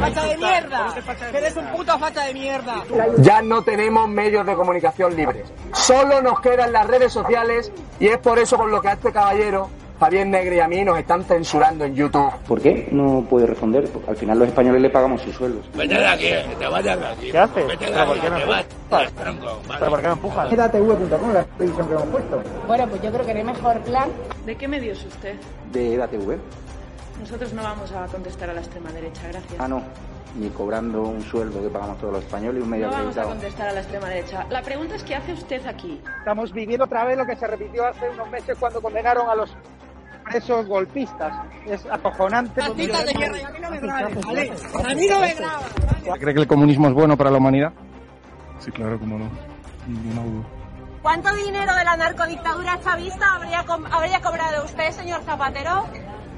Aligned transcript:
¡Facha 0.00 0.24
de 0.24 0.36
mierda! 0.36 0.94
¡Eres 1.32 1.56
un 1.56 1.66
puto 1.68 1.98
de 1.98 2.34
mierda! 2.34 2.84
Ya 3.18 3.42
no 3.42 3.62
tenemos 3.62 4.08
medios 4.08 4.44
de 4.46 4.54
comunicación 4.54 5.14
libres. 5.14 5.52
Solo 5.72 6.20
nos 6.20 6.40
quedan 6.40 6.72
las 6.72 6.86
redes 6.86 7.12
sociales 7.12 7.70
y 8.00 8.08
es 8.08 8.18
por 8.18 8.38
eso 8.38 8.56
por 8.56 8.70
lo 8.70 8.80
que 8.80 8.88
a 8.88 8.92
este 8.94 9.12
caballero, 9.12 9.70
Javier 10.04 10.26
Negre 10.26 10.56
y 10.56 10.60
a 10.60 10.68
mí 10.68 10.84
nos 10.84 10.98
están 10.98 11.24
censurando 11.24 11.86
en 11.86 11.94
YouTube. 11.94 12.30
¿Por 12.46 12.60
qué 12.60 12.88
no 12.92 13.24
puede 13.28 13.46
responder? 13.46 13.88
Porque 13.90 14.10
al 14.10 14.16
final 14.16 14.38
los 14.38 14.48
españoles 14.48 14.82
le 14.82 14.90
pagamos 14.90 15.22
sus 15.22 15.34
sueldos. 15.34 15.64
Vete 15.74 15.94
de 15.94 16.06
aquí, 16.06 16.28
te 16.58 16.66
vayas 16.66 17.00
de 17.00 17.06
aquí. 17.06 17.30
¿Qué 17.30 17.38
haces? 17.38 17.66
Vete 17.66 17.86
de 17.86 17.92
¿Pero 17.92 18.06
por 18.06 18.18
aquí, 18.18 18.26
que 18.26 18.44
vas. 18.44 18.66
¿Pero 18.90 19.90
por 19.90 20.00
qué 20.02 20.06
me 20.06 20.12
empujas? 20.12 20.52
EDATV.com, 20.52 21.32
la 21.32 21.44
televisión 21.44 21.88
que 21.88 21.94
hemos 21.94 22.06
puesto. 22.08 22.42
Bueno, 22.66 22.86
pues 22.88 23.00
yo 23.00 23.12
creo 23.12 23.24
que 23.24 23.32
el 23.32 23.44
mejor 23.44 23.80
plan 23.80 24.10
¿De 24.44 24.56
qué 24.56 24.68
medio 24.68 24.92
es 24.92 25.02
usted? 25.06 25.36
¿De 25.72 25.94
EDATV? 25.94 26.38
Nosotros 27.20 27.54
no 27.54 27.62
vamos 27.62 27.90
a 27.92 28.04
contestar 28.06 28.50
a 28.50 28.52
la 28.52 28.60
extrema 28.60 28.92
derecha, 28.92 29.22
gracias. 29.28 29.58
Ah, 29.58 29.68
no. 29.68 29.82
Ni 30.38 30.50
cobrando 30.50 31.00
un 31.00 31.22
sueldo 31.22 31.62
que 31.62 31.68
pagamos 31.68 31.96
todos 31.98 32.12
los 32.12 32.24
españoles 32.24 32.60
y 32.60 32.62
un 32.62 32.68
medio 32.68 32.88
No 32.88 32.92
vamos 32.92 33.16
a 33.16 33.22
contestar 33.22 33.68
a 33.68 33.72
la 33.72 33.80
extrema 33.80 34.08
derecha. 34.08 34.44
La 34.50 34.60
pregunta 34.60 34.96
es 34.96 35.04
¿qué 35.04 35.14
hace 35.14 35.32
usted 35.32 35.64
aquí? 35.66 36.02
Estamos 36.18 36.52
viviendo 36.52 36.84
otra 36.84 37.04
vez 37.04 37.16
lo 37.16 37.24
que 37.24 37.36
se 37.36 37.46
repitió 37.46 37.86
hace 37.86 38.10
unos 38.10 38.28
meses 38.30 38.54
cuando 38.58 38.82
condenaron 38.82 39.30
a 39.30 39.34
los 39.34 39.56
presos 40.24 40.66
golpistas. 40.66 41.32
Es 41.66 41.86
acojonante. 41.86 42.62
¡A 42.62 42.70
mí 42.70 42.86
no 42.86 43.70
me 43.70 43.80
grabes, 43.80 44.26
¿vale? 44.26 44.52
¡A 44.84 44.94
mí 44.94 45.06
no 45.06 45.20
me 45.20 45.34
grabes! 45.34 45.66
¿Cree 46.20 46.34
que 46.34 46.40
el 46.40 46.46
comunismo 46.46 46.88
es 46.88 46.94
bueno 46.94 47.16
para 47.16 47.30
la 47.30 47.38
humanidad? 47.38 47.72
Sí, 48.58 48.70
claro, 48.70 48.98
cómo 48.98 49.18
no. 49.18 49.30
Ninguna 49.86 50.22
duda. 50.22 50.44
¿Cuánto 51.02 51.34
dinero 51.34 51.74
de 51.74 51.84
la 51.84 51.96
narcodictadura 51.96 52.80
chavista 52.82 53.34
habría, 53.34 53.64
habría 53.90 54.20
cobrado 54.20 54.64
usted, 54.64 54.90
señor 54.90 55.22
Zapatero? 55.22 55.84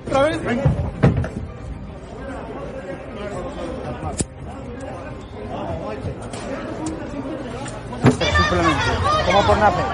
Simplemente. 0.04 0.68
¿Cómo 9.26 9.42
por 9.46 9.58
nacer? 9.58 9.84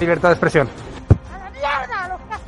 Libertad 0.00 0.28
de 0.28 0.34
expresión. 0.34 0.85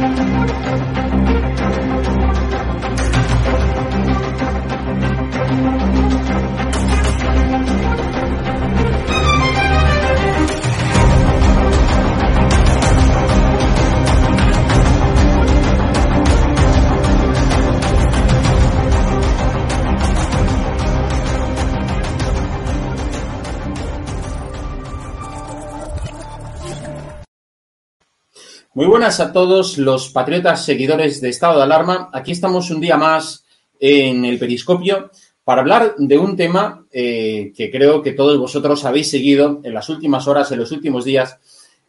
Thank 0.00 0.18
you. 9.24 9.29
Muy 28.80 28.88
buenas 28.88 29.20
a 29.20 29.30
todos 29.30 29.76
los 29.76 30.08
patriotas 30.08 30.64
seguidores 30.64 31.20
de 31.20 31.28
Estado 31.28 31.58
de 31.58 31.64
Alarma. 31.64 32.08
Aquí 32.14 32.32
estamos 32.32 32.70
un 32.70 32.80
día 32.80 32.96
más 32.96 33.44
en 33.78 34.24
el 34.24 34.38
Periscopio 34.38 35.10
para 35.44 35.60
hablar 35.60 35.96
de 35.98 36.16
un 36.16 36.34
tema 36.34 36.86
eh, 36.90 37.52
que 37.54 37.70
creo 37.70 38.00
que 38.00 38.12
todos 38.12 38.38
vosotros 38.38 38.82
habéis 38.86 39.10
seguido 39.10 39.60
en 39.64 39.74
las 39.74 39.90
últimas 39.90 40.26
horas, 40.26 40.50
en 40.50 40.60
los 40.60 40.72
últimos 40.72 41.04
días, 41.04 41.38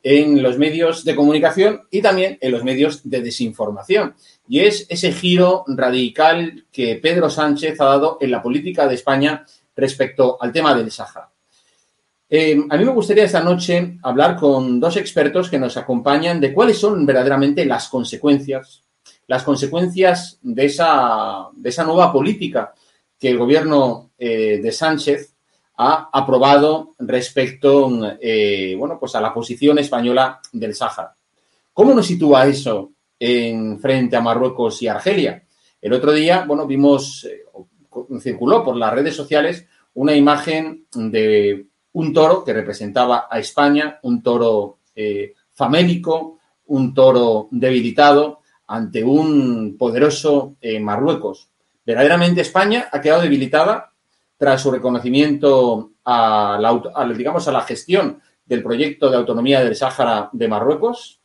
en 0.04 0.44
los 0.44 0.58
medios 0.58 1.06
de 1.06 1.16
comunicación 1.16 1.84
y 1.90 2.02
también 2.02 2.38
en 2.42 2.52
los 2.52 2.66
medios 2.66 3.10
de 3.10 3.22
desinformación. 3.22 4.16
Y 4.50 4.60
es 4.60 4.86
ese 4.90 5.14
giro 5.14 5.64
radical 5.68 6.66
que 6.74 6.98
Pedro 6.98 7.30
Sánchez 7.30 7.80
ha 7.80 7.86
dado 7.86 8.18
en 8.20 8.32
la 8.32 8.44
política 8.44 8.86
de 8.86 8.96
España 8.96 9.46
respecto 9.78 10.38
al 10.42 10.52
tema 10.52 10.76
del 10.76 10.92
Sáhara. 10.92 11.31
Eh, 12.34 12.58
a 12.70 12.78
mí 12.78 12.86
me 12.86 12.94
gustaría 12.94 13.26
esta 13.26 13.44
noche 13.44 13.98
hablar 14.04 14.38
con 14.38 14.80
dos 14.80 14.96
expertos 14.96 15.50
que 15.50 15.60
nos 15.60 15.76
acompañan 15.76 16.40
de 16.40 16.54
cuáles 16.54 16.80
son 16.80 17.06
verdaderamente 17.06 17.66
las 17.66 17.90
consecuencias, 17.90 18.86
las 19.28 19.44
consecuencias 19.44 20.40
de 20.42 20.66
esa, 20.66 21.50
de 21.52 21.68
esa 21.70 21.84
nueva 21.84 22.10
política 22.10 22.74
que 23.20 23.32
el 23.32 23.38
gobierno 23.38 24.12
eh, 24.18 24.62
de 24.64 24.72
Sánchez 24.72 25.36
ha 25.76 26.10
aprobado 26.14 26.96
respecto 27.00 27.92
eh, 28.22 28.76
bueno, 28.80 28.98
pues 28.98 29.14
a 29.16 29.20
la 29.20 29.34
posición 29.34 29.80
española 29.80 30.40
del 30.54 30.74
Sáhara. 30.74 31.14
¿Cómo 31.74 31.94
nos 31.94 32.08
sitúa 32.08 32.48
eso 32.48 32.94
en 33.20 33.78
frente 33.78 34.16
a 34.16 34.22
Marruecos 34.22 34.82
y 34.82 34.88
Argelia? 34.88 35.44
El 35.82 35.92
otro 35.92 36.14
día, 36.14 36.46
bueno, 36.48 36.66
vimos, 36.66 37.28
circuló 38.22 38.64
por 38.64 38.78
las 38.78 38.94
redes 38.94 39.18
sociales 39.18 39.66
una 39.96 40.16
imagen 40.16 40.86
de 40.96 41.71
un 41.94 42.14
toro 42.14 42.44
que 42.44 42.54
representaba 42.54 43.28
a 43.30 43.40
España, 43.40 44.00
un 44.04 44.22
toro 44.22 44.80
eh, 44.96 45.34
famélico, 45.52 46.40
un 46.68 46.94
toro 46.94 47.48
debilitado 47.52 48.40
ante 48.68 49.04
un 49.04 49.76
poderoso 49.78 50.56
eh, 50.62 50.80
Marruecos. 50.80 51.50
Verdaderamente 51.86 52.42
España 52.42 52.88
ha 52.92 53.02
quedado 53.02 53.22
debilitada 53.22 53.92
tras 54.38 54.62
su 54.62 54.72
reconocimiento 54.72 55.92
a 56.06 56.58
la, 56.60 56.82
a, 56.96 57.08
digamos, 57.10 57.48
a 57.48 57.52
la 57.52 57.62
gestión 57.62 58.22
del 58.46 58.64
proyecto 58.64 59.10
de 59.10 59.18
autonomía 59.18 59.64
del 59.64 59.76
Sáhara 59.76 60.30
de 60.32 60.48
Marruecos. 60.48 61.20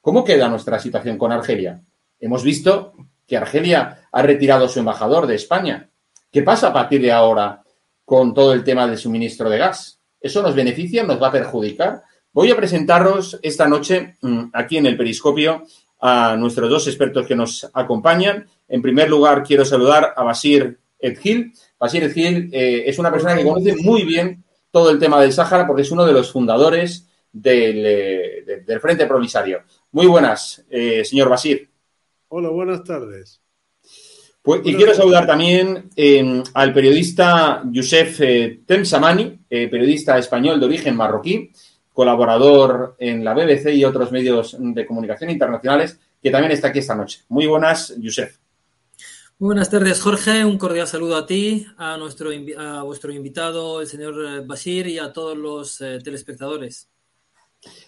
¿Cómo 0.00 0.24
queda 0.24 0.48
nuestra 0.48 0.78
situación 0.78 1.18
con 1.18 1.32
Argelia? 1.32 1.82
Hemos 2.18 2.42
visto 2.42 2.94
que 3.26 3.36
Argelia 3.36 4.08
ha 4.10 4.22
retirado 4.22 4.68
su 4.68 4.78
embajador 4.78 5.26
de 5.26 5.34
España. 5.34 5.90
¿Qué 6.32 6.42
pasa 6.42 6.68
a 6.68 6.72
partir 6.72 7.00
de 7.02 7.12
ahora 7.12 7.62
con 8.04 8.32
todo 8.32 8.54
el 8.54 8.64
tema 8.64 8.86
del 8.86 8.98
suministro 8.98 9.50
de 9.50 9.58
gas? 9.58 9.97
¿Eso 10.28 10.42
nos 10.42 10.54
beneficia? 10.54 11.04
¿Nos 11.04 11.20
va 11.22 11.28
a 11.28 11.32
perjudicar? 11.32 12.02
Voy 12.34 12.50
a 12.50 12.56
presentaros 12.56 13.40
esta 13.42 13.66
noche 13.66 14.16
mm, 14.20 14.50
aquí 14.52 14.76
en 14.76 14.84
el 14.84 14.94
Periscopio 14.94 15.64
a 16.00 16.36
nuestros 16.36 16.68
dos 16.68 16.86
expertos 16.86 17.26
que 17.26 17.34
nos 17.34 17.66
acompañan. 17.72 18.46
En 18.68 18.82
primer 18.82 19.08
lugar, 19.08 19.42
quiero 19.42 19.64
saludar 19.64 20.12
a 20.14 20.22
Basir 20.22 20.78
Edgil. 20.98 21.54
Basir 21.80 22.04
Edgil 22.04 22.50
eh, 22.52 22.84
es 22.86 22.98
una 22.98 23.10
persona 23.10 23.34
que 23.34 23.42
conoce 23.42 23.74
muy 23.76 24.02
bien 24.02 24.44
todo 24.70 24.90
el 24.90 24.98
tema 24.98 25.18
del 25.18 25.32
Sáhara 25.32 25.66
porque 25.66 25.80
es 25.80 25.90
uno 25.90 26.04
de 26.04 26.12
los 26.12 26.30
fundadores 26.30 27.08
del, 27.32 27.86
eh, 27.86 28.62
del 28.66 28.80
Frente 28.80 29.06
Provisario. 29.06 29.62
Muy 29.92 30.06
buenas, 30.06 30.62
eh, 30.68 31.06
señor 31.06 31.30
Basir. 31.30 31.70
Hola, 32.28 32.50
buenas 32.50 32.84
tardes. 32.84 33.40
Pues, 34.42 34.60
y 34.62 34.74
quiero 34.74 34.92
saludar 34.92 35.26
también 35.26 35.88
al 36.52 36.74
periodista 36.74 37.62
Youssef 37.72 38.20
Temsamani, 38.66 39.37
eh, 39.50 39.68
periodista 39.68 40.18
español 40.18 40.60
de 40.60 40.66
origen 40.66 40.96
marroquí, 40.96 41.50
colaborador 41.92 42.96
en 42.98 43.24
la 43.24 43.34
BBC 43.34 43.74
y 43.74 43.84
otros 43.84 44.12
medios 44.12 44.56
de 44.58 44.86
comunicación 44.86 45.30
internacionales, 45.30 45.98
que 46.22 46.30
también 46.30 46.52
está 46.52 46.68
aquí 46.68 46.78
esta 46.80 46.94
noche. 46.94 47.22
Muy 47.28 47.46
buenas, 47.46 47.94
Youssef. 47.98 48.36
Muy 49.38 49.48
buenas 49.48 49.70
tardes, 49.70 50.00
Jorge. 50.00 50.44
Un 50.44 50.58
cordial 50.58 50.86
saludo 50.86 51.16
a 51.16 51.26
ti, 51.26 51.66
a, 51.76 51.96
nuestro, 51.96 52.30
a 52.58 52.82
vuestro 52.82 53.12
invitado, 53.12 53.80
el 53.80 53.86
señor 53.86 54.44
Bashir, 54.46 54.88
y 54.88 54.98
a 54.98 55.12
todos 55.12 55.36
los 55.36 55.80
eh, 55.80 56.00
telespectadores. 56.02 56.88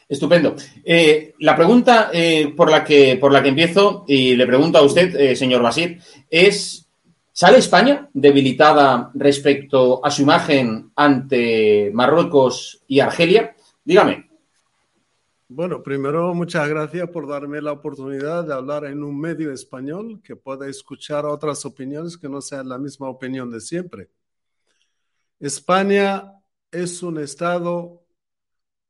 Estupendo. 0.09 0.57
Eh, 0.85 1.35
la 1.39 1.55
pregunta 1.55 2.11
eh, 2.13 2.53
por, 2.57 2.71
la 2.71 2.83
que, 2.83 3.17
por 3.17 3.33
la 3.33 3.43
que 3.43 3.51
empiezo, 3.51 4.05
y 4.09 4.35
le 4.35 4.47
pregunto 4.47 4.79
a 4.79 4.83
usted, 4.83 5.15
eh, 5.15 5.37
señor 5.37 5.63
Basir, 5.63 6.01
es, 6.29 6.80
¿sale 7.41 7.57
España 7.57 8.07
debilitada 8.13 9.11
respecto 9.15 10.05
a 10.05 10.11
su 10.11 10.21
imagen 10.21 10.93
ante 10.95 11.91
Marruecos 11.95 12.85
y 12.87 13.01
Argelia? 13.01 13.57
Dígame. 13.83 14.29
Bueno, 15.49 15.83
primero, 15.83 16.35
muchas 16.35 16.69
gracias 16.69 17.09
por 17.09 17.27
darme 17.27 17.63
la 17.63 17.73
oportunidad 17.73 18.45
de 18.45 18.53
hablar 18.53 18.85
en 18.85 19.03
un 19.03 19.19
medio 19.19 19.51
español 19.53 20.21
que 20.23 20.37
pueda 20.37 20.69
escuchar 20.69 21.25
otras 21.25 21.65
opiniones 21.65 22.19
que 22.19 22.29
no 22.29 22.43
sean 22.43 22.69
la 22.69 22.77
misma 22.77 23.09
opinión 23.09 23.51
de 23.51 23.63
siempre. 23.63 24.11
España 25.39 26.35
es 26.71 27.03
un 27.03 27.19
Estado 27.19 28.05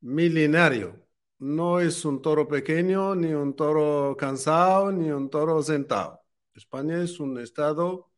milenario. 0.01 0.99
No 1.39 1.79
es 1.79 2.03
un 2.03 2.21
toro 2.21 2.49
pequeño, 2.49 3.15
ni 3.15 3.33
un 3.33 3.55
toro 3.55 4.17
cansado, 4.17 4.91
ni 4.91 5.09
un 5.09 5.29
toro 5.29 5.63
sentado. 5.63 6.19
España 6.53 7.01
es 7.01 7.17
un 7.21 7.39
Estado 7.39 8.10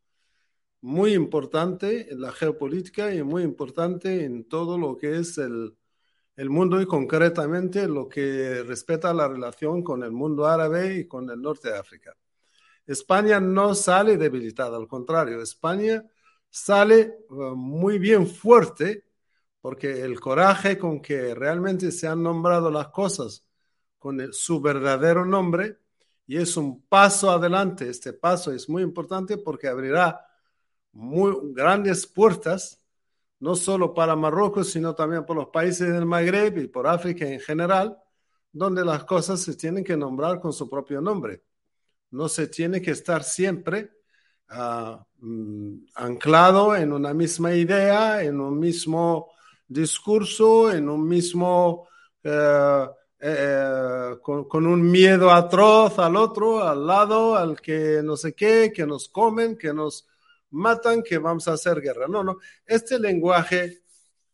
muy 0.84 1.14
importante 1.14 2.12
en 2.12 2.20
la 2.20 2.34
geopolítica 2.34 3.14
y 3.14 3.24
muy 3.24 3.44
importante 3.44 4.26
en 4.26 4.44
todo 4.50 4.78
lo 4.78 4.98
que 4.98 5.18
es 5.18 5.38
el, 5.38 5.78
el 6.36 6.50
mundo 6.50 6.82
y 6.82 6.86
concretamente 6.86 7.88
lo 7.88 8.10
que 8.10 8.64
respeta 8.64 9.14
la 9.14 9.30
relación 9.30 9.82
con 9.82 10.04
el 10.04 10.12
mundo 10.12 10.46
árabe 10.46 10.98
y 10.98 11.08
con 11.08 11.30
el 11.30 11.42
norte 11.42 11.70
de 11.70 11.78
África. 11.78 12.14
España 12.86 13.40
no 13.40 13.76
sale 13.76 14.18
debilitada, 14.18 14.76
al 14.76 14.90
contrario, 14.90 15.42
España 15.42 16.04
sale 16.50 17.20
uh, 17.30 17.56
muy 17.56 17.98
bien 17.98 18.28
fuerte 18.28 19.06
porque 19.62 20.02
el 20.02 20.20
coraje 20.20 20.78
con 20.78 21.02
que 21.02 21.34
realmente 21.34 21.92
se 21.94 22.10
han 22.10 22.22
nombrado 22.22 22.70
las 22.70 22.90
cosas 22.90 23.48
con 23.98 24.20
el, 24.20 24.34
su 24.34 24.60
verdadero 24.60 25.24
nombre 25.24 25.78
y 26.28 26.36
es 26.36 26.58
un 26.58 26.82
paso 26.88 27.32
adelante. 27.32 27.90
Este 27.90 28.12
paso 28.12 28.52
es 28.52 28.68
muy 28.68 28.84
importante 28.84 29.38
porque 29.38 29.70
abrirá 29.70 30.28
muy 30.94 31.36
grandes 31.54 32.08
puertas, 32.08 32.82
no 33.40 33.56
solo 33.56 33.94
para 33.94 34.16
Marruecos, 34.16 34.72
sino 34.72 34.96
también 34.96 35.26
por 35.26 35.36
los 35.36 35.50
países 35.50 35.92
del 35.92 36.06
Magreb 36.06 36.60
y 36.60 36.68
por 36.68 36.88
África 36.88 37.28
en 37.28 37.40
general, 37.40 37.98
donde 38.52 38.86
las 38.86 39.04
cosas 39.04 39.42
se 39.42 39.56
tienen 39.56 39.84
que 39.84 39.98
nombrar 39.98 40.40
con 40.40 40.54
su 40.54 40.70
propio 40.70 41.02
nombre. 41.02 41.44
No 42.12 42.30
se 42.30 42.48
tiene 42.48 42.82
que 42.82 42.92
estar 42.92 43.24
siempre 43.24 43.92
uh, 44.52 44.98
anclado 45.96 46.76
en 46.76 46.94
una 46.94 47.14
misma 47.14 47.54
idea, 47.56 48.24
en 48.24 48.40
un 48.40 48.60
mismo 48.60 49.32
discurso, 49.68 50.72
en 50.72 50.88
un 50.88 51.08
mismo, 51.08 51.88
uh, 52.24 52.88
eh, 53.20 54.16
con, 54.22 54.48
con, 54.48 54.68
un 54.68 54.90
miedo 54.90 55.32
atroz 55.32 55.98
al 55.98 56.16
otro, 56.16 56.64
al 56.64 56.86
lado, 56.86 57.36
al 57.36 57.60
que 57.60 58.02
no 58.04 58.16
sé 58.16 58.36
qué, 58.36 58.72
que 58.74 58.86
nos 58.86 59.10
comen, 59.10 59.58
que 59.58 59.74
nos 59.74 60.08
matan, 60.54 61.04
que 61.04 61.18
vamos 61.18 61.48
a 61.48 61.54
hacer 61.54 61.82
guerra. 61.82 62.08
No, 62.08 62.24
no. 62.24 62.38
Este 62.66 62.98
lenguaje 63.00 63.84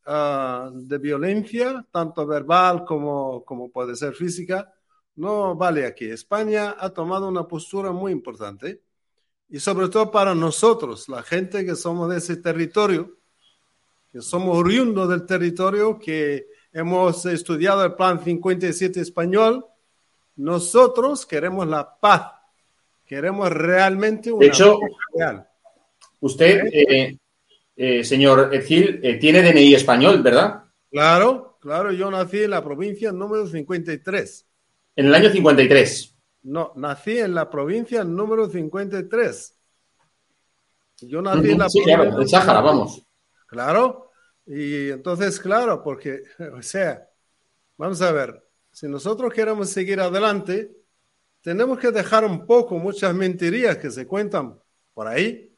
uh, 0.06 0.72
de 0.72 0.98
violencia, 0.98 1.86
tanto 1.92 2.26
verbal 2.28 2.86
como, 2.86 3.44
como 3.44 3.72
puede 3.72 3.96
ser 3.96 4.14
física, 4.14 4.74
no 5.16 5.56
vale 5.56 5.86
aquí. 5.86 6.06
España 6.06 6.76
ha 6.80 6.90
tomado 6.92 7.28
una 7.28 7.48
postura 7.48 7.92
muy 7.92 8.12
importante 8.12 8.84
y 9.50 9.60
sobre 9.60 9.90
todo 9.90 10.12
para 10.12 10.36
nosotros, 10.36 11.10
la 11.10 11.24
gente 11.24 11.66
que 11.66 11.76
somos 11.76 12.10
de 12.10 12.18
ese 12.18 12.38
territorio, 12.38 13.18
que 14.12 14.22
somos 14.22 14.56
oriundos 14.58 15.10
del 15.10 15.26
territorio, 15.26 15.98
que 15.98 16.48
hemos 16.72 17.26
estudiado 17.26 17.84
el 17.84 17.96
Plan 17.96 18.24
57 18.24 19.02
español, 19.02 19.66
nosotros 20.36 21.26
queremos 21.26 21.68
la 21.68 22.00
paz, 22.00 22.32
queremos 23.06 23.50
realmente 23.50 24.32
una 24.32 24.46
de 24.46 24.52
hecho, 24.52 24.80
paz 24.80 24.90
real. 25.16 25.49
Usted, 26.22 26.68
eh, 26.72 27.18
eh, 27.76 28.04
señor 28.04 28.52
Gil, 28.62 29.00
eh, 29.04 29.16
tiene 29.16 29.42
DNI 29.42 29.76
español, 29.76 30.22
¿verdad? 30.22 30.64
Claro, 30.92 31.58
claro, 31.62 31.92
yo 31.92 32.12
nací 32.12 32.44
en 32.44 32.52
la 32.52 32.64
provincia 32.64 33.12
número 33.12 33.48
53. 33.48 34.46
En 34.96 35.06
el 35.06 35.16
año 35.16 35.30
53. 35.30 36.16
No, 36.44 36.74
nací 36.76 37.20
en 37.20 37.36
la 37.36 37.50
provincia 37.50 38.04
número 38.04 38.50
53. 38.50 39.56
Yo 41.02 41.22
nací 41.22 41.52
en 41.52 41.60
la 41.60 41.70
sí, 41.70 41.80
provincia. 41.82 42.04
claro, 42.04 42.22
en 42.22 42.28
Sáhara, 42.28 42.62
vamos. 42.62 43.02
Claro, 43.48 44.12
y 44.46 44.90
entonces, 44.90 45.40
claro, 45.40 45.82
porque, 45.84 46.24
o 46.58 46.62
sea, 46.62 47.08
vamos 47.78 48.02
a 48.02 48.12
ver, 48.12 48.44
si 48.72 48.88
nosotros 48.88 49.34
queremos 49.34 49.70
seguir 49.70 50.00
adelante, 50.00 50.76
tenemos 51.42 51.80
que 51.80 51.92
dejar 51.92 52.26
un 52.26 52.46
poco 52.46 52.78
muchas 52.78 53.14
mentirías 53.14 53.78
que 53.78 53.90
se 53.90 54.06
cuentan 54.06 54.60
por 54.94 55.08
ahí, 55.08 55.49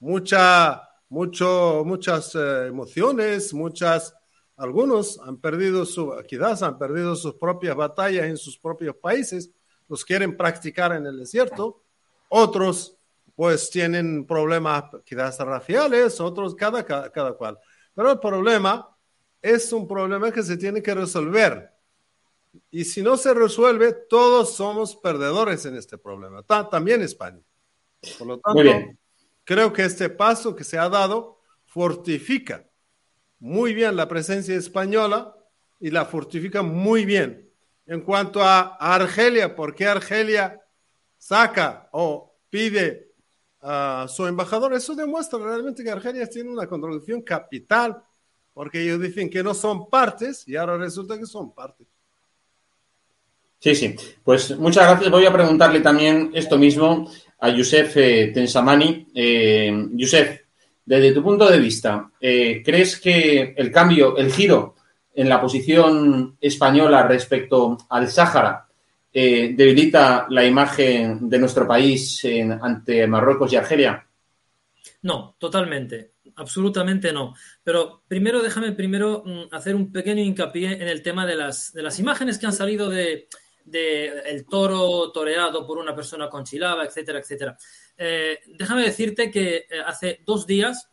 mucha, 0.00 0.82
mucho, 1.08 1.82
muchas 1.86 2.34
eh, 2.34 2.66
emociones, 2.66 3.54
muchas, 3.54 4.14
algunos 4.56 5.20
han 5.20 5.38
perdido 5.38 5.86
su, 5.86 6.12
quizás 6.26 6.62
han 6.62 6.78
perdido 6.78 7.14
sus 7.14 7.34
propias 7.34 7.76
batallas 7.76 8.26
en 8.26 8.36
sus 8.36 8.58
propios 8.58 8.96
países, 8.96 9.50
los 9.88 10.04
quieren 10.04 10.36
practicar 10.36 10.92
en 10.92 11.06
el 11.06 11.18
desierto, 11.18 11.82
otros 12.28 12.96
pues 13.36 13.70
tienen 13.70 14.26
problemas 14.26 14.84
quizás 15.04 15.38
raciales, 15.38 16.20
otros 16.20 16.54
cada, 16.54 16.84
cada, 16.84 17.10
cada 17.10 17.32
cual. 17.32 17.58
Pero 17.94 18.12
el 18.12 18.18
problema 18.18 18.94
es 19.40 19.72
un 19.72 19.88
problema 19.88 20.30
que 20.30 20.42
se 20.42 20.56
tiene 20.56 20.82
que 20.82 20.94
resolver. 20.94 21.70
Y 22.70 22.84
si 22.84 23.02
no 23.02 23.16
se 23.16 23.32
resuelve, 23.32 23.92
todos 23.92 24.54
somos 24.54 24.96
perdedores 24.96 25.64
en 25.66 25.76
este 25.76 25.96
problema, 25.96 26.42
Ta 26.42 26.68
también 26.68 27.00
España. 27.00 27.40
Por 28.18 28.26
lo 28.26 28.38
tanto, 28.38 28.62
creo 29.50 29.72
que 29.72 29.82
este 29.82 30.08
paso 30.08 30.54
que 30.54 30.62
se 30.62 30.78
ha 30.78 30.88
dado 30.88 31.40
fortifica 31.64 32.70
muy 33.40 33.74
bien 33.74 33.96
la 33.96 34.06
presencia 34.06 34.54
española 34.54 35.34
y 35.80 35.90
la 35.90 36.04
fortifica 36.04 36.62
muy 36.62 37.04
bien. 37.04 37.50
En 37.84 38.02
cuanto 38.02 38.44
a, 38.44 38.76
Argelia, 38.76 39.56
¿por 39.56 39.74
qué 39.74 39.86
Argelia 39.88 40.62
saca 41.18 41.88
o 41.90 42.38
pide 42.48 43.12
a 43.60 44.06
su 44.08 44.24
embajador? 44.24 44.72
Eso 44.72 44.94
demuestra 44.94 45.40
realmente 45.40 45.82
que 45.82 45.90
Argelia 45.90 46.28
tiene 46.28 46.48
una 46.48 46.68
contradicción 46.68 47.20
capital, 47.20 48.00
porque 48.54 48.80
ellos 48.80 49.00
dicen 49.00 49.28
que 49.28 49.42
no 49.42 49.52
son 49.52 49.90
partes 49.90 50.46
y 50.46 50.54
ahora 50.54 50.76
resulta 50.76 51.18
que 51.18 51.26
son 51.26 51.52
partes. 51.52 51.88
Sí, 53.58 53.74
sí. 53.74 53.96
Pues 54.22 54.56
muchas 54.56 54.86
gracias. 54.86 55.10
Voy 55.10 55.26
a 55.26 55.32
preguntarle 55.32 55.80
también 55.80 56.30
esto 56.34 56.56
mismo 56.56 57.10
a 57.40 57.48
Youssef 57.50 57.96
eh, 57.96 58.30
Tensamani. 58.32 59.08
Eh, 59.14 59.86
desde 60.84 61.12
tu 61.12 61.22
punto 61.22 61.48
de 61.48 61.60
vista, 61.60 62.10
eh, 62.20 62.62
¿crees 62.64 62.98
que 62.98 63.54
el 63.56 63.70
cambio, 63.70 64.16
el 64.16 64.32
giro 64.32 64.74
en 65.14 65.28
la 65.28 65.40
posición 65.40 66.36
española 66.40 67.06
respecto 67.06 67.78
al 67.88 68.08
Sáhara 68.08 68.66
eh, 69.12 69.52
debilita 69.56 70.26
la 70.30 70.44
imagen 70.44 71.28
de 71.28 71.38
nuestro 71.38 71.66
país 71.66 72.24
en, 72.24 72.52
ante 72.52 73.06
Marruecos 73.06 73.52
y 73.52 73.56
Argelia? 73.56 74.04
No, 75.02 75.36
totalmente. 75.38 76.12
Absolutamente 76.36 77.12
no. 77.12 77.34
Pero 77.62 78.02
primero 78.06 78.42
déjame 78.42 78.72
primero 78.72 79.22
mm, 79.24 79.54
hacer 79.54 79.74
un 79.74 79.92
pequeño 79.92 80.22
hincapié 80.22 80.72
en 80.72 80.88
el 80.88 81.02
tema 81.02 81.26
de 81.26 81.36
las, 81.36 81.72
de 81.72 81.82
las 81.82 81.98
imágenes 81.98 82.38
que 82.38 82.46
han 82.46 82.52
salido 82.52 82.88
de, 82.88 83.28
de 83.64 84.06
el 84.26 84.46
toro 84.46 85.10
toreado 85.12 85.66
por 85.66 85.78
una 85.78 85.94
persona 85.94 86.28
con 86.28 86.44
chilaba, 86.44 86.84
etcétera, 86.84 87.20
etcétera. 87.20 87.56
Eh, 87.96 88.38
déjame 88.46 88.82
decirte 88.82 89.30
que 89.30 89.56
eh, 89.56 89.64
hace 89.84 90.20
dos 90.24 90.46
días 90.46 90.88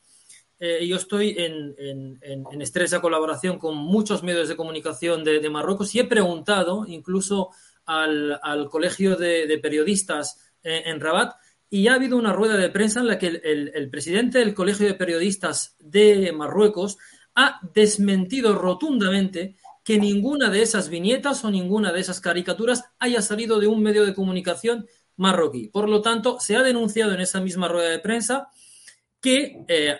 eh, 0.59 0.85
yo 0.87 0.95
estoy 0.95 1.35
en, 1.37 1.75
en, 1.77 2.19
en, 2.21 2.61
estrecha 2.61 2.99
colaboración 2.99 3.59
con 3.59 3.77
muchos 3.77 4.23
medios 4.23 4.49
de 4.49 4.55
comunicación 4.55 5.23
de, 5.23 5.39
de 5.39 5.49
Marruecos 5.49 5.93
y 5.93 5.99
he 5.99 6.05
preguntado 6.05 6.85
incluso 6.87 7.51
al, 7.85 8.39
al 8.41 8.69
colegio 8.69 9.15
de, 9.15 9.45
de 9.45 9.57
periodistas 9.59 10.51
en, 10.63 10.87
en, 10.87 10.99
Rabat 10.99 11.35
y 11.69 11.87
ha 11.87 11.93
habido 11.93 12.17
una 12.17 12.33
rueda 12.33 12.57
de 12.57 12.69
prensa 12.69 13.01
en 13.01 13.07
la 13.07 13.19
que 13.19 13.27
el 13.27 13.89
presidente 13.89 14.39
del 14.39 14.53
colegio 14.55 14.87
de 14.87 14.95
periodistas 14.95 15.75
de 15.79 16.31
Marruecos 16.31 16.97
ha 17.35 17.59
desmentido 17.73 18.55
rotundamente 18.55 19.57
que 19.87 19.97
ninguna 19.97 20.49
de 20.49 20.61
esas 20.61 20.89
viñetas 20.89 21.45
o 21.45 21.49
ninguna 21.49 21.93
de 21.93 22.01
esas 22.01 22.19
caricaturas 22.19 22.83
haya 22.99 23.21
salido 23.21 23.57
de 23.57 23.67
un 23.67 23.81
medio 23.81 24.05
de 24.05 24.13
comunicación 24.13 24.85
marroquí. 25.15 25.69
Por 25.69 25.87
lo 25.87 26.01
tanto, 26.01 26.41
se 26.41 26.57
ha 26.57 26.61
denunciado 26.61 27.13
en 27.13 27.21
esa 27.21 27.39
misma 27.39 27.69
rueda 27.69 27.91
de 27.91 27.99
prensa 27.99 28.49
que 29.21 29.63
eh, 29.69 29.97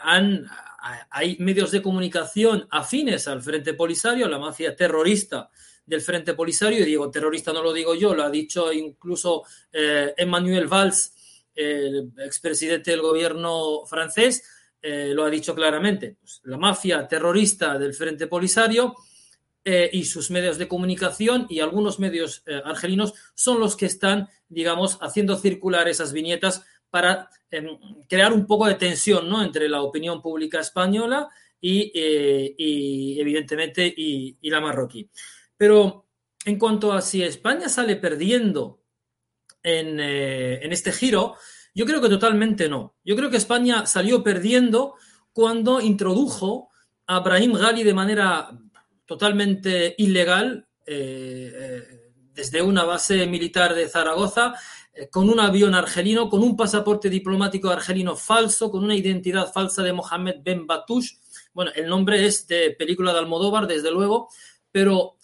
hay 1.10 1.38
medios 1.40 1.72
de 1.72 1.82
comunicación 1.82 2.68
afines 2.70 3.30
al 3.30 3.42
Frente 3.42 3.76
Polisario, 3.76 4.28
la 4.28 4.40
mafia 4.40 4.76
terrorista 4.76 5.50
del 5.86 6.02
Frente 6.02 6.34
Polisario, 6.34 6.82
y 6.82 6.86
digo 6.86 7.10
terrorista 7.10 7.54
no 7.54 7.64
lo 7.64 7.72
digo 7.72 7.96
yo, 7.96 8.14
lo 8.14 8.24
ha 8.24 8.30
dicho 8.30 8.74
incluso 8.74 9.44
eh, 9.72 10.14
Emmanuel 10.18 10.68
Valls, 10.68 11.14
el 11.56 12.12
expresidente 12.18 12.92
del 12.92 13.02
gobierno 13.02 13.86
francés, 13.86 14.44
eh, 14.82 15.14
lo 15.14 15.24
ha 15.24 15.30
dicho 15.30 15.56
claramente. 15.56 16.18
Pues, 16.20 16.42
la 16.44 16.58
mafia 16.58 17.08
terrorista 17.08 17.80
del 17.80 17.94
Frente 17.94 18.28
Polisario 18.28 18.94
eh, 19.70 19.90
y 19.92 20.06
sus 20.06 20.32
medios 20.32 20.58
de 20.58 20.70
comunicación 20.70 21.46
y 21.50 21.60
algunos 21.60 22.00
medios 22.00 22.42
eh, 22.46 22.62
argelinos 22.64 23.14
son 23.36 23.60
los 23.60 23.76
que 23.76 23.86
están, 23.86 24.30
digamos, 24.48 24.98
haciendo 25.02 25.36
circular 25.36 25.90
esas 25.90 26.14
viñetas 26.14 26.64
para 26.90 27.30
eh, 27.52 27.68
crear 28.08 28.32
un 28.32 28.48
poco 28.48 28.66
de 28.66 28.76
tensión 28.76 29.28
¿no? 29.28 29.44
entre 29.44 29.68
la 29.68 29.82
opinión 29.82 30.22
pública 30.22 30.62
española 30.62 31.28
y, 31.60 31.92
eh, 31.94 32.56
y 32.58 33.20
evidentemente, 33.20 33.86
y, 33.86 34.38
y, 34.40 34.50
la 34.50 34.62
marroquí. 34.62 35.10
Pero 35.58 36.06
en 36.46 36.58
cuanto 36.58 36.94
a 36.94 37.02
si 37.02 37.22
España 37.22 37.68
sale 37.68 37.98
perdiendo 37.98 38.80
en, 39.62 40.00
en 40.00 40.72
este 40.72 40.94
giro, 40.94 41.36
yo 41.76 41.86
creo 41.86 42.00
que 42.00 42.08
totalmente 42.08 42.70
no. 42.70 42.96
Yo 43.04 43.18
creo 43.18 43.30
que 43.30 43.36
España 43.36 43.86
salió 43.86 44.24
perdiendo 44.24 44.94
cuando 45.34 45.82
introdujo 45.82 46.70
a 47.06 47.20
Brahim 47.20 47.52
Ghali 47.52 47.84
de 47.84 47.94
manera 47.94 48.58
totalmente 49.08 49.96
ilegal 49.98 50.68
eh, 50.86 51.52
eh, 51.54 51.84
desde 52.34 52.62
una 52.62 52.84
base 52.84 53.26
militar 53.26 53.74
de 53.74 53.90
Zaragoza 53.90 54.54
eh, 54.94 55.10
con 55.10 55.30
un 55.30 55.40
avión 55.40 55.74
argelino, 55.74 56.30
con 56.30 56.44
un 56.44 56.56
pasaporte 56.56 57.10
diplomático 57.10 57.70
argelino 57.70 58.16
falso, 58.16 58.70
con 58.70 58.84
una 58.84 58.96
identidad 58.96 59.52
falsa 59.52 59.82
de 59.82 59.94
Mohamed 59.94 60.36
Ben 60.44 60.68
Batoush. 60.68 61.14
Bueno, 61.54 61.72
el 61.74 61.88
nombre 61.88 62.26
es 62.26 62.48
de 62.48 62.72
película 62.72 63.14
de 63.14 63.20
Almodóvar, 63.20 63.66
desde 63.66 63.92
luego, 63.92 64.30
pero 64.72 65.16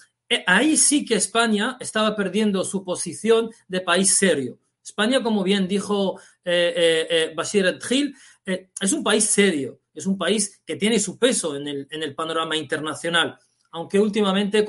ahí 0.47 0.75
sí 0.77 1.05
que 1.05 1.15
España 1.15 1.77
estaba 1.79 2.15
perdiendo 2.15 2.63
su 2.63 2.83
posición 2.83 3.51
de 3.67 3.81
país 3.81 4.17
serio. 4.17 4.57
España, 4.83 5.21
como 5.21 5.43
bien 5.43 5.67
dijo 5.67 6.19
Bashir 7.35 7.67
Adjil, 7.67 8.15
es 8.45 8.91
un 8.91 9.03
país 9.03 9.25
serio, 9.25 9.81
es 9.93 10.07
un 10.07 10.17
país 10.17 10.61
que 10.65 10.75
tiene 10.75 10.99
su 10.99 11.19
peso 11.19 11.55
en 11.55 11.67
el 11.67 12.15
panorama 12.15 12.57
internacional, 12.57 13.37
aunque 13.73 13.99
últimamente 13.99 14.65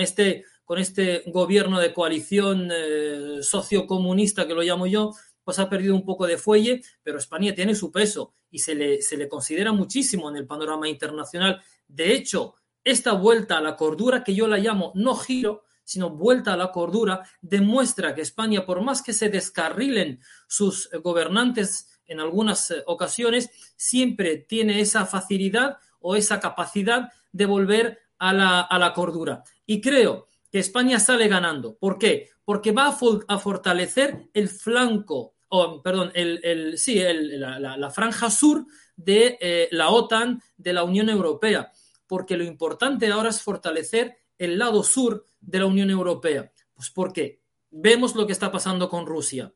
este, 0.00 0.44
con 0.64 0.78
este 0.78 1.22
gobierno 1.26 1.78
de 1.78 1.94
coalición 1.94 2.68
eh, 2.72 3.38
sociocomunista 3.40 4.46
que 4.46 4.54
lo 4.54 4.62
llamo 4.62 4.86
yo, 4.86 5.12
pues 5.44 5.60
ha 5.60 5.70
perdido 5.70 5.94
un 5.94 6.04
poco 6.04 6.26
de 6.26 6.36
fuelle, 6.36 6.82
pero 7.02 7.18
España 7.18 7.54
tiene 7.54 7.74
su 7.76 7.90
peso 7.90 8.34
y 8.50 8.58
se 8.58 8.74
le, 8.74 9.00
se 9.00 9.16
le 9.16 9.28
considera 9.28 9.72
muchísimo 9.72 10.28
en 10.28 10.36
el 10.36 10.46
panorama 10.46 10.88
internacional. 10.88 11.62
De 11.86 12.12
hecho, 12.12 12.56
esta 12.82 13.12
vuelta 13.12 13.58
a 13.58 13.62
la 13.62 13.76
cordura, 13.76 14.24
que 14.24 14.34
yo 14.34 14.48
la 14.48 14.58
llamo 14.58 14.90
no 14.96 15.14
giro, 15.14 15.62
sino 15.84 16.10
vuelta 16.10 16.54
a 16.54 16.56
la 16.56 16.72
cordura, 16.72 17.22
demuestra 17.40 18.14
que 18.14 18.22
España, 18.22 18.66
por 18.66 18.82
más 18.82 19.02
que 19.02 19.12
se 19.12 19.30
descarrilen 19.30 20.20
sus 20.48 20.90
gobernantes 21.02 22.00
en 22.06 22.18
algunas 22.18 22.72
eh, 22.72 22.82
ocasiones, 22.86 23.50
siempre 23.76 24.36
tiene 24.36 24.80
esa 24.80 25.06
facilidad 25.06 25.78
o 26.00 26.16
esa 26.16 26.40
capacidad 26.40 27.12
de 27.30 27.46
volver 27.46 28.07
a 28.18 28.32
la, 28.32 28.60
a 28.60 28.78
la 28.78 28.92
cordura. 28.92 29.42
Y 29.66 29.80
creo 29.80 30.28
que 30.50 30.58
España 30.58 30.98
sale 30.98 31.28
ganando. 31.28 31.76
¿Por 31.76 31.98
qué? 31.98 32.28
Porque 32.44 32.72
va 32.72 32.96
a, 33.28 33.38
fortalecer 33.38 34.30
el 34.32 34.48
flanco, 34.48 35.34
o 35.48 35.82
perdón, 35.82 36.10
el, 36.14 36.40
el 36.42 36.78
sí, 36.78 36.98
el, 36.98 37.40
la, 37.40 37.76
la, 37.76 37.90
franja 37.90 38.30
sur 38.30 38.66
de 38.96 39.38
eh, 39.40 39.68
la 39.72 39.90
OTAN, 39.90 40.42
de 40.56 40.72
la 40.72 40.84
Unión 40.84 41.08
Europea. 41.08 41.70
Porque 42.06 42.36
lo 42.36 42.44
importante 42.44 43.10
ahora 43.10 43.28
es 43.30 43.42
fortalecer 43.42 44.16
el 44.38 44.58
lado 44.58 44.82
sur 44.82 45.24
de 45.40 45.58
la 45.58 45.66
Unión 45.66 45.90
Europea. 45.90 46.50
Pues 46.74 46.90
porque 46.90 47.42
vemos 47.70 48.14
lo 48.14 48.26
que 48.26 48.32
está 48.32 48.50
pasando 48.50 48.88
con 48.88 49.06
Rusia 49.06 49.52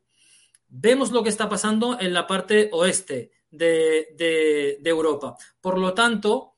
vemos 0.75 1.11
lo 1.11 1.23
que 1.23 1.29
está 1.29 1.47
pasando 1.47 1.99
en 1.99 2.13
la 2.13 2.25
parte 2.25 2.69
oeste 2.73 3.31
de, 3.51 4.79
Europa. 4.83 5.37
Por 5.61 5.77
lo 5.77 5.93
tanto, 5.93 6.52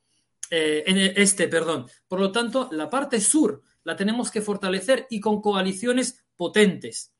eh, 0.50 0.84
en 0.86 0.98
el 0.98 1.12
este, 1.16 1.48
perdón. 1.48 1.86
Por 2.08 2.20
lo 2.20 2.32
tanto, 2.32 2.68
la 2.72 2.88
parte 2.88 3.20
sur 3.20 3.62
la 3.84 3.96
tenemos 3.96 4.30
que 4.30 4.42
fortalecer 4.42 5.06
y 5.10 5.20
con 5.20 5.40
coaliciones 5.40 6.24
potentes. 6.36 7.12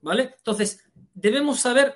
¿Vale? 0.00 0.34
Entonces, 0.36 0.84
debemos 1.14 1.60
saber 1.60 1.94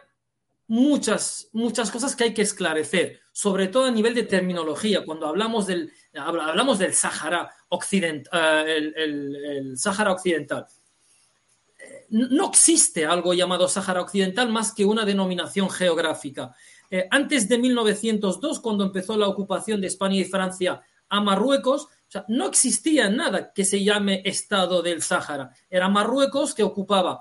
muchas, 0.67 1.49
muchas 1.53 1.91
cosas 1.91 2.17
que 2.17 2.25
hay 2.25 2.35
que 2.35 2.43
esclarecer, 2.43 3.21
sobre 3.33 3.69
todo 3.69 3.85
a 3.85 3.91
nivel 3.91 4.15
de 4.15 4.25
terminología. 4.25 5.05
Cuando 5.05 5.27
hablamos 5.27 5.67
del, 5.67 5.93
hablamos 6.15 6.79
del 6.79 6.95
Sahara 6.95 7.51
occidental, 7.69 8.69
eh, 8.69 8.93
el, 8.97 9.37
el 9.37 9.79
Sahara 9.79 10.13
occidental 10.13 10.67
no 12.11 12.49
existe 12.49 13.07
algo 13.07 13.35
llamado 13.35 13.69
Sáhara 13.69 14.03
Occidental 14.03 14.51
más 14.51 14.73
que 14.75 14.85
una 14.85 15.05
denominación 15.05 15.71
geográfica. 15.71 16.55
Eh, 16.91 17.07
antes 17.11 17.49
de 17.49 17.59
1902, 17.59 18.61
cuando 18.61 18.85
empezó 18.85 19.17
la 19.17 19.29
ocupación 19.29 19.81
de 19.81 19.87
España 19.87 20.17
y 20.17 20.25
Francia 20.25 20.83
a 21.09 21.21
Marruecos, 21.21 21.89
no 22.29 22.49
existía 22.49 23.09
nada 23.09 23.53
que 23.53 23.65
se 23.65 23.83
llame 23.83 24.23
Estado 24.25 24.83
del 24.83 25.03
Sáhara. 25.03 25.53
Era 25.69 25.89
Marruecos 25.89 26.55
que 26.55 26.65
ocupaba 26.65 27.21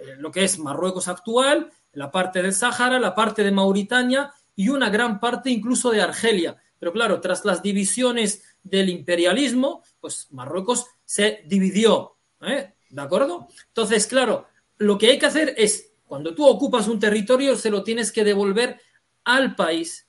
eh, 0.00 0.16
lo 0.18 0.30
que 0.30 0.44
es 0.44 0.58
Marruecos 0.58 1.08
actual, 1.08 1.70
la 1.92 2.10
parte 2.10 2.42
del 2.42 2.52
Sáhara, 2.52 2.98
la 2.98 3.14
parte 3.14 3.44
de 3.44 3.52
Mauritania 3.52 4.32
y 4.54 4.68
una 4.68 4.90
gran 4.90 5.20
parte 5.20 5.50
incluso 5.50 5.90
de 5.90 6.02
Argelia. 6.02 6.56
Pero 6.78 6.92
claro, 6.92 7.20
tras 7.20 7.44
las 7.44 7.62
divisiones 7.62 8.42
del 8.62 8.88
imperialismo, 8.88 9.82
pues 10.00 10.28
Marruecos 10.32 10.86
se 11.04 11.42
dividió. 11.46 12.16
¿eh? 12.42 12.74
¿De 12.90 13.02
acuerdo? 13.02 13.48
Entonces, 13.68 14.06
claro, 14.06 14.46
lo 14.78 14.98
que 14.98 15.10
hay 15.10 15.18
que 15.18 15.26
hacer 15.26 15.54
es, 15.56 15.92
cuando 16.04 16.34
tú 16.34 16.46
ocupas 16.46 16.88
un 16.88 16.98
territorio, 16.98 17.56
se 17.56 17.70
lo 17.70 17.82
tienes 17.82 18.12
que 18.12 18.24
devolver 18.24 18.80
al 19.26 19.54
país 19.54 20.08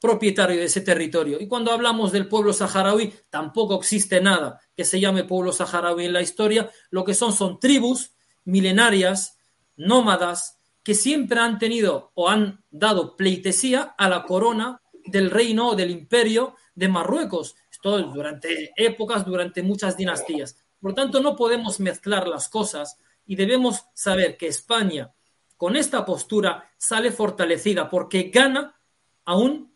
propietario 0.00 0.58
de 0.58 0.64
ese 0.64 0.80
territorio. 0.80 1.40
Y 1.40 1.46
cuando 1.46 1.70
hablamos 1.70 2.10
del 2.10 2.28
pueblo 2.28 2.52
saharaui, 2.52 3.14
tampoco 3.30 3.76
existe 3.76 4.20
nada 4.20 4.60
que 4.76 4.84
se 4.84 4.98
llame 4.98 5.24
pueblo 5.24 5.52
saharaui 5.52 6.06
en 6.06 6.12
la 6.12 6.20
historia. 6.20 6.70
Lo 6.90 7.04
que 7.04 7.14
son 7.14 7.32
son 7.32 7.60
tribus 7.60 8.10
milenarias, 8.44 9.38
nómadas, 9.76 10.58
que 10.82 10.94
siempre 10.94 11.40
han 11.40 11.58
tenido 11.58 12.12
o 12.14 12.28
han 12.28 12.62
dado 12.70 13.16
pleitesía 13.16 13.94
a 13.96 14.08
la 14.08 14.24
corona 14.24 14.82
del 15.06 15.30
reino 15.30 15.70
o 15.70 15.76
del 15.76 15.90
imperio 15.90 16.56
de 16.74 16.88
Marruecos. 16.88 17.54
Esto 17.70 17.98
durante 18.02 18.72
épocas, 18.76 19.24
durante 19.24 19.62
muchas 19.62 19.96
dinastías. 19.96 20.56
Por 20.80 20.90
lo 20.90 20.94
tanto, 20.94 21.20
no 21.20 21.34
podemos 21.34 21.80
mezclar 21.80 22.28
las 22.28 22.48
cosas 22.48 22.98
y 23.24 23.36
debemos 23.36 23.86
saber 23.94 24.36
que 24.36 24.48
España, 24.48 25.14
con 25.56 25.76
esta 25.76 26.04
postura, 26.04 26.70
sale 26.76 27.10
fortalecida 27.10 27.88
porque 27.88 28.24
gana 28.24 28.74
a 29.24 29.36
un 29.36 29.72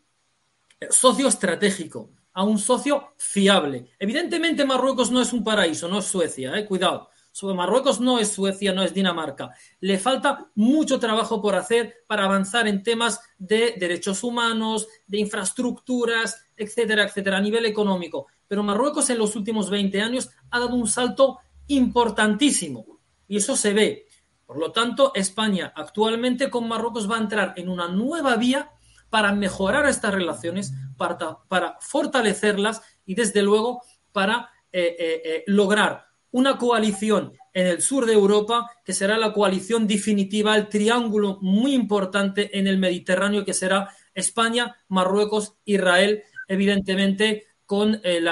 socio 0.89 1.27
estratégico, 1.27 2.11
a 2.33 2.43
un 2.43 2.59
socio 2.59 3.13
fiable. 3.17 3.91
Evidentemente, 3.99 4.65
Marruecos 4.65 5.11
no 5.11 5.21
es 5.21 5.33
un 5.33 5.43
paraíso, 5.43 5.87
no 5.87 5.99
es 5.99 6.05
Suecia, 6.05 6.57
eh, 6.57 6.65
cuidado. 6.65 7.09
Marruecos 7.41 7.99
no 7.99 8.19
es 8.19 8.29
Suecia, 8.29 8.73
no 8.73 8.83
es 8.83 8.93
Dinamarca. 8.93 9.51
Le 9.79 9.97
falta 9.97 10.51
mucho 10.55 10.99
trabajo 10.99 11.41
por 11.41 11.55
hacer 11.55 12.03
para 12.07 12.25
avanzar 12.25 12.67
en 12.67 12.83
temas 12.83 13.21
de 13.37 13.75
derechos 13.77 14.23
humanos, 14.23 14.87
de 15.07 15.19
infraestructuras, 15.19 16.45
etcétera, 16.55 17.03
etcétera, 17.03 17.37
a 17.37 17.41
nivel 17.41 17.65
económico. 17.65 18.27
Pero 18.47 18.63
Marruecos 18.63 19.09
en 19.09 19.19
los 19.19 19.35
últimos 19.35 19.69
20 19.69 20.01
años 20.01 20.29
ha 20.51 20.59
dado 20.59 20.75
un 20.75 20.87
salto 20.87 21.39
importantísimo 21.67 22.99
y 23.27 23.37
eso 23.37 23.55
se 23.55 23.73
ve. 23.73 24.07
Por 24.49 24.57
lo 24.57 24.71
tanto, 24.71 25.11
España 25.13 25.71
actualmente 25.75 26.49
con 26.49 26.67
Marruecos 26.67 27.07
va 27.07 27.17
a 27.17 27.21
entrar 27.21 27.53
en 27.55 27.69
una 27.69 27.87
nueva 27.87 28.35
vía 28.35 28.71
para 29.11 29.31
mejorar 29.31 29.85
estas 29.85 30.11
relaciones, 30.11 30.73
para, 30.97 31.37
para 31.47 31.77
fortalecerlas 31.81 32.81
y 33.05 33.13
desde 33.13 33.43
luego 33.43 33.83
para 34.11 34.49
eh, 34.71 34.95
eh, 34.97 35.21
eh, 35.23 35.43
lograr 35.45 36.07
una 36.31 36.57
coalición 36.57 37.33
en 37.53 37.67
el 37.67 37.83
sur 37.83 38.07
de 38.07 38.13
Europa 38.13 38.71
que 38.83 38.93
será 38.93 39.19
la 39.19 39.33
coalición 39.33 39.85
definitiva, 39.85 40.55
el 40.55 40.67
triángulo 40.67 41.37
muy 41.41 41.75
importante 41.75 42.57
en 42.57 42.65
el 42.65 42.79
Mediterráneo 42.79 43.45
que 43.45 43.53
será 43.53 43.95
España, 44.15 44.75
Marruecos, 44.87 45.57
Israel, 45.63 46.23
evidentemente 46.47 47.45
con 47.67 48.01
el 48.03 48.27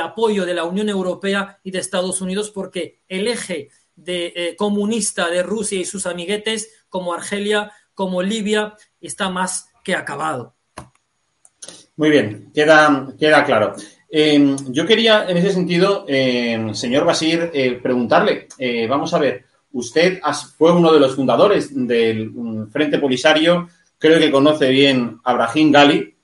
apoyo 0.00 0.46
de 0.46 0.54
la 0.54 0.64
Unión 0.64 0.88
Europea 0.88 1.60
y 1.62 1.72
de 1.72 1.80
Estados 1.80 2.22
Unidos, 2.22 2.50
porque 2.50 3.02
el 3.06 3.28
eje 3.28 3.68
de, 3.96 4.32
eh, 4.34 4.56
comunista 4.56 5.28
de 5.28 5.42
Rusia 5.42 5.80
y 5.80 5.84
sus 5.84 6.06
amiguetes, 6.06 6.86
como 6.88 7.14
Argelia, 7.14 7.72
como 7.94 8.22
Libia, 8.22 8.74
está 9.00 9.30
más 9.30 9.68
que 9.82 9.94
acabado. 9.94 10.54
Muy 11.96 12.10
bien, 12.10 12.50
queda, 12.52 13.14
queda 13.18 13.44
claro. 13.44 13.74
Em, 14.10 14.56
yo 14.72 14.86
quería, 14.86 15.28
en 15.28 15.36
ese 15.36 15.52
sentido, 15.52 16.04
em, 16.08 16.74
señor 16.74 17.04
Basir, 17.04 17.50
eh, 17.52 17.78
preguntarle, 17.82 18.48
vamos 18.88 19.12
a 19.14 19.18
ver, 19.18 19.44
usted 19.72 20.20
fue 20.56 20.72
uno 20.72 20.92
de 20.92 21.00
los 21.00 21.14
fundadores 21.14 21.70
del 21.74 22.30
mm, 22.30 22.70
Frente 22.70 22.98
Polisario, 22.98 23.68
creo 23.98 24.18
que 24.18 24.30
conoce 24.30 24.70
bien 24.70 25.18
a 25.24 25.34
Brahim 25.34 25.72
Gali, 25.72 26.14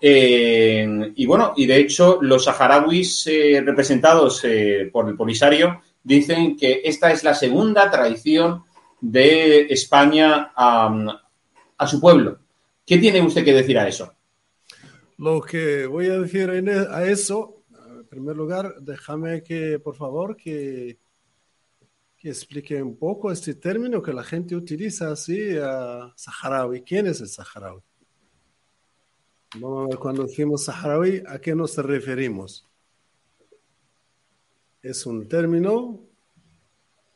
eh, 0.00 1.12
y 1.14 1.26
bueno, 1.26 1.52
y 1.56 1.66
de 1.66 1.76
hecho, 1.76 2.18
los 2.22 2.44
saharauis 2.44 3.26
eh, 3.26 3.62
representados 3.64 4.42
eh, 4.44 4.88
por 4.90 5.08
el 5.08 5.16
Polisario 5.16 5.82
dicen 6.10 6.56
que 6.56 6.82
esta 6.84 7.12
es 7.12 7.22
la 7.22 7.34
segunda 7.34 7.90
traición 7.90 8.64
de 9.00 9.66
España 9.66 10.52
a, 10.56 11.86
su 11.86 12.00
pueblo. 12.00 12.40
¿Qué 12.84 12.98
tiene 12.98 13.22
usted 13.22 13.44
que 13.44 13.54
decir 13.54 13.78
a 13.78 13.88
eso? 13.88 14.12
Lo 15.18 15.40
que 15.40 15.86
voy 15.86 16.06
a 16.08 16.18
decir 16.18 16.50
e, 16.50 16.86
a 16.90 17.04
eso, 17.04 17.62
en 18.00 18.06
primer 18.06 18.36
lugar, 18.36 18.74
déjame 18.80 19.42
que, 19.42 19.78
por 19.78 19.94
favor, 19.94 20.36
que, 20.36 20.98
que 22.16 22.28
explique 22.28 22.82
un 22.82 22.96
poco 22.96 23.30
este 23.30 23.54
término 23.54 24.02
que 24.02 24.12
la 24.12 24.24
gente 24.24 24.56
utiliza 24.56 25.12
así, 25.12 25.56
a 25.56 26.12
saharaui. 26.16 26.82
¿Quién 26.82 27.06
es 27.06 27.20
el 27.20 27.28
saharaui? 27.28 27.82
Vamos 29.58 29.84
a 29.84 29.88
ver, 29.90 29.98
cuando 29.98 30.24
decimos 30.24 30.64
saharaui, 30.64 31.22
¿a 31.26 31.40
qué 31.40 31.54
nos 31.54 31.76
referimos? 31.76 32.69
Es 34.82 35.04
un 35.04 35.28
término 35.28 36.00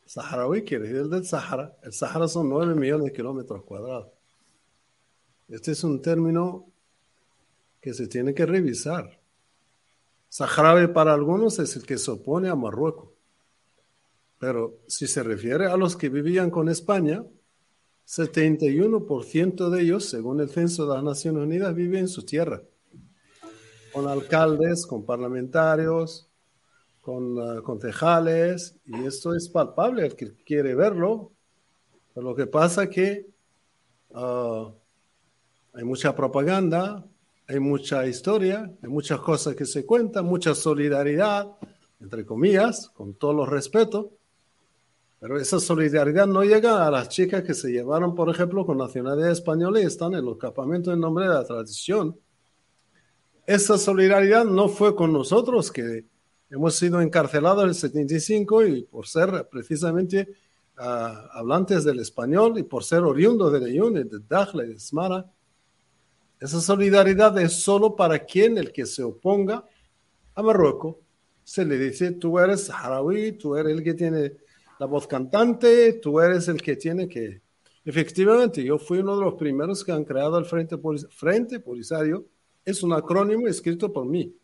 saharaui, 0.05 0.63
quiere 0.63 0.87
decir 0.87 1.09
del 1.09 1.25
Sahara. 1.25 1.75
El 1.81 1.93
Sahara 1.93 2.27
son 2.27 2.49
9 2.49 2.75
millones 2.75 3.05
de 3.05 3.13
kilómetros 3.13 3.63
cuadrados. 3.63 4.09
Este 5.47 5.71
es 5.71 5.83
un 5.83 6.01
término 6.01 6.67
que 7.81 7.93
se 7.93 8.07
tiene 8.07 8.35
que 8.35 8.45
revisar. 8.45 9.19
Saharaui 10.29 10.87
para 10.93 11.13
algunos 11.13 11.57
es 11.57 11.75
el 11.75 11.85
que 11.85 11.97
se 11.97 12.11
opone 12.11 12.49
a 12.49 12.55
Marruecos. 12.55 13.09
Pero 14.37 14.79
si 14.87 15.07
se 15.07 15.23
refiere 15.23 15.65
a 15.65 15.77
los 15.77 15.95
que 15.95 16.09
vivían 16.09 16.51
con 16.51 16.69
España, 16.69 17.23
71% 18.07 19.69
de 19.69 19.81
ellos, 19.81 20.05
según 20.05 20.39
el 20.39 20.49
censo 20.49 20.85
de 20.85 20.95
las 20.95 21.03
Naciones 21.03 21.43
Unidas, 21.43 21.73
viven 21.73 22.01
en 22.01 22.07
su 22.07 22.23
tierra, 22.23 22.61
con 23.91 24.07
alcaldes, 24.07 24.85
con 24.85 25.03
parlamentarios, 25.03 26.29
con 27.05 27.37
uh, 27.37 27.61
concejales, 27.61 28.77
y 28.87 29.05
esto 29.05 29.35
es 29.35 29.47
palpable, 29.47 30.07
el 30.07 30.15
que 30.15 30.33
quiere 30.43 30.73
verlo. 30.73 31.31
Pero 32.11 32.29
lo 32.29 32.35
que 32.35 32.47
pasa 32.47 32.89
que 32.89 33.27
uh, 34.09 34.71
hay 35.71 35.83
mucha 35.83 36.15
propaganda, 36.15 37.05
hay 37.47 37.59
mucha 37.59 38.07
historia, 38.07 38.71
hay 38.81 38.89
muchas 38.89 39.19
cosas 39.19 39.55
que 39.55 39.65
se 39.65 39.85
cuentan, 39.85 40.25
mucha 40.25 40.55
solidaridad, 40.55 41.47
entre 42.01 42.25
comillas, 42.25 42.89
con 42.89 43.13
todos 43.13 43.35
los 43.35 43.49
respetos, 43.49 44.07
pero 45.19 45.39
esa 45.39 45.59
solidaridad 45.59 46.25
no 46.25 46.43
llega 46.43 46.87
a 46.87 46.89
las 46.89 47.09
chicas 47.09 47.43
que 47.43 47.53
se 47.53 47.69
llevaron, 47.69 48.15
por 48.15 48.31
ejemplo, 48.31 48.65
con 48.65 48.79
nacionalidad 48.79 49.29
española 49.29 49.79
y 49.79 49.85
están 49.85 50.15
en 50.15 50.25
los 50.25 50.39
campamentos 50.39 50.91
en 50.91 51.01
nombre 51.01 51.27
de 51.27 51.35
la 51.35 51.45
tradición. 51.45 52.17
Esa 53.45 53.77
solidaridad 53.77 54.43
no 54.43 54.69
fue 54.69 54.95
con 54.95 55.13
nosotros, 55.13 55.71
que 55.71 56.05
hemos 56.49 56.75
sido 56.75 57.01
encarcelados 57.01 57.63
en 57.63 57.69
el 57.69 57.75
75 57.75 58.65
y 58.65 58.83
por 58.83 59.07
ser 59.07 59.47
precisamente 59.49 60.27
uh, 60.77 60.81
hablantes 61.31 61.83
del 61.83 61.99
español 61.99 62.57
y 62.57 62.63
por 62.63 62.83
ser 62.83 62.99
oriundos 63.03 63.51
de 63.51 63.59
Leyún, 63.59 63.93
de 63.95 64.19
Dakhla 64.27 64.65
y 64.65 64.69
de 64.69 64.79
Smara. 64.79 65.31
Esa 66.39 66.61
solidaridad 66.61 67.37
es 67.39 67.53
solo 67.53 67.95
para 67.95 68.19
quien 68.19 68.57
el 68.57 68.71
que 68.71 68.85
se 68.85 69.03
oponga 69.03 69.65
a 70.35 70.43
Marruecos. 70.43 70.97
Se 71.43 71.63
le 71.63 71.77
dice, 71.77 72.11
tú 72.11 72.39
eres 72.39 72.65
saharaui, 72.65 73.33
tú 73.33 73.55
eres 73.55 73.73
el 73.73 73.83
que 73.83 73.93
tiene 73.93 74.33
la 74.79 74.85
voz 74.85 75.07
cantante, 75.07 75.93
tú 75.93 76.19
eres 76.19 76.47
el 76.47 76.61
que 76.61 76.75
tiene 76.75 77.07
que... 77.07 77.41
Efectivamente, 77.83 78.63
yo 78.63 78.79
fui 78.79 78.99
uno 78.99 79.15
de 79.15 79.25
los 79.25 79.35
primeros 79.35 79.83
que 79.83 79.91
han 79.91 80.03
creado 80.03 80.37
el 80.39 80.45
Frente, 80.45 80.75
Frente 81.09 81.59
Polisario. 81.59 82.25
Es 82.65 82.81
un 82.81 82.93
acrónimo 82.93 83.47
escrito 83.47 83.93
por 83.93 84.05
mí, 84.05 84.35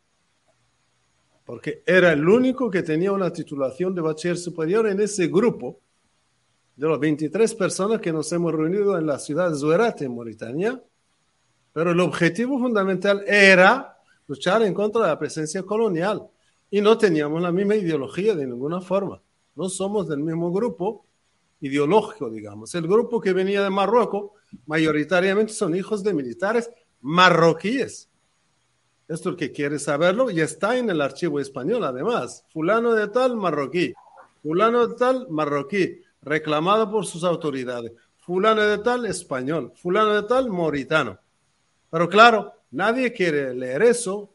porque 1.45 1.83
era 1.85 2.11
el 2.11 2.27
único 2.27 2.69
que 2.69 2.83
tenía 2.83 3.11
una 3.11 3.31
titulación 3.31 3.93
de 3.95 4.01
bachiller 4.01 4.37
superior 4.37 4.87
en 4.87 5.01
ese 5.01 5.27
grupo 5.27 5.79
de 6.75 6.87
las 6.87 6.99
23 6.99 7.55
personas 7.55 8.01
que 8.01 8.13
nos 8.13 8.31
hemos 8.31 8.53
reunido 8.53 8.97
en 8.97 9.05
la 9.05 9.19
ciudad 9.19 9.49
de 9.49 9.57
Zuerate, 9.57 10.05
en 10.05 10.15
Mauritania. 10.15 10.81
Pero 11.73 11.91
el 11.91 11.99
objetivo 11.99 12.59
fundamental 12.59 13.23
era 13.27 13.97
luchar 14.27 14.61
en 14.63 14.73
contra 14.73 15.01
de 15.01 15.07
la 15.07 15.19
presencia 15.19 15.63
colonial 15.63 16.27
y 16.69 16.81
no 16.81 16.97
teníamos 16.97 17.41
la 17.41 17.51
misma 17.51 17.75
ideología 17.75 18.35
de 18.35 18.47
ninguna 18.47 18.81
forma 18.81 19.21
no 19.55 19.69
somos 19.69 20.07
del 20.07 20.19
mismo 20.19 20.51
grupo 20.51 21.05
ideológico, 21.59 22.29
digamos. 22.29 22.73
El 22.75 22.87
grupo 22.87 23.21
que 23.21 23.33
venía 23.33 23.63
de 23.63 23.69
Marruecos 23.69 24.31
mayoritariamente 24.65 25.53
son 25.53 25.75
hijos 25.75 26.03
de 26.03 26.13
militares 26.13 26.69
marroquíes. 27.01 28.09
Esto 29.11 29.27
es 29.27 29.33
el 29.33 29.35
que 29.35 29.51
quiere 29.51 29.77
saberlo 29.77 30.31
y 30.31 30.39
está 30.39 30.77
en 30.77 30.89
el 30.89 31.01
archivo 31.01 31.41
español, 31.41 31.83
además. 31.83 32.45
Fulano 32.53 32.93
de 32.93 33.09
tal, 33.09 33.35
marroquí. 33.35 33.93
Fulano 34.41 34.87
de 34.87 34.95
tal, 34.95 35.27
marroquí, 35.29 36.01
reclamado 36.21 36.89
por 36.89 37.05
sus 37.05 37.25
autoridades. 37.25 37.91
Fulano 38.19 38.61
de 38.61 38.77
tal, 38.77 39.05
español. 39.05 39.73
Fulano 39.75 40.13
de 40.13 40.23
tal, 40.23 40.49
mauritano. 40.49 41.19
Pero 41.89 42.07
claro, 42.07 42.53
nadie 42.71 43.11
quiere 43.11 43.53
leer 43.53 43.81
eso 43.83 44.33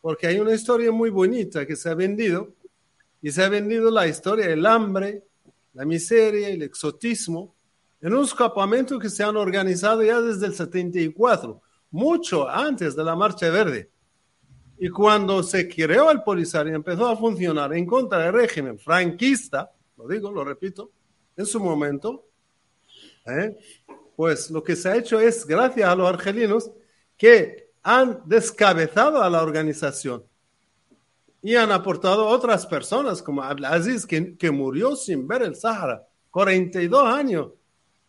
porque 0.00 0.28
hay 0.28 0.38
una 0.38 0.54
historia 0.54 0.92
muy 0.92 1.10
bonita 1.10 1.66
que 1.66 1.74
se 1.74 1.90
ha 1.90 1.94
vendido 1.94 2.54
y 3.20 3.32
se 3.32 3.42
ha 3.42 3.48
vendido 3.48 3.90
la 3.90 4.06
historia 4.06 4.46
del 4.46 4.64
hambre, 4.66 5.24
la 5.74 5.84
miseria, 5.84 6.48
el 6.48 6.62
exotismo, 6.62 7.56
en 8.00 8.12
unos 8.12 8.32
campamentos 8.36 9.00
que 9.00 9.10
se 9.10 9.24
han 9.24 9.36
organizado 9.36 10.00
ya 10.04 10.20
desde 10.20 10.46
el 10.46 10.54
74, 10.54 11.60
mucho 11.90 12.48
antes 12.48 12.94
de 12.94 13.02
la 13.02 13.16
Marcha 13.16 13.50
Verde. 13.50 13.91
Y 14.84 14.88
cuando 14.88 15.44
se 15.44 15.68
creó 15.68 16.10
el 16.10 16.24
Polisario 16.24 16.72
y 16.72 16.74
empezó 16.74 17.06
a 17.06 17.16
funcionar 17.16 17.72
en 17.72 17.86
contra 17.86 18.18
del 18.18 18.32
régimen 18.32 18.80
franquista, 18.80 19.70
lo 19.96 20.08
digo, 20.08 20.32
lo 20.32 20.42
repito, 20.42 20.90
en 21.36 21.46
su 21.46 21.60
momento, 21.60 22.26
¿eh? 23.24 23.56
pues 24.16 24.50
lo 24.50 24.60
que 24.60 24.74
se 24.74 24.88
ha 24.88 24.96
hecho 24.96 25.20
es, 25.20 25.46
gracias 25.46 25.88
a 25.88 25.94
los 25.94 26.08
argelinos, 26.08 26.72
que 27.16 27.70
han 27.84 28.22
descabezado 28.24 29.22
a 29.22 29.30
la 29.30 29.44
organización 29.44 30.24
y 31.40 31.54
han 31.54 31.70
aportado 31.70 32.26
otras 32.26 32.66
personas 32.66 33.22
como 33.22 33.40
Abdelaziz, 33.40 34.04
que, 34.04 34.36
que 34.36 34.50
murió 34.50 34.96
sin 34.96 35.28
ver 35.28 35.42
el 35.42 35.54
Sahara, 35.54 36.08
42 36.32 37.04
años 37.06 37.52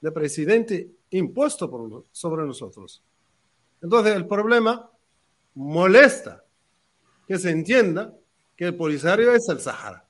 de 0.02 0.12
presidente 0.12 0.90
impuesto 1.12 1.70
por, 1.70 2.06
sobre 2.12 2.48
nosotros. 2.48 3.04
Entonces 3.80 4.16
el 4.16 4.26
problema 4.26 4.90
molesta 5.54 6.43
que 7.28 7.38
se 7.38 7.50
entienda 7.50 8.14
que 8.56 8.66
el 8.66 8.76
Polisario 8.76 9.32
es 9.34 9.48
el 9.50 9.60
Sahara. 9.60 10.06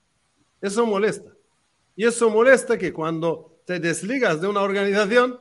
Eso 0.60 0.86
molesta. 0.86 1.30
Y 1.96 2.04
eso 2.06 2.30
molesta 2.30 2.76
que 2.76 2.92
cuando 2.92 3.58
te 3.64 3.80
desligas 3.80 4.40
de 4.40 4.48
una 4.48 4.60
organización, 4.60 5.38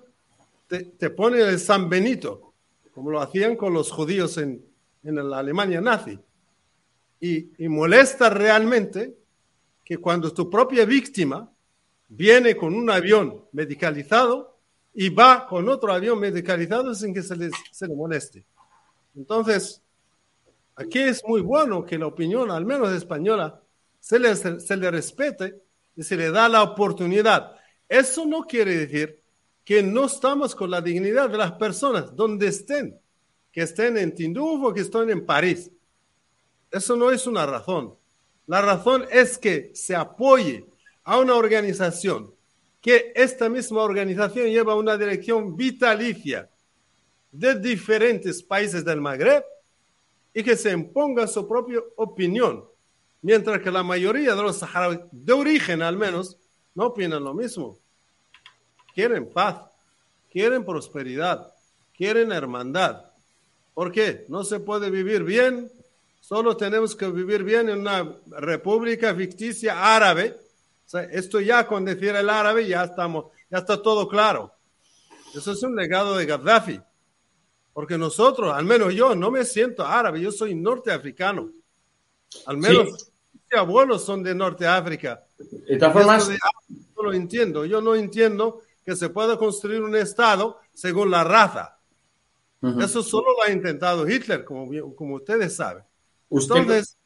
te, 0.67 0.83
te 0.83 1.09
pone 1.09 1.41
el 1.41 1.59
San 1.59 1.89
Benito, 1.89 2.53
como 2.93 3.11
lo 3.11 3.21
hacían 3.21 3.55
con 3.55 3.73
los 3.73 3.91
judíos 3.91 4.37
en, 4.37 4.63
en 5.03 5.29
la 5.29 5.39
Alemania 5.39 5.81
nazi 5.81 6.19
y, 7.23 7.69
molesta 7.69 8.29
realmente 8.29 9.15
que 9.85 9.97
cuando 9.97 10.33
tu 10.33 10.49
propia 10.49 10.83
víctima 10.83 11.49
viene 12.09 12.57
con 12.57 12.73
un 12.73 12.89
avión 12.89 13.45
medicalizado 13.53 14.57
y 14.93 15.07
va 15.07 15.47
con 15.47 15.69
otro 15.69 15.93
avión 15.93 16.19
medicalizado 16.19 16.93
sin 16.93 17.13
que 17.13 17.23
se 17.23 17.37
le, 17.37 17.49
se 17.71 17.87
le 17.87 17.95
moleste. 17.95 18.43
Entonces, 19.15 19.81
aquí 20.75 20.99
es 20.99 21.23
muy 21.25 21.41
bueno 21.41 21.85
que 21.85 21.97
la 21.97 22.07
opinión, 22.07 22.51
al 22.51 22.65
menos 22.65 22.91
española, 22.91 23.61
se 23.99 24.19
le, 24.19 24.91
respete 24.91 25.61
y 25.95 26.03
se 26.03 26.17
le 26.17 26.29
da 26.29 26.49
la 26.49 26.61
oportunidad. 26.61 27.55
Eso 27.87 28.25
no 28.25 28.43
quiere 28.43 28.77
decir 28.77 29.21
que 29.63 29.81
no 29.81 30.05
estamos 30.05 30.55
con 30.55 30.69
la 30.69 30.81
dignidad 30.81 31.29
de 31.29 31.37
las 31.37 31.53
personas 31.53 32.13
donde 32.15 32.47
estén, 32.47 32.99
que 33.51 33.61
estén 33.61 33.97
en 33.97 34.13
Tinduf 34.13 34.61
o 34.63 34.73
que 34.73 34.81
estén 34.81 35.09
en 35.09 35.25
París. 35.25 35.71
Eso 36.69 36.97
no 36.97 37.11
es 37.11 37.25
una 37.27 37.45
razón. 37.45 37.95
La 38.47 38.61
razón 38.61 39.05
es 39.09 39.37
que 39.37 39.71
se 39.73 39.95
apoye 39.95 40.65
a 41.03 41.17
una 41.19 41.35
organización 41.35 42.33
que 42.81 43.13
esta 43.15 43.47
misma 43.47 43.83
organización 43.83 44.47
lleva 44.47 44.75
una 44.75 44.97
dirección 44.97 45.55
vitalicia 45.55 46.49
de 47.31 47.57
diferentes 47.57 48.43
países 48.43 48.83
del 48.83 48.99
Magreb 48.99 49.45
y 50.33 50.43
que 50.43 50.55
se 50.55 50.71
imponga 50.71 51.27
su 51.27 51.47
propia 51.47 51.79
opinión, 51.95 52.65
mientras 53.21 53.61
que 53.61 53.71
la 53.71 53.83
mayoría 53.83 54.35
de 54.35 54.41
los 54.41 54.57
saharauis, 54.57 54.99
de 55.11 55.33
origen 55.33 55.81
al 55.81 55.97
menos, 55.97 56.37
no 56.75 56.87
opinan 56.87 57.23
lo 57.23 57.33
mismo. 57.33 57.77
Quieren 58.93 59.29
paz, 59.29 59.61
quieren 60.31 60.65
prosperidad, 60.65 61.53
quieren 61.95 62.31
hermandad. 62.31 63.05
¿Por 63.73 63.91
qué? 63.91 64.25
No 64.29 64.43
se 64.43 64.59
puede 64.59 64.89
vivir 64.89 65.23
bien 65.23 65.69
Solo 66.23 66.55
tenemos 66.55 66.95
que 66.95 67.05
vivir 67.09 67.43
bien 67.43 67.67
en 67.67 67.79
una 67.79 68.15
república 68.27 69.13
ficticia 69.13 69.93
árabe. 69.93 70.37
esto 71.11 71.41
ya 71.41 71.67
con 71.67 71.83
decir 71.83 72.15
el 72.15 72.29
árabe 72.29 72.65
ya 72.65 72.85
estamos, 72.85 73.25
ya 73.51 73.57
está 73.57 73.81
todo 73.81 74.07
claro. 74.07 74.49
Eso 75.35 75.51
es 75.51 75.61
un 75.63 75.75
legado 75.75 76.15
de 76.15 76.25
Gaddafi. 76.25 76.79
Porque 77.73 77.97
nosotros, 77.97 78.53
al 78.53 78.65
menos 78.65 78.93
yo, 78.93 79.15
no 79.15 79.31
me 79.31 79.43
siento 79.43 79.85
árabe, 79.85 80.21
yo 80.21 80.31
soy 80.31 80.53
norteafricano. 80.53 81.49
Al 82.45 82.57
menos 82.57 83.11
mis 83.33 83.53
abuelos 83.59 84.03
son 84.05 84.23
de 84.23 84.35
Norteáfrica. 84.35 85.23
De 85.37 85.77
todas 85.77 85.93
formas, 85.93 86.29
no 86.95 87.03
lo 87.03 87.13
entiendo. 87.13 87.65
Yo 87.65 87.81
no 87.81 87.95
entiendo 87.95 88.61
que 88.85 88.95
se 88.95 89.09
pueda 89.09 89.37
construir 89.37 89.81
un 89.81 89.95
Estado 89.95 90.59
según 90.73 91.09
la 91.11 91.23
raza. 91.23 91.77
Eso 92.79 93.03
solo 93.03 93.27
lo 93.37 93.43
ha 93.43 93.51
intentado 93.51 94.07
Hitler, 94.07 94.45
como, 94.45 94.95
como 94.95 95.15
ustedes 95.15 95.53
saben. 95.53 95.83
Entonces, 96.29 96.97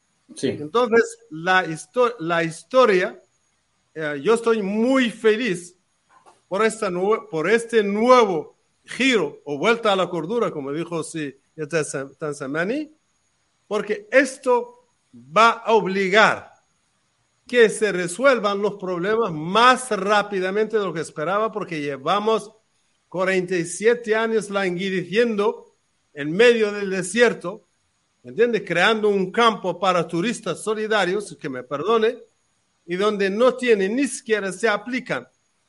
entonces 0.42 1.18
la, 1.32 1.66
la 2.20 2.44
historia, 2.44 3.20
eh, 3.96 4.22
yo 4.22 4.36
estoy 4.36 4.62
muy 4.62 5.10
feliz 5.10 5.76
por, 6.48 6.64
esta 6.64 6.92
por 7.32 7.50
este 7.50 7.84
nuevo 7.84 8.57
giro 8.88 9.42
o 9.46 9.58
vuelta 9.58 9.94
a 9.94 9.96
la 9.96 10.10
cordura, 10.10 10.52
como 10.52 10.72
dijo 10.72 11.04
si 11.04 11.36
Tanzamani, 12.20 12.92
porque 13.68 14.08
esto 14.12 14.90
va 15.14 15.50
a 15.52 15.74
obligar 15.74 16.54
que 17.46 17.70
se 17.70 17.92
resuelvan 17.92 18.62
los 18.62 18.76
problemas 18.76 19.32
más 19.32 19.92
rápidamente 19.92 20.78
de 20.78 20.86
lo 20.86 20.94
que 20.94 21.02
esperaba, 21.02 21.52
porque 21.52 21.80
llevamos 21.80 22.52
47 23.10 24.16
años 24.16 24.50
languideciendo 24.50 25.76
en 26.14 26.32
medio 26.32 26.72
del 26.72 26.90
desierto 26.90 27.68
¿me 28.28 28.32
entiendes? 28.32 28.64
Creando 28.66 29.08
un 29.08 29.32
campo 29.32 29.80
para 29.80 30.06
turistas 30.06 30.62
solidarios, 30.62 31.38
que 31.40 31.48
me 31.48 31.64
perdone, 31.64 32.18
y 32.86 32.98
donde 32.98 33.30
no 33.30 33.56
tienen 33.56 33.96
ni 33.96 34.06
siquiera 34.06 34.52
se 34.52 34.68
aplican 34.68 35.26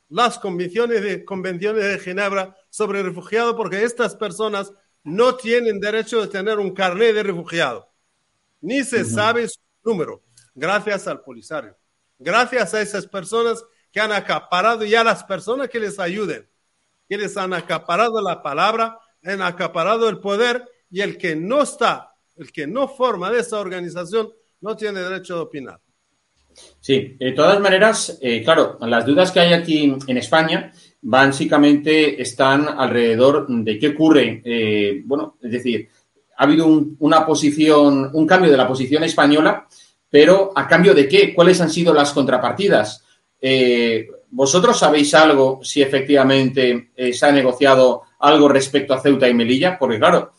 las 0.09 0.41
convenciones 0.41 1.01
de, 1.01 1.25
convenciones 1.25 1.85
de 1.85 2.01
Ginebra 2.01 2.57
sobre 2.79 3.03
refugiados, 3.03 3.57
porque 3.57 3.83
estas 3.83 4.15
personas 4.15 4.73
no 5.03 5.35
tienen 5.35 5.81
derecho 5.81 6.21
de 6.21 6.29
tener 6.29 6.61
un 6.61 6.73
carnet 6.73 7.13
de 7.13 7.25
refugiado, 7.25 7.91
ni 8.61 8.85
se 8.85 9.05
sabe 9.05 9.49
su 9.49 9.59
número, 9.83 10.23
gracias 10.55 11.09
al 11.09 11.21
polisario, 11.23 11.77
gracias 12.21 12.75
a 12.75 12.81
esas 12.81 13.07
personas 13.09 13.65
que 13.91 14.01
han 14.01 14.13
acaparado 14.13 14.85
y 14.85 14.95
a 14.95 15.03
las 15.03 15.25
personas 15.25 15.69
que 15.69 15.81
les 15.81 15.99
ayuden, 15.99 16.49
que 17.09 17.19
les 17.19 17.37
han 17.37 17.53
acaparado 17.53 18.23
la 18.23 18.43
palabra, 18.45 18.97
han 19.25 19.43
acaparado 19.43 20.09
el 20.09 20.21
poder 20.21 20.65
y 20.89 21.01
el 21.01 21.19
que 21.19 21.35
no 21.35 21.63
está, 21.63 22.15
el 22.37 22.53
que 22.53 22.69
no 22.69 22.87
forma 22.87 23.33
de 23.33 23.41
esa 23.41 23.59
organización, 23.59 24.33
no 24.61 24.77
tiene 24.77 25.01
derecho 25.01 25.35
de 25.35 25.41
opinar. 25.41 25.81
Sí, 26.81 27.17
de 27.19 27.33
todas 27.33 27.61
maneras, 27.61 28.19
eh, 28.21 28.43
claro, 28.45 28.79
las 28.81 29.05
dudas 29.05 29.33
que 29.33 29.41
hay 29.41 29.53
aquí 29.53 29.97
en 30.07 30.17
España 30.17 30.73
básicamente 31.01 32.21
están 32.21 32.69
alrededor 32.69 33.47
de 33.49 33.79
qué 33.79 33.89
ocurre. 33.89 34.43
Eh, 34.45 35.03
bueno, 35.05 35.37
es 35.43 35.51
decir, 35.51 35.89
ha 36.37 36.45
habido 36.45 36.67
un, 36.67 36.97
una 37.01 37.25
posición, 37.25 38.11
un 38.13 38.27
cambio 38.27 38.51
de 38.51 38.57
la 38.57 38.69
posición 38.69 39.05
española, 39.05 39.67
pero 40.11 40.53
¿a 40.55 40.67
cambio 40.67 40.95
de 40.95 41.09
qué? 41.09 41.35
¿Cuáles 41.35 41.61
han 41.61 41.71
sido 41.71 41.93
las 41.93 42.13
contrapartidas? 42.13 43.05
Eh, 43.41 44.09
¿Vosotros 44.31 44.79
sabéis 44.79 45.15
algo 45.15 45.61
si 45.63 45.81
efectivamente 45.81 46.91
se 47.13 47.27
ha 47.27 47.33
negociado 47.33 48.03
algo 48.19 48.49
respecto 48.49 48.93
a 48.93 49.01
Ceuta 49.01 49.29
y 49.29 49.33
Melilla? 49.33 49.79
Porque, 49.79 49.99
claro, 49.99 50.33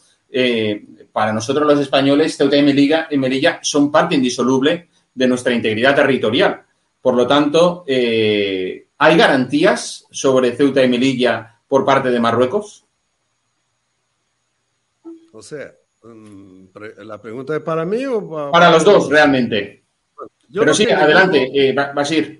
para 1.11 1.33
nosotros 1.33 1.67
los 1.67 1.79
españoles, 1.79 2.37
Ceuta 2.37 2.55
y 2.55 3.17
Melilla, 3.17 3.59
son 3.63 3.91
parte 3.91 4.15
indisoluble 4.15 4.89
de 5.13 5.27
nuestra 5.27 5.53
integridad 5.53 5.95
territorial. 5.95 6.61
Por 7.01 7.15
lo 7.15 7.25
tanto, 7.25 7.83
eh, 7.87 8.87
¿hay 8.99 9.17
garantías 9.17 10.05
sobre 10.11 10.55
Ceuta 10.55 10.83
y 10.83 10.89
Melilla 10.89 11.59
por 11.67 11.85
parte 11.85 12.11
de 12.11 12.19
Marruecos? 12.19 12.85
O 15.31 15.41
sea, 15.41 15.73
mm, 16.03 16.65
¿la 16.97 17.21
pregunta 17.21 17.55
es 17.55 17.61
para 17.61 17.85
mí 17.85 18.05
o 18.05 18.29
para, 18.29 18.51
para 18.51 18.71
los 18.71 18.83
dos, 18.83 19.09
realmente? 19.09 19.83
Pero 20.53 20.73
sí, 20.73 20.89
adelante, 20.89 21.49
eh, 21.53 21.73
Basir. 21.73 22.39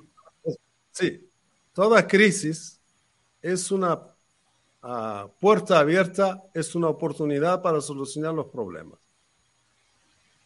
Sí, 0.92 1.30
toda 1.74 2.06
crisis 2.06 2.80
es 3.42 3.72
una 3.72 4.00
ah, 4.82 5.28
puerta 5.40 5.80
abierta, 5.80 6.44
es 6.54 6.76
una 6.76 6.90
oportunidad 6.90 7.62
para 7.62 7.80
solucionar 7.80 8.34
los 8.34 8.48
problemas. 8.48 9.00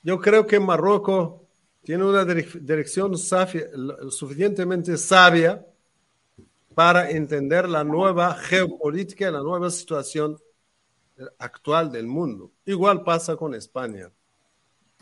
Yo 0.03 0.19
creo 0.19 0.45
que 0.45 0.59
Marruecos 0.59 1.41
tiene 1.83 2.03
una 2.03 2.25
dirección 2.25 3.17
suficientemente 3.17 4.97
sabia 4.97 5.65
para 6.75 7.11
entender 7.11 7.69
la 7.69 7.83
nueva 7.83 8.35
geopolítica, 8.35 9.31
la 9.31 9.41
nueva 9.41 9.69
situación 9.69 10.37
actual 11.39 11.91
del 11.91 12.07
mundo. 12.07 12.51
Igual 12.65 13.03
pasa 13.03 13.35
con 13.35 13.53
España. 13.53 14.11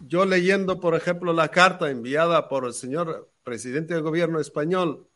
Yo 0.08 0.26
leyendo, 0.26 0.80
por 0.80 0.96
ejemplo, 0.96 1.34
la 1.34 1.50
carta 1.50 1.90
enviada 1.90 2.50
por 2.50 2.66
el 2.66 2.74
señor 2.74 3.32
presidente 3.44 3.94
del 3.94 4.04
gobierno 4.04 4.40
español 4.40 5.08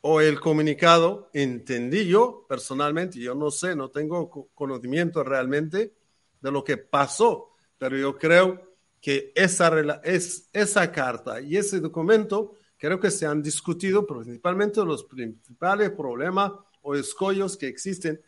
o 0.00 0.20
el 0.20 0.40
comunicado, 0.40 1.30
entendí 1.32 2.06
yo 2.06 2.46
personalmente, 2.48 3.18
yo 3.18 3.34
no 3.34 3.50
sé, 3.50 3.74
no 3.74 3.90
tengo 3.90 4.48
conocimiento 4.54 5.24
realmente 5.24 5.94
de 6.40 6.50
lo 6.50 6.62
que 6.62 6.76
pasó, 6.76 7.50
pero 7.78 7.96
yo 7.96 8.16
creo 8.16 8.76
que 9.00 9.32
esa, 9.34 10.00
es, 10.04 10.48
esa 10.52 10.92
carta 10.92 11.40
y 11.40 11.56
ese 11.56 11.80
documento 11.80 12.54
creo 12.78 13.00
que 13.00 13.10
se 13.10 13.26
han 13.26 13.42
discutido 13.42 14.06
principalmente 14.06 14.84
los 14.84 15.04
principales 15.04 15.90
problemas 15.90 16.52
o 16.82 16.94
escollos 16.94 17.56
que 17.56 17.68
existen 17.68 18.20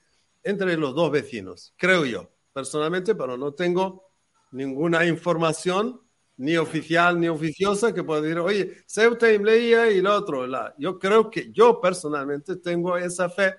entre 0.43 0.77
los 0.77 0.95
dos 0.95 1.11
vecinos, 1.11 1.75
creo 1.77 2.05
yo, 2.05 2.31
personalmente, 2.53 3.15
pero 3.15 3.37
no 3.37 3.53
tengo 3.53 4.11
ninguna 4.53 5.05
información 5.07 6.01
ni 6.39 6.57
oficial 6.57 7.19
ni 7.21 7.29
oficiosa 7.29 7.93
que 7.93 8.05
pueda 8.05 8.21
decir, 8.21 8.39
oye, 8.39 8.77
Ceuta 8.87 9.31
y 9.33 9.39
Melilla 9.39 9.91
y 9.91 10.01
lo 10.01 10.15
otro. 10.15 10.47
La. 10.47 10.75
Yo 10.79 10.99
creo 10.99 11.31
que 11.31 11.51
yo 11.53 11.81
personalmente 11.81 12.57
tengo 12.57 12.97
esa 12.97 13.29
fe 13.29 13.57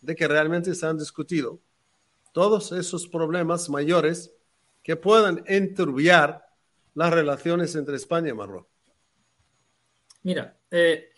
de 0.00 0.16
que 0.16 0.26
realmente 0.26 0.74
se 0.74 0.86
han 0.86 0.98
discutido 0.98 1.60
todos 2.32 2.72
esos 2.72 3.06
problemas 3.06 3.68
mayores 3.68 4.34
que 4.82 4.96
puedan 4.96 5.44
enturbiar 5.46 6.46
las 6.94 7.12
relaciones 7.12 7.74
entre 7.76 7.96
España 7.96 8.30
y 8.30 8.34
Marruecos? 8.34 8.71
Mira, 10.22 10.58
eh, 10.70 11.10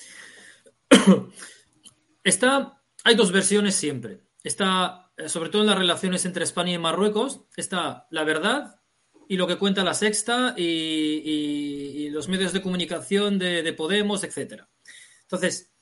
está, 2.24 2.82
hay 3.04 3.14
dos 3.14 3.32
versiones 3.32 3.74
siempre. 3.74 4.22
Está, 4.42 5.12
eh, 5.16 5.28
sobre 5.28 5.50
todo 5.50 5.62
en 5.62 5.68
las 5.68 5.78
relaciones 5.78 6.24
entre 6.24 6.44
España 6.44 6.72
y 6.72 6.78
Marruecos, 6.78 7.42
está 7.56 8.06
la 8.10 8.24
verdad 8.24 8.80
y 9.28 9.36
lo 9.36 9.46
que 9.46 9.56
cuenta 9.56 9.84
la 9.84 9.94
Sexta 9.94 10.54
y, 10.56 12.08
los 12.10 12.28
medios 12.28 12.52
de 12.52 12.62
comunicación 12.62 13.38
de, 13.38 13.72
Podemos, 13.72 14.22
etc. 14.22 14.62
Entonces, 15.22 15.72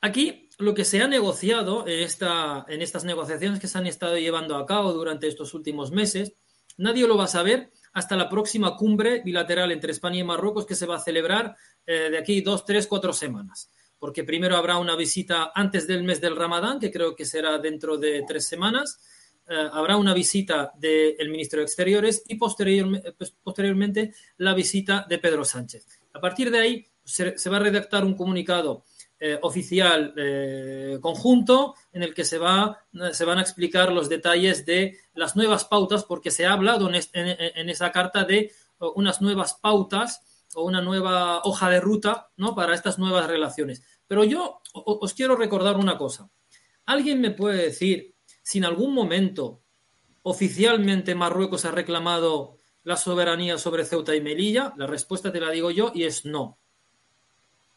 aquí 0.00 0.48
lo 0.58 0.74
que 0.74 0.84
se 0.84 1.02
ha 1.02 1.06
negociado 1.06 1.86
en, 1.86 2.00
esta, 2.00 2.64
en 2.68 2.82
estas 2.82 3.04
negociaciones 3.04 3.60
que 3.60 3.68
se 3.68 3.78
han 3.78 3.86
estado 3.86 4.18
llevando 4.18 4.56
a 4.56 4.66
cabo 4.66 4.92
durante 4.92 5.28
estos 5.28 5.54
últimos 5.54 5.92
meses, 5.92 6.32
nadie 6.78 7.06
lo 7.06 7.16
va 7.16 7.24
a 7.24 7.28
saber 7.28 7.70
hasta 7.92 8.16
la 8.16 8.28
próxima 8.28 8.76
cumbre 8.76 9.22
bilateral 9.24 9.70
entre 9.70 9.92
España 9.92 10.18
y 10.18 10.24
Marruecos 10.24 10.66
que 10.66 10.74
se 10.74 10.86
va 10.86 10.96
a 10.96 11.00
celebrar 11.00 11.56
eh, 11.86 12.10
de 12.10 12.18
aquí 12.18 12.40
dos, 12.40 12.64
tres, 12.64 12.86
cuatro 12.86 13.12
semanas. 13.12 13.70
Porque 13.98 14.24
primero 14.24 14.56
habrá 14.56 14.78
una 14.78 14.96
visita 14.96 15.52
antes 15.54 15.86
del 15.86 16.02
mes 16.02 16.20
del 16.20 16.36
Ramadán, 16.36 16.80
que 16.80 16.90
creo 16.90 17.14
que 17.14 17.24
será 17.24 17.58
dentro 17.58 17.96
de 17.96 18.24
tres 18.26 18.46
semanas. 18.46 19.00
Eh, 19.48 19.68
habrá 19.72 19.96
una 19.96 20.12
visita 20.12 20.72
del 20.76 21.30
ministro 21.30 21.60
de 21.60 21.64
Exteriores 21.64 22.24
y 22.26 22.34
pues, 22.34 22.54
posteriormente 23.42 24.14
la 24.38 24.54
visita 24.54 25.06
de 25.08 25.18
Pedro 25.18 25.44
Sánchez. 25.44 25.86
A 26.12 26.20
partir 26.20 26.50
de 26.50 26.58
ahí 26.58 26.86
se 27.04 27.48
va 27.48 27.58
a 27.58 27.60
redactar 27.60 28.04
un 28.04 28.14
comunicado 28.14 28.84
eh, 29.18 29.38
oficial 29.40 30.12
conjunto 31.00 31.74
en 31.92 32.02
el 32.02 32.12
que 32.12 32.24
se, 32.24 32.36
va, 32.36 32.84
se 33.12 33.24
van 33.24 33.38
a 33.38 33.42
explicar 33.42 33.92
los 33.92 34.08
detalles 34.08 34.66
de 34.66 34.98
las 35.14 35.36
nuevas 35.36 35.64
pautas, 35.64 36.04
porque 36.04 36.30
se 36.30 36.44
ha 36.44 36.52
hablado 36.52 36.90
en, 36.92 37.70
esa 37.70 37.92
carta 37.92 38.24
de 38.24 38.52
unas 38.94 39.22
nuevas 39.22 39.54
pautas 39.54 40.20
o 40.56 40.64
una 40.64 40.80
nueva 40.80 41.42
hoja 41.44 41.68
de 41.68 41.80
ruta 41.80 42.30
¿no? 42.36 42.54
para 42.54 42.74
estas 42.74 42.98
nuevas 42.98 43.26
relaciones. 43.26 43.82
Pero 44.08 44.24
yo 44.24 44.60
os 44.72 45.12
quiero 45.12 45.36
recordar 45.36 45.76
una 45.76 45.98
cosa. 45.98 46.30
¿Alguien 46.86 47.20
me 47.20 47.30
puede 47.30 47.64
decir 47.64 48.14
si 48.42 48.58
en 48.58 48.64
algún 48.64 48.94
momento 48.94 49.62
oficialmente 50.22 51.14
Marruecos 51.14 51.64
ha 51.66 51.72
reclamado 51.72 52.56
la 52.84 52.96
soberanía 52.96 53.58
sobre 53.58 53.84
Ceuta 53.84 54.16
y 54.16 54.22
Melilla? 54.22 54.72
La 54.78 54.86
respuesta 54.86 55.30
te 55.30 55.40
la 55.40 55.50
digo 55.50 55.70
yo 55.70 55.92
y 55.94 56.04
es 56.04 56.24
no 56.24 56.58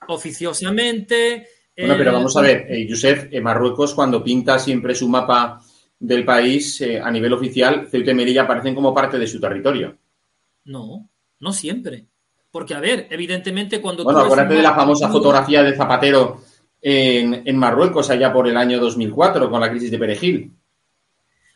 oficiosamente. 0.08 1.48
Bueno, 1.78 1.96
pero 1.98 2.14
vamos 2.14 2.36
a 2.36 2.42
ver, 2.42 2.66
eh, 2.70 2.88
Josep, 2.90 3.34
en 3.34 3.44
Marruecos 3.44 3.94
cuando 3.94 4.24
pinta 4.24 4.60
siempre 4.60 4.96
su 4.96 5.08
mapa 5.08 5.62
del 6.00 6.26
país 6.26 6.80
eh, 6.82 7.00
a 7.00 7.12
nivel 7.12 7.34
oficial, 7.34 7.88
Ceuta 7.90 8.12
y 8.12 8.14
Melilla 8.14 8.44
aparecen 8.44 8.76
como 8.76 8.94
parte 8.94 9.20
de 9.20 9.28
su 9.28 9.40
territorio. 9.40 9.98
No, 10.66 11.10
no 11.40 11.54
siempre. 11.54 12.09
Porque, 12.52 12.74
a 12.74 12.80
ver, 12.80 13.08
evidentemente 13.10 13.80
cuando... 13.82 14.04
Bueno, 14.04 14.20
acuérdate 14.20 14.56
de 14.56 14.64
la 14.64 14.74
famosa 14.74 15.10
fotografía 15.10 15.64
de 15.64 15.76
Zapatero 15.76 16.42
en, 16.82 17.58
Marruecos 17.58 18.10
allá 18.10 18.34
por 18.34 18.48
el 18.48 18.58
año 18.58 18.80
2004 18.80 19.50
con 19.50 19.62
la 19.62 19.70
crisis 19.70 19.92
de 19.92 20.00
Perejil. 20.00 20.54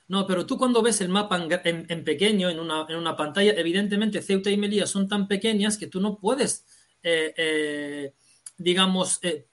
No, 0.07 0.27
pero 0.27 0.45
tú 0.45 0.57
cuando 0.57 0.81
ves 0.81 1.01
el 1.01 1.09
mapa 1.09 1.41
en, 1.63 2.03
pequeño, 2.03 2.49
en 2.49 2.59
una, 2.59 2.85
en 2.87 2.97
una, 2.97 3.15
pantalla, 3.15 3.53
evidentemente 3.55 4.21
Ceuta 4.21 4.51
y 4.51 4.57
Melilla 4.57 4.85
son 4.85 5.07
tan 5.07 5.27
pequeñas 5.27 5.77
que 5.77 5.87
tú 5.87 5.99
no 5.99 6.17
puedes 6.19 6.65
eh, 7.01 8.13
digamos, 8.57 9.19
eh, 9.23 9.47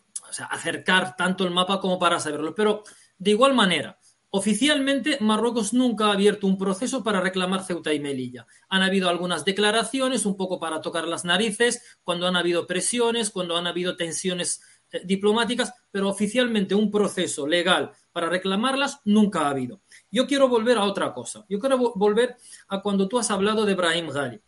acercar 0.51 1.17
tanto 1.17 1.45
el 1.45 1.51
mapa 1.51 1.81
como 1.81 1.99
para 1.99 2.21
saberlo. 2.21 2.55
Pero 2.55 2.85
de 3.19 3.31
igual 3.31 3.55
manera, 3.55 3.99
oficialmente 4.31 5.19
Marruecos 5.21 5.73
nunca 5.73 6.07
ha 6.07 6.13
abierto 6.13 6.47
un 6.47 6.57
proceso 6.57 7.03
para 7.03 7.21
reclamar 7.21 7.65
Ceuta 7.65 7.93
y 7.93 8.01
Melilla. 8.01 8.47
Han 8.69 8.83
habido 8.83 9.09
algunas 9.09 9.45
declaraciones, 9.45 10.25
un 10.25 10.37
poco 10.37 10.59
para 10.59 10.81
tocar 10.81 11.07
las 11.07 11.25
narices, 11.25 11.99
cuando 12.03 12.27
han 12.27 12.37
habido 12.37 12.67
presiones, 12.67 13.31
cuando 13.31 13.57
han 13.57 13.67
habido 13.67 13.97
tensiones 13.97 14.63
eh, 14.93 15.03
diplomáticas, 15.05 15.75
pero 15.91 16.09
oficialmente 16.09 16.75
un 16.75 16.91
proceso 16.91 17.47
legal 17.47 17.93
para 18.13 18.29
reclamarlas 18.29 19.01
nunca 19.05 19.43
ha 19.43 19.51
habido. 19.51 19.83
Yo 20.11 20.27
quiero 20.27 20.49
volver 20.49 20.79
a 20.79 20.85
otra 20.85 21.13
cosa. 21.13 21.45
Yo 21.49 21.59
quiero 21.59 21.93
volver 21.95 22.37
a 22.69 22.81
cuando 22.83 23.09
tú 23.09 23.19
has 23.19 23.31
hablado 23.31 23.65
de 23.65 23.75
Brahim 23.75 24.09
Ghali. 24.09 24.41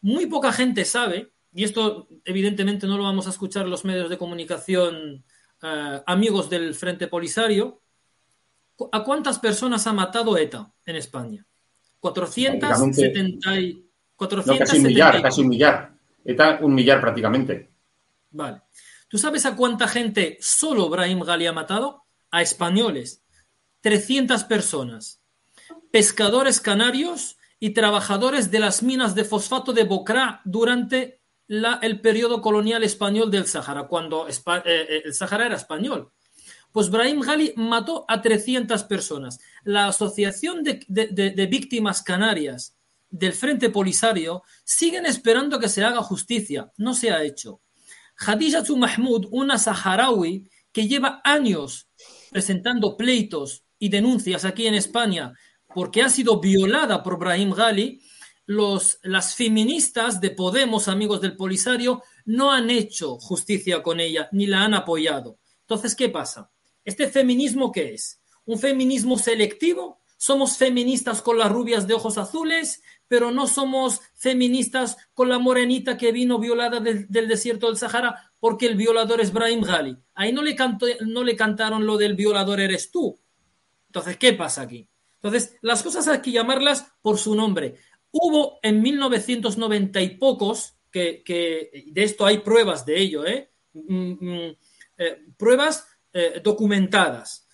Muy 0.00 0.26
poca 0.26 0.52
gente 0.52 0.84
sabe 0.84 1.32
y 1.52 1.64
esto 1.64 2.08
evidentemente 2.24 2.86
no 2.86 2.96
lo 2.96 3.04
vamos 3.04 3.26
a 3.26 3.30
escuchar 3.30 3.66
los 3.66 3.84
medios 3.84 4.10
de 4.10 4.18
comunicación 4.18 5.24
eh, 5.62 6.02
amigos 6.06 6.50
del 6.50 6.74
Frente 6.74 7.08
Polisario, 7.08 7.80
¿a 8.92 9.02
cuántas 9.04 9.38
personas 9.38 9.86
ha 9.86 9.92
matado 9.92 10.36
ETA 10.36 10.72
en 10.84 10.96
España? 10.96 11.44
470 12.00 13.54
No, 14.46 14.58
casi 14.58 14.76
un 14.78 14.82
millar, 14.84 15.22
casi 15.22 15.40
un 15.40 15.48
millar. 15.48 15.92
Está 16.24 16.58
un 16.62 16.74
millar 16.74 17.00
prácticamente. 17.00 17.70
Vale. 18.30 18.62
¿Tú 19.08 19.18
sabes 19.18 19.46
a 19.46 19.54
cuánta 19.54 19.86
gente 19.88 20.36
solo 20.40 20.88
Brahim 20.88 21.20
Gali 21.20 21.46
ha 21.46 21.52
matado? 21.52 22.04
A 22.30 22.42
españoles. 22.42 23.22
300 23.80 24.44
personas. 24.44 25.20
Pescadores 25.90 26.60
canarios 26.60 27.36
y 27.60 27.70
trabajadores 27.70 28.50
de 28.50 28.58
las 28.58 28.82
minas 28.82 29.14
de 29.14 29.24
fosfato 29.24 29.72
de 29.72 29.84
Bocra 29.84 30.40
durante 30.44 31.20
la- 31.46 31.78
el 31.82 32.00
periodo 32.00 32.42
colonial 32.42 32.82
español 32.82 33.30
del 33.30 33.46
Sahara, 33.46 33.84
cuando 33.86 34.28
eh, 34.28 34.32
eh, 34.64 35.02
el 35.04 35.14
Sahara 35.14 35.46
era 35.46 35.56
español. 35.56 36.10
Pues 36.76 36.90
Brahim 36.90 37.20
Gali 37.20 37.54
mató 37.56 38.04
a 38.06 38.20
300 38.20 38.84
personas. 38.84 39.40
La 39.64 39.86
Asociación 39.86 40.62
de, 40.62 41.48
Víctimas 41.50 42.02
Canarias 42.02 42.76
del 43.08 43.32
Frente 43.32 43.70
Polisario 43.70 44.42
siguen 44.62 45.06
esperando 45.06 45.58
que 45.58 45.70
se 45.70 45.82
haga 45.82 46.02
justicia. 46.02 46.70
No 46.76 46.92
se 46.92 47.10
ha 47.10 47.22
hecho. 47.22 47.62
Hadijatu 48.18 48.76
Mahmoud, 48.76 49.28
una 49.30 49.56
saharaui 49.56 50.50
que 50.70 50.86
lleva 50.86 51.22
años 51.24 51.88
presentando 52.30 52.94
pleitos 52.98 53.64
y 53.78 53.88
denuncias 53.88 54.44
aquí 54.44 54.66
en 54.66 54.74
España 54.74 55.32
porque 55.74 56.02
ha 56.02 56.10
sido 56.10 56.40
violada 56.40 57.02
por 57.02 57.18
Brahim 57.18 57.52
Gali, 57.52 58.02
los, 58.44 58.98
las 59.02 59.34
feministas 59.34 60.20
de 60.20 60.28
Podemos, 60.32 60.88
amigos 60.88 61.22
del 61.22 61.38
Polisario, 61.38 62.02
no 62.26 62.52
han 62.52 62.68
hecho 62.68 63.16
justicia 63.16 63.82
con 63.82 63.98
ella 63.98 64.28
ni 64.30 64.46
la 64.46 64.62
han 64.62 64.74
apoyado. 64.74 65.38
Entonces, 65.62 65.96
¿qué 65.96 66.10
pasa? 66.10 66.50
¿Este 66.86 67.08
feminismo 67.08 67.72
qué 67.72 67.94
es? 67.94 68.22
¿Un 68.44 68.60
feminismo 68.60 69.18
selectivo? 69.18 70.00
¿Somos 70.16 70.56
feministas 70.56 71.20
con 71.20 71.36
las 71.36 71.50
rubias 71.50 71.88
de 71.88 71.94
ojos 71.94 72.16
azules, 72.16 72.80
pero 73.08 73.32
no 73.32 73.48
somos 73.48 74.00
feministas 74.14 74.96
con 75.12 75.28
la 75.28 75.40
morenita 75.40 75.98
que 75.98 76.12
vino 76.12 76.38
violada 76.38 76.78
del, 76.78 77.08
desierto 77.08 77.66
del 77.66 77.76
Sahara 77.76 78.32
porque 78.38 78.66
el 78.66 78.76
violador 78.76 79.20
es 79.20 79.32
Brahim 79.32 79.62
Gali? 79.62 79.96
Ahí 80.14 80.32
no 80.32 80.42
le, 80.42 80.54
cantó, 80.54 80.86
no 81.04 81.24
le 81.24 81.34
cantaron 81.34 81.84
lo 81.84 81.96
del 81.96 82.14
violador 82.14 82.60
eres 82.60 82.92
tú. 82.92 83.18
Entonces, 83.88 84.16
¿qué 84.16 84.32
pasa 84.32 84.62
aquí? 84.62 84.88
Entonces, 85.16 85.56
las 85.62 85.82
cosas 85.82 86.06
hay 86.06 86.20
que 86.20 86.30
llamarlas 86.30 86.86
por 87.02 87.18
su 87.18 87.34
nombre. 87.34 87.74
Hubo 88.12 88.60
en 88.62 88.80
1990 88.80 90.00
y 90.02 90.10
pocos, 90.18 90.76
que, 90.92 91.24
que 91.24 91.84
de 91.88 92.04
esto 92.04 92.24
hay 92.24 92.38
pruebas 92.38 92.86
de 92.86 93.00
ello, 93.00 93.26
¿eh? 93.26 93.50
Mm, 93.74 94.12
mm, 94.20 94.56
eh, 94.98 95.18
pruebas 95.36 95.86
eh, 96.18 96.40
documentadas, 96.42 97.46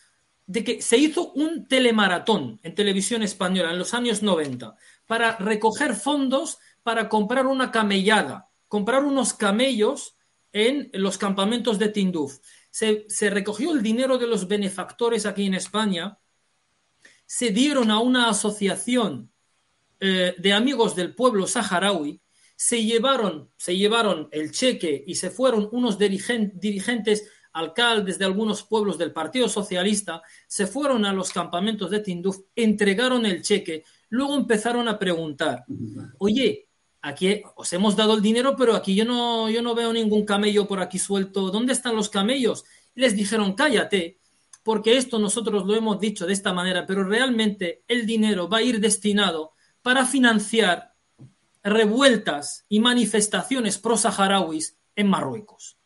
de 0.47 0.63
que 0.63 0.81
se 0.81 0.97
hizo 0.97 1.33
un 1.33 1.67
telemaratón 1.67 2.61
en 2.63 2.77
televisión 2.77 3.25
española 3.25 3.73
en 3.73 3.79
los 3.79 3.93
años 3.93 4.23
90 4.23 4.77
para 5.05 5.37
recoger 5.39 5.97
fondos 5.97 6.59
para 6.85 7.09
comprar 7.09 7.47
una 7.47 7.73
camellada, 7.73 8.51
comprar 8.69 9.03
unos 9.03 9.35
camellos 9.35 10.17
en 10.53 10.91
los 10.93 11.19
campamentos 11.19 11.77
de 11.81 11.89
Tinduf. 11.89 12.39
Se, 12.71 13.31
recogió 13.31 13.73
el 13.73 13.83
dinero 13.83 14.17
de 14.17 14.29
los 14.29 14.47
benefactores 14.47 15.27
aquí 15.27 15.47
en 15.47 15.55
España, 15.55 16.19
se 17.27 17.51
dieron 17.51 17.91
a 17.91 17.99
una 17.99 18.29
asociación 18.29 19.33
eh, 19.99 20.37
de 20.39 20.53
amigos 20.53 20.95
del 20.95 21.17
pueblo 21.17 21.49
saharaui, 21.49 22.21
se 22.55 22.85
llevaron, 22.85 23.51
se 23.57 23.77
llevaron 23.77 24.29
el 24.31 24.53
cheque 24.53 25.03
y 25.05 25.17
se 25.17 25.31
fueron 25.31 25.69
unos 25.73 25.99
dirigen- 25.99 26.53
dirigentes, 26.55 27.29
alcaldes 27.53 28.19
de 28.19 28.25
algunos 28.25 28.63
pueblos 28.63 28.99
del 28.99 29.13
Partido 29.13 29.49
Socialista, 29.49 30.23
se 30.47 30.67
fueron 30.67 31.05
a 31.05 31.13
los 31.13 31.33
campamentos 31.33 31.91
de 31.91 32.01
Tinduf, 32.01 32.39
entregaron 32.57 33.27
el 33.27 33.43
cheque, 33.43 33.85
luego 34.09 34.37
empezaron 34.37 34.89
a 34.89 34.99
preguntar, 34.99 35.65
oye, 36.19 36.69
aquí 37.03 37.43
os 37.57 37.73
hemos 37.73 37.97
dado 37.97 38.15
el 38.15 38.23
dinero, 38.23 38.55
pero 38.57 38.75
aquí 38.75 38.95
yo 38.95 39.05
no, 39.05 39.51
yo 39.51 39.63
no 39.63 39.75
veo 39.75 39.93
ningún 39.93 40.25
camello 40.25 40.67
por 40.67 40.81
aquí 40.81 40.99
suelto, 40.99 41.51
¿dónde 41.51 41.73
están 41.73 41.97
los 41.97 42.09
camellos? 42.09 42.65
Les 42.95 43.17
dijeron, 43.17 43.55
cállate, 43.55 44.19
porque 44.63 44.97
esto 44.97 45.19
nosotros 45.19 45.67
lo 45.67 45.75
hemos 45.75 45.99
dicho 45.99 46.27
de 46.27 46.33
esta 46.33 46.53
manera, 46.53 46.87
pero 46.87 47.05
realmente 47.05 47.83
el 47.89 48.07
dinero 48.07 48.49
va 48.49 48.59
a 48.59 48.63
ir 48.63 48.81
destinado 48.81 49.53
para 49.83 50.07
financiar 50.07 50.95
revueltas 51.63 52.65
y 52.69 52.81
manifestaciones 52.81 53.79
pro-saharauis 53.79 54.79
en 54.97 55.09
Marruecos. 55.09 55.79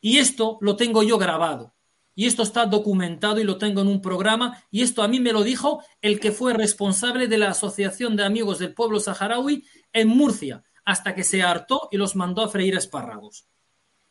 Y 0.00 0.18
esto 0.18 0.58
lo 0.60 0.76
tengo 0.76 1.02
yo 1.02 1.18
grabado. 1.18 1.74
Y 2.14 2.26
esto 2.26 2.42
está 2.42 2.66
documentado 2.66 3.38
y 3.40 3.44
lo 3.44 3.58
tengo 3.58 3.80
en 3.80 3.88
un 3.88 4.02
programa. 4.02 4.64
Y 4.70 4.82
esto 4.82 5.02
a 5.02 5.08
mí 5.08 5.20
me 5.20 5.32
lo 5.32 5.44
dijo 5.44 5.84
el 6.00 6.18
que 6.18 6.32
fue 6.32 6.52
responsable 6.52 7.28
de 7.28 7.38
la 7.38 7.50
Asociación 7.50 8.16
de 8.16 8.24
Amigos 8.24 8.58
del 8.58 8.74
Pueblo 8.74 8.98
Saharaui 8.98 9.64
en 9.92 10.08
Murcia, 10.08 10.64
hasta 10.84 11.14
que 11.14 11.22
se 11.22 11.42
hartó 11.42 11.88
y 11.92 11.96
los 11.96 12.16
mandó 12.16 12.42
a 12.42 12.48
freír 12.48 12.74
espárragos. 12.74 13.46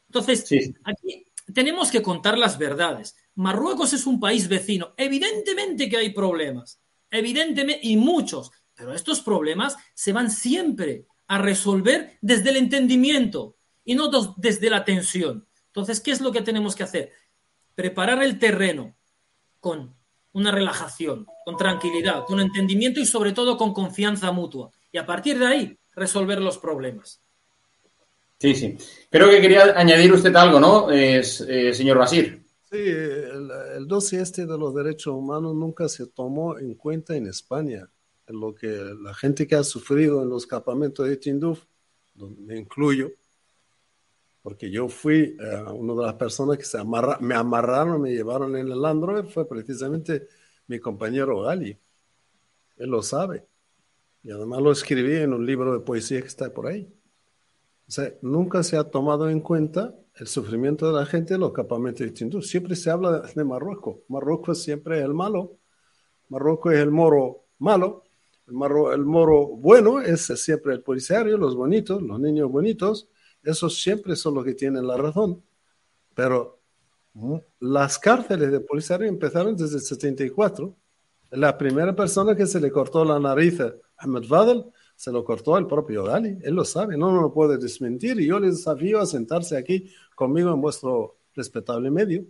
Entonces, 0.07 0.73
aquí 0.85 1.27
tenemos 1.53 1.91
que 1.91 2.01
contar 2.01 2.37
las 2.37 2.57
verdades. 2.57 3.15
Marruecos 3.35 3.93
es 3.93 4.05
un 4.05 4.19
país 4.19 4.47
vecino. 4.47 4.93
Evidentemente 4.97 5.89
que 5.89 5.97
hay 5.97 6.11
problemas. 6.11 6.81
Evidentemente, 7.11 7.81
y 7.83 7.97
muchos. 7.97 8.51
Pero 8.73 8.93
estos 8.93 9.21
problemas 9.21 9.75
se 9.93 10.13
van 10.13 10.31
siempre 10.31 11.07
a 11.27 11.39
resolver 11.39 12.17
desde 12.21 12.51
el 12.51 12.57
entendimiento 12.57 13.57
y 13.83 13.95
no 13.95 14.09
desde 14.37 14.69
la 14.69 14.85
tensión. 14.85 15.46
Entonces, 15.77 16.01
¿qué 16.01 16.09
es 16.09 16.21
lo 16.21 16.31
que 16.31 16.41
tenemos 16.41 16.75
que 16.75 16.81
hacer? 16.81 17.11
Preparar 17.75 18.23
el 18.23 18.39
terreno 18.39 18.95
con 19.59 19.93
una 20.33 20.51
relajación, 20.51 21.27
con 21.45 21.55
tranquilidad, 21.55 22.25
con 22.25 22.39
entendimiento 22.39 22.99
y 22.99 23.05
sobre 23.05 23.31
todo 23.31 23.57
con 23.57 23.75
confianza 23.75 24.31
mutua. 24.31 24.71
Y 24.91 24.97
a 24.97 25.05
partir 25.05 25.37
de 25.37 25.45
ahí, 25.45 25.77
resolver 25.93 26.41
los 26.41 26.57
problemas. 26.57 27.21
Sí, 28.39 28.55
sí. 28.55 28.75
Creo 29.11 29.29
que 29.29 29.39
quería 29.39 29.77
añadir 29.77 30.11
usted 30.11 30.35
algo, 30.35 30.59
¿no, 30.59 30.89
eh, 30.89 31.23
señor 31.23 31.99
Basir? 31.99 32.43
Sí, 32.71 32.77
el, 32.79 33.51
el 33.77 33.87
dossier 33.87 34.23
este 34.23 34.47
de 34.47 34.57
los 34.57 34.73
derechos 34.73 35.13
humanos 35.13 35.53
nunca 35.53 35.87
se 35.89 36.07
tomó 36.07 36.57
en 36.57 36.73
cuenta 36.73 37.15
en 37.15 37.27
España. 37.27 37.87
Lo 38.25 38.55
que 38.55 38.67
la 38.99 39.13
gente 39.13 39.45
que 39.45 39.53
ha 39.53 39.63
sufrido 39.63 40.23
en 40.23 40.29
los 40.29 40.47
campamentos 40.47 41.07
de 41.07 41.17
Tinduf, 41.17 41.65
donde 42.15 42.41
me 42.41 42.57
incluyo, 42.57 43.11
porque 44.47 44.71
yo 44.71 44.87
fui 44.87 45.35
eh, 45.37 45.61
una 45.73 45.93
de 45.93 46.03
las 46.03 46.13
personas 46.13 46.57
que 46.57 46.63
se 46.63 46.77
amarra- 46.77 47.17
me 47.19 47.35
amarraron, 47.35 48.01
me 48.01 48.13
llevaron 48.13 48.55
en 48.55 48.71
el 48.71 48.81
Land 48.81 49.03
Rover, 49.03 49.25
fue 49.25 49.45
precisamente 49.45 50.29
mi 50.67 50.79
compañero 50.79 51.41
Gali. 51.41 51.77
Él 52.77 52.89
lo 52.89 53.01
sabe. 53.01 53.45
Y 54.23 54.31
además 54.31 54.61
lo 54.61 54.71
escribí 54.71 55.17
en 55.17 55.33
un 55.33 55.45
libro 55.45 55.73
de 55.73 55.81
poesía 55.81 56.21
que 56.21 56.27
está 56.27 56.53
por 56.53 56.67
ahí. 56.67 56.87
O 57.89 57.91
sea, 57.91 58.13
nunca 58.21 58.63
se 58.63 58.77
ha 58.77 58.85
tomado 58.85 59.29
en 59.29 59.41
cuenta 59.41 59.93
el 60.15 60.27
sufrimiento 60.27 60.87
de 60.87 60.93
la 60.93 61.05
gente 61.05 61.33
en 61.33 61.41
los 61.41 61.51
campamentos 61.51 62.07
de 62.07 62.11
Tinduf. 62.13 62.45
Siempre 62.45 62.77
se 62.77 62.89
habla 62.89 63.19
de, 63.19 63.33
de 63.33 63.43
Marruecos. 63.43 63.97
Marruecos 64.07 64.63
siempre 64.63 64.99
es 64.99 65.03
el 65.03 65.13
malo. 65.13 65.57
Marruecos 66.29 66.73
es 66.73 66.79
el 66.79 66.91
moro 66.91 67.47
malo. 67.59 68.03
El, 68.47 68.53
marro- 68.53 68.93
el 68.93 69.03
moro 69.03 69.45
bueno 69.45 69.99
es 69.99 70.21
siempre 70.21 70.71
el 70.71 70.83
polisario, 70.83 71.37
los 71.37 71.53
bonitos, 71.53 72.01
los 72.01 72.17
niños 72.17 72.49
bonitos. 72.49 73.09
Esos 73.47 73.81
siempre 73.81 74.13
son 74.17 74.33
los 74.35 74.43
que 74.43 74.53
tienen 74.53 74.85
la 74.85 74.97
razón. 74.97 75.41
Pero 76.13 76.59
mm, 77.13 77.37
las 77.61 77.97
cárceles 77.97 78.51
de 78.51 78.59
polisario 78.59 79.07
empezaron 79.07 79.55
desde 79.55 79.77
el 79.77 79.81
74. 79.81 80.75
La 81.31 81.57
primera 81.57 81.95
persona 81.95 82.35
que 82.35 82.45
se 82.45 82.59
le 82.59 82.69
cortó 82.69 83.05
la 83.05 83.17
nariz 83.19 83.61
a 83.61 83.73
Ahmed 83.99 84.23
Fadel 84.23 84.65
se 84.97 85.13
lo 85.13 85.23
cortó 85.23 85.57
el 85.57 85.65
propio 85.65 86.03
Gali. 86.03 86.39
Él 86.43 86.55
lo 86.55 86.65
sabe, 86.65 86.97
no 86.97 87.09
lo 87.13 87.33
puede 87.33 87.57
desmentir. 87.57 88.19
Y 88.19 88.27
yo 88.27 88.37
les 88.37 88.57
desafío 88.57 88.99
a 88.99 89.05
sentarse 89.05 89.55
aquí 89.55 89.89
conmigo 90.13 90.51
en 90.51 90.59
vuestro 90.59 91.15
respetable 91.33 91.89
medio. 91.89 92.25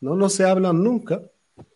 No, 0.00 0.16
no 0.16 0.28
se 0.28 0.44
habla 0.44 0.72
nunca. 0.72 1.22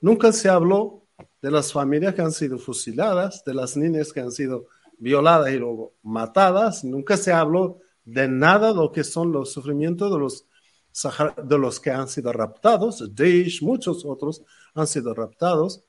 Nunca 0.01 0.33
se 0.33 0.49
habló 0.49 1.05
de 1.41 1.53
las 1.53 1.73
familias 1.73 2.15
que 2.17 2.23
han 2.23 2.33
sido 2.33 2.59
fusiladas, 2.59 3.45
de 3.45 3.55
las 3.55 3.77
niñas 3.77 4.13
que 4.13 4.21
han 4.21 4.33
sido 4.33 4.67
violadas 4.99 5.53
y 5.53 5.59
luego 5.59 5.93
matadas. 6.03 6.83
Nunca 6.83 7.17
se 7.17 7.33
habló 7.33 7.79
de 8.11 8.29
nada 8.29 8.73
lo 8.73 8.91
que 8.91 9.05
son 9.05 9.31
los 9.31 9.53
sufrimientos 9.53 10.13
de 10.13 10.19
los, 10.19 10.47
de 11.45 11.59
los 11.59 11.79
que 11.79 11.91
han 11.91 12.09
sido 12.09 12.33
raptados. 12.33 13.15
Daesh, 13.15 13.63
muchos 13.63 14.05
otros 14.05 14.43
han 14.75 14.87
sido 14.87 15.15
raptados. 15.15 15.85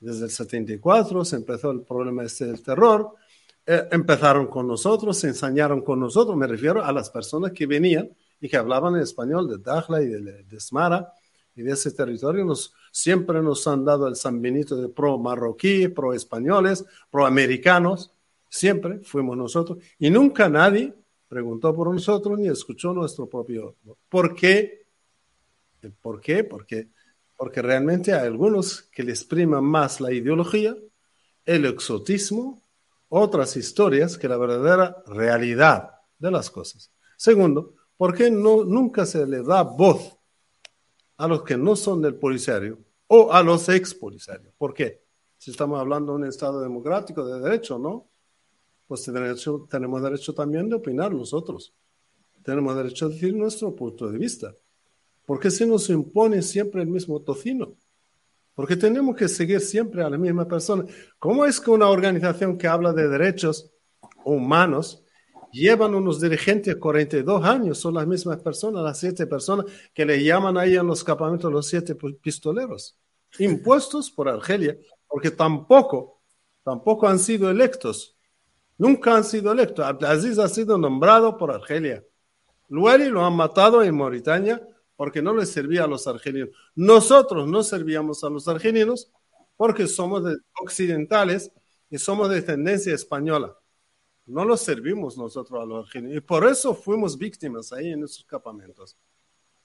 Desde 0.00 0.24
el 0.24 0.30
74 0.30 1.24
se 1.24 1.36
empezó 1.36 1.70
el 1.70 1.82
problema 1.82 2.24
este 2.24 2.46
del 2.46 2.62
terror. 2.62 3.14
Eh, 3.66 3.86
empezaron 3.92 4.48
con 4.48 4.66
nosotros, 4.66 5.16
se 5.18 5.28
ensañaron 5.28 5.82
con 5.82 6.00
nosotros. 6.00 6.36
Me 6.36 6.48
refiero 6.48 6.84
a 6.84 6.90
las 6.92 7.08
personas 7.10 7.52
que 7.52 7.66
venían 7.66 8.10
y 8.40 8.48
que 8.48 8.56
hablaban 8.56 8.96
en 8.96 9.02
español 9.02 9.48
de 9.48 9.58
Dakhla 9.58 10.02
y 10.02 10.08
de, 10.08 10.42
de 10.42 10.60
Smara 10.60 11.12
y 11.54 11.62
de 11.62 11.72
ese 11.72 11.92
territorio. 11.92 12.44
Nos, 12.44 12.74
siempre 12.90 13.40
nos 13.42 13.66
han 13.68 13.84
dado 13.84 14.08
el 14.08 14.16
San 14.16 14.42
Benito 14.42 14.74
de 14.74 14.88
pro 14.88 15.18
marroquí, 15.18 15.86
pro 15.86 16.14
españoles, 16.14 16.84
pro 17.10 17.26
americanos. 17.26 18.10
Siempre 18.48 18.98
fuimos 19.04 19.36
nosotros. 19.36 19.78
Y 20.00 20.10
nunca 20.10 20.48
nadie 20.48 20.94
preguntó 21.30 21.72
por 21.72 21.92
nosotros 21.92 22.36
ni 22.40 22.48
escuchó 22.48 22.92
nuestro 22.92 23.28
propio. 23.28 23.76
¿Por 24.08 24.34
qué? 24.34 24.84
¿Por 26.02 26.20
qué? 26.20 26.42
Porque, 26.42 26.88
porque 27.36 27.62
realmente 27.62 28.12
hay 28.12 28.26
algunos 28.26 28.82
que 28.82 29.04
les 29.04 29.22
priman 29.22 29.62
más 29.62 30.00
la 30.00 30.12
ideología, 30.12 30.76
el 31.44 31.66
exotismo 31.66 32.60
otras 33.10 33.56
historias 33.56 34.18
que 34.18 34.28
la 34.28 34.36
verdadera 34.36 35.04
realidad 35.06 36.00
de 36.18 36.32
las 36.32 36.50
cosas. 36.50 36.90
Segundo, 37.16 37.74
¿por 37.96 38.12
qué 38.12 38.28
no, 38.28 38.64
nunca 38.64 39.06
se 39.06 39.24
le 39.24 39.44
da 39.44 39.62
voz 39.62 40.16
a 41.16 41.28
los 41.28 41.44
que 41.44 41.56
no 41.56 41.76
son 41.76 42.02
del 42.02 42.16
policiario 42.16 42.78
o 43.06 43.32
a 43.32 43.40
los 43.44 43.68
ex 43.68 43.94
policarios? 43.94 44.52
¿Por 44.58 44.74
qué? 44.74 45.04
Si 45.38 45.52
estamos 45.52 45.78
hablando 45.78 46.12
de 46.12 46.18
un 46.18 46.24
Estado 46.24 46.60
democrático 46.60 47.24
de 47.24 47.40
derecho, 47.40 47.78
¿no? 47.78 48.09
Pues 48.90 49.06
derecho, 49.06 49.68
tenemos 49.70 50.02
derecho 50.02 50.34
también 50.34 50.68
de 50.68 50.74
opinar 50.74 51.14
nosotros. 51.14 51.72
Tenemos 52.42 52.74
derecho 52.74 53.06
a 53.06 53.08
decir 53.10 53.32
nuestro 53.32 53.72
punto 53.72 54.10
de 54.10 54.18
vista. 54.18 54.52
¿Por 55.24 55.38
qué 55.38 55.48
se 55.48 55.64
nos 55.64 55.88
impone 55.90 56.42
siempre 56.42 56.82
el 56.82 56.88
mismo 56.88 57.22
tocino? 57.22 57.76
Porque 58.52 58.74
tenemos 58.74 59.14
que 59.14 59.28
seguir 59.28 59.60
siempre 59.60 60.02
a 60.02 60.10
la 60.10 60.18
misma 60.18 60.48
persona. 60.48 60.84
¿Cómo 61.20 61.44
es 61.44 61.60
que 61.60 61.70
una 61.70 61.88
organización 61.88 62.58
que 62.58 62.66
habla 62.66 62.92
de 62.92 63.06
derechos 63.06 63.70
humanos 64.24 65.04
llevan 65.52 65.94
unos 65.94 66.20
dirigentes 66.20 66.74
42 66.74 67.44
años, 67.44 67.78
son 67.78 67.94
las 67.94 68.08
mismas 68.08 68.42
personas, 68.42 68.82
las 68.82 68.98
siete 68.98 69.24
personas 69.28 69.66
que 69.94 70.04
le 70.04 70.20
llaman 70.20 70.58
ahí 70.58 70.74
en 70.74 70.88
los 70.88 71.04
campamentos 71.04 71.52
los 71.52 71.68
siete 71.68 71.94
pistoleros, 72.20 72.98
impuestos 73.38 74.10
por 74.10 74.28
Argelia, 74.28 74.76
porque 75.06 75.30
tampoco, 75.30 76.22
tampoco 76.64 77.06
han 77.06 77.20
sido 77.20 77.48
electos, 77.48 78.16
nunca 78.80 79.14
han 79.14 79.24
sido 79.24 79.52
electos. 79.52 79.84
Abdelaziz 79.84 80.38
ha 80.38 80.48
sido 80.48 80.78
nombrado 80.78 81.36
por 81.36 81.52
Argelia. 81.52 82.02
Lueri 82.68 83.10
lo 83.10 83.22
han 83.24 83.36
matado 83.36 83.82
en 83.82 83.94
Mauritania 83.94 84.66
porque 84.96 85.20
no 85.20 85.34
les 85.34 85.50
servía 85.50 85.84
a 85.84 85.86
los 85.86 86.06
argelinos. 86.06 86.48
Nosotros 86.74 87.46
no 87.46 87.62
servíamos 87.62 88.24
a 88.24 88.30
los 88.30 88.48
argelinos 88.48 89.12
porque 89.56 89.86
somos 89.86 90.22
occidentales 90.62 91.52
y 91.90 91.98
somos 91.98 92.30
de 92.30 92.40
tendencia 92.40 92.94
española. 92.94 93.54
No 94.24 94.46
los 94.46 94.62
servimos 94.62 95.18
nosotros 95.18 95.62
a 95.62 95.66
los 95.66 95.86
argelinos 95.86 96.16
y 96.16 96.20
por 96.22 96.46
eso 96.46 96.74
fuimos 96.74 97.18
víctimas 97.18 97.72
ahí 97.74 97.92
en 97.92 98.04
esos 98.04 98.24
campamentos. 98.24 98.96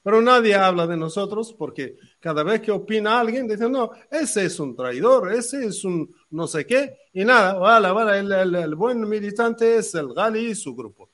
Pero 0.06 0.22
nadie 0.22 0.54
habla 0.54 0.86
de 0.86 0.96
nosotros 0.96 1.52
porque 1.58 1.98
cada 2.20 2.44
vez 2.44 2.62
que 2.62 2.72
opina 2.72 3.20
alguien, 3.20 3.48
dice, 3.48 3.68
no, 3.68 3.90
ese 4.12 4.46
es 4.46 4.60
un 4.60 4.76
traidor, 4.76 5.34
ese 5.34 5.66
es 5.66 5.84
un 5.84 6.16
no 6.30 6.46
sé 6.46 6.64
qué, 6.64 6.96
y 7.12 7.26
nada, 7.26 7.56
vale, 7.56 7.90
vale, 7.90 8.20
el, 8.20 8.54
el 8.54 8.76
buen 8.76 9.10
militante 9.10 9.78
es 9.78 9.96
el 9.96 10.14
Gali 10.14 10.52
y 10.52 10.54
su 10.54 10.76
grupo. 10.76 11.10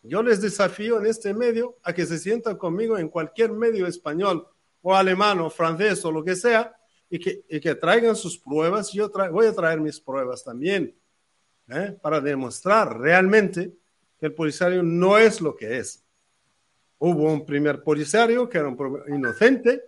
Yo 0.00 0.22
les 0.22 0.40
desafío 0.40 0.98
en 0.98 1.04
este 1.04 1.34
medio 1.34 1.76
a 1.82 1.92
que 1.92 2.06
se 2.06 2.18
sientan 2.18 2.56
conmigo 2.56 2.96
en 2.96 3.10
cualquier 3.10 3.52
medio 3.52 3.86
español 3.86 4.48
o 4.80 4.94
alemán 4.94 5.40
o 5.40 5.50
francés 5.50 6.02
o 6.06 6.10
lo 6.10 6.24
que 6.24 6.34
sea 6.34 6.74
y 7.10 7.18
que, 7.18 7.42
que 7.60 7.74
traigan 7.74 8.16
sus 8.16 8.38
pruebas. 8.38 8.90
Yo 8.90 9.10
voy 9.32 9.48
a 9.48 9.54
traer 9.54 9.82
mis 9.82 10.00
pruebas 10.00 10.42
también 10.42 10.96
¿eh? 11.68 11.94
para 12.00 12.22
demostrar 12.22 12.98
realmente 12.98 13.74
que 14.18 14.26
el 14.26 14.34
polisario 14.34 14.82
no 14.82 15.18
es 15.18 15.42
lo 15.42 15.54
que 15.54 15.76
es. 15.76 16.03
Hubo 17.06 17.32
un 17.32 17.44
primer 17.44 17.82
polisario 17.82 18.48
que 18.48 18.58
era 18.58 18.68
un 18.68 19.02
inocente, 19.08 19.82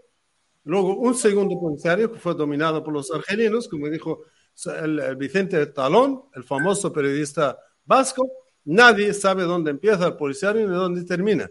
luego 0.64 0.96
un 0.96 1.14
segundo 1.14 1.58
polisario 1.58 2.12
que 2.12 2.18
fue 2.18 2.34
dominado 2.34 2.82
por 2.82 2.92
los 2.92 3.10
argelinos, 3.10 3.68
como 3.68 3.88
dijo 3.88 4.22
el 4.66 5.16
Vicente 5.16 5.64
Talón, 5.66 6.24
el 6.34 6.44
famoso 6.44 6.92
periodista 6.92 7.58
vasco, 7.84 8.30
Nadie 8.66 9.14
sabe 9.14 9.44
dónde 9.44 9.70
empieza 9.70 10.08
el 10.08 10.16
policiario 10.16 10.66
ni 10.66 10.74
dónde 10.74 11.04
termina. 11.04 11.48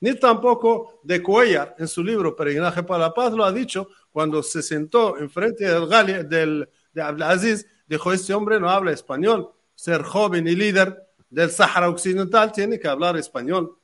Ni 0.00 0.12
tampoco 0.16 1.00
de 1.04 1.22
Cuellar, 1.22 1.76
en 1.78 1.86
su 1.86 2.02
libro 2.02 2.34
Peregrinaje 2.34 2.82
para 2.82 3.04
la 3.04 3.14
Paz, 3.14 3.32
lo 3.32 3.44
ha 3.44 3.52
dicho 3.52 3.88
cuando 4.10 4.42
se 4.42 4.60
sentó 4.60 5.16
enfrente 5.18 5.64
del, 5.64 5.86
Gali, 5.86 6.24
del 6.24 6.68
de 6.92 7.00
Abdelaziz, 7.00 7.64
dijo, 7.86 8.12
este 8.12 8.34
hombre 8.34 8.58
no 8.58 8.68
habla 8.68 8.90
español. 8.90 9.52
Ser 9.76 10.02
joven 10.02 10.48
y 10.48 10.56
líder 10.56 11.06
del 11.30 11.50
Sahara 11.50 11.88
Occidental 11.88 12.50
tiene 12.50 12.80
que 12.80 12.88
hablar 12.88 13.16
español. 13.16 13.78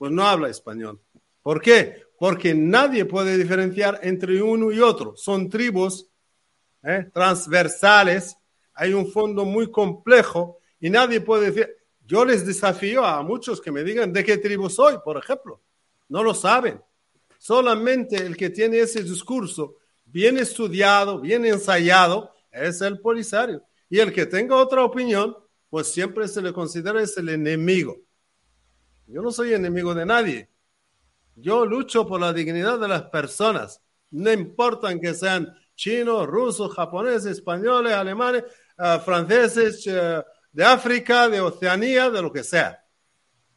Pues 0.00 0.12
no 0.12 0.26
habla 0.26 0.48
español. 0.48 0.98
¿Por 1.42 1.60
qué? 1.60 2.04
Porque 2.18 2.54
nadie 2.54 3.04
puede 3.04 3.36
diferenciar 3.36 4.00
entre 4.02 4.40
uno 4.40 4.72
y 4.72 4.80
otro. 4.80 5.14
Son 5.14 5.50
tribus 5.50 6.08
¿eh? 6.82 7.10
transversales, 7.12 8.34
hay 8.72 8.94
un 8.94 9.12
fondo 9.12 9.44
muy 9.44 9.70
complejo 9.70 10.56
y 10.80 10.88
nadie 10.88 11.20
puede 11.20 11.50
decir, 11.50 11.76
yo 12.06 12.24
les 12.24 12.46
desafío 12.46 13.04
a 13.04 13.22
muchos 13.22 13.60
que 13.60 13.70
me 13.70 13.84
digan 13.84 14.10
de 14.10 14.24
qué 14.24 14.38
tribu 14.38 14.70
soy, 14.70 14.96
por 15.04 15.18
ejemplo. 15.18 15.60
No 16.08 16.22
lo 16.22 16.32
saben. 16.32 16.80
Solamente 17.36 18.16
el 18.16 18.38
que 18.38 18.48
tiene 18.48 18.78
ese 18.78 19.02
discurso 19.02 19.76
bien 20.06 20.38
estudiado, 20.38 21.20
bien 21.20 21.44
ensayado, 21.44 22.32
es 22.50 22.80
el 22.80 23.00
polisario. 23.00 23.62
Y 23.90 23.98
el 23.98 24.14
que 24.14 24.24
tenga 24.24 24.56
otra 24.56 24.82
opinión, 24.82 25.36
pues 25.68 25.88
siempre 25.88 26.26
se 26.26 26.40
le 26.40 26.54
considera 26.54 27.02
es 27.02 27.18
el 27.18 27.28
enemigo. 27.28 27.98
Yo 29.12 29.22
no 29.22 29.32
soy 29.32 29.52
enemigo 29.52 29.92
de 29.92 30.06
nadie. 30.06 30.48
Yo 31.34 31.66
lucho 31.66 32.06
por 32.06 32.20
la 32.20 32.32
dignidad 32.32 32.78
de 32.78 32.86
las 32.86 33.02
personas. 33.04 33.82
No 34.10 34.32
importan 34.32 35.00
que 35.00 35.14
sean 35.14 35.52
chinos, 35.74 36.26
rusos, 36.26 36.72
japoneses, 36.74 37.38
españoles, 37.38 37.92
alemanes, 37.92 38.44
uh, 38.78 39.00
franceses, 39.00 39.84
uh, 39.88 40.22
de 40.52 40.64
África, 40.64 41.28
de 41.28 41.40
Oceanía, 41.40 42.08
de 42.08 42.22
lo 42.22 42.32
que 42.32 42.44
sea. 42.44 42.84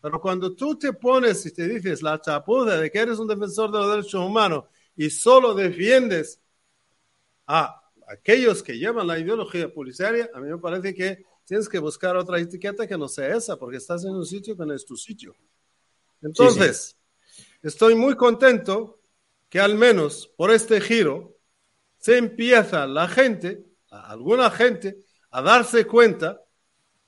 Pero 0.02 0.20
cuando 0.20 0.56
tú 0.56 0.78
te 0.78 0.92
pones 0.94 1.46
y 1.46 1.54
te 1.54 1.68
dices 1.68 2.02
la 2.02 2.20
chapuza 2.20 2.78
de 2.78 2.90
que 2.90 3.00
eres 3.00 3.20
un 3.20 3.28
defensor 3.28 3.72
de 3.72 3.78
los 3.78 3.90
derechos 3.90 4.26
humanos 4.26 4.66
y 4.96 5.10
solo 5.12 5.54
defiendes 5.54 6.42
a 7.46 7.80
aquellos 8.08 8.64
que 8.64 8.78
llevan 8.78 9.08
la 9.08 9.20
ideología 9.20 9.72
policiaria, 9.72 10.30
a 10.34 10.40
mí 10.40 10.50
me 10.50 10.58
parece 10.58 10.96
que 10.96 11.24
tienes 11.46 11.68
que 11.68 11.80
buscar 11.80 12.16
otra 12.16 12.40
etiqueta 12.40 12.88
que 12.88 12.98
no 12.98 13.08
sea 13.08 13.36
esa, 13.36 13.58
porque 13.58 13.78
estás 13.78 14.04
en 14.06 14.12
un 14.12 14.26
sitio 14.26 14.56
que 14.58 14.66
no 14.66 14.74
es 14.74 14.86
tu 14.86 14.96
sitio. 14.96 15.36
Entonces, 16.22 16.98
estoy 17.62 17.96
muy 17.96 18.16
contento 18.16 19.00
que 19.50 19.60
al 19.60 19.76
menos 19.76 20.28
por 20.38 20.52
este 20.52 20.80
giro 20.82 21.38
se 21.98 22.18
empieza 22.18 22.88
la 22.88 23.08
gente, 23.08 23.66
alguna 23.90 24.50
gente, 24.50 25.04
a 25.32 25.42
darse 25.42 25.86
cuenta 25.86 26.42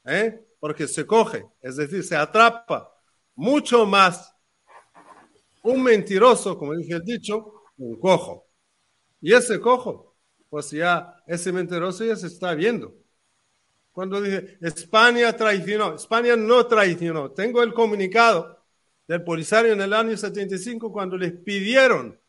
¿eh? 0.06 0.46
porque 0.60 0.88
se 0.88 1.06
coge, 1.06 1.46
es 1.62 1.78
decir, 1.78 2.04
se 2.04 2.16
atrapa 2.16 2.92
mucho 3.36 3.86
más 3.86 4.34
un 5.64 5.82
mentiroso, 5.82 6.58
como 6.58 6.74
dije 6.76 6.94
el 6.94 7.04
dicho, 7.04 7.64
un 7.78 8.00
cojo. 8.00 8.48
Y 9.20 9.34
ese 9.34 9.60
cojo, 9.60 10.16
pues 10.50 10.72
ya 10.72 11.16
ese 11.26 11.52
mentiroso 11.52 12.06
ya 12.06 12.16
se 12.16 12.28
está 12.28 12.54
viendo. 12.54 12.94
Cuando 13.96 14.20
dice 14.22 14.58
España 14.60 15.32
traicionó, 15.38 15.96
España 15.96 16.36
no 16.36 16.68
traicionó. 16.68 17.32
Tengo 17.32 17.64
el 17.64 17.74
comunicado 17.74 18.62
del 19.08 19.24
Polisario 19.24 19.72
en 19.72 19.80
el 19.80 19.94
año 19.94 20.18
75 20.18 20.92
cuando 20.92 21.18
les 21.18 21.32
pidieron 21.32 22.20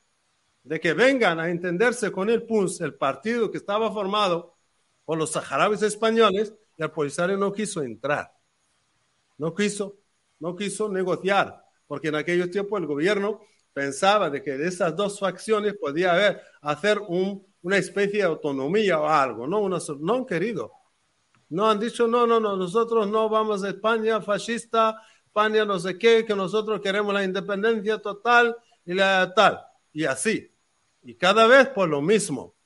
de 0.62 0.79
que 0.79 0.92
vengan 0.92 1.40
a 1.40 1.50
entenderse 1.50 2.12
con 2.12 2.31
el 2.31 2.44
PUNS, 2.44 2.83
el 2.83 2.94
partido 2.94 3.50
que 3.50 3.59
estaba 3.59 3.90
formado 3.90 4.57
por 5.05 5.18
los 5.18 5.33
saharauis 5.33 5.83
españoles, 5.83 6.55
y 6.76 6.85
el 6.85 6.92
Polisario 6.92 7.37
no 7.37 7.52
quiso 7.52 7.83
entrar. 7.83 8.33
No 9.37 9.52
quiso, 9.52 9.96
no 10.38 10.55
quiso 10.55 10.88
negociar, 10.88 11.64
porque 11.88 12.09
en 12.09 12.14
aquellos 12.14 12.48
tiempos 12.52 12.81
el 12.81 12.87
gobierno 12.87 13.40
pensaba 13.72 14.31
de 14.31 14.40
que 14.40 14.52
de 14.52 14.68
esas 14.68 14.94
dos 14.94 15.18
facciones 15.18 15.74
podía 15.74 16.12
haber, 16.12 16.42
hacer 16.61 17.00
un, 17.09 17.44
una 17.62 17.76
especie 17.76 18.20
de 18.20 18.26
autonomía 18.26 19.00
o 19.00 19.09
algo. 19.09 19.48
No, 19.48 19.68
no 19.68 20.14
han 20.14 20.26
querido. 20.26 20.70
No 21.49 21.70
han 21.70 21.78
dicho, 21.78 22.07
no, 22.07 22.26
no, 22.26 22.40
no, 22.40 22.57
nosotros 22.57 23.09
no 23.09 23.28
vamos 23.28 23.62
a 23.62 23.68
España 23.68 24.20
fascista, 24.20 25.01
España 25.24 25.64
no 25.64 25.78
sé 25.78 25.99
qué, 25.99 26.24
que 26.24 26.34
nosotros 26.34 26.80
queremos 26.80 27.14
la 27.14 27.24
independencia 27.24 27.99
total 27.99 28.57
y 28.84 28.94
la 28.94 29.32
tal. 29.34 29.61
Y 29.92 30.05
así. 30.05 30.53
Y 31.03 31.14
cada 31.14 31.47
vez 31.47 31.68
por 31.68 31.88
lo 31.88 32.03
mismo 32.03 32.57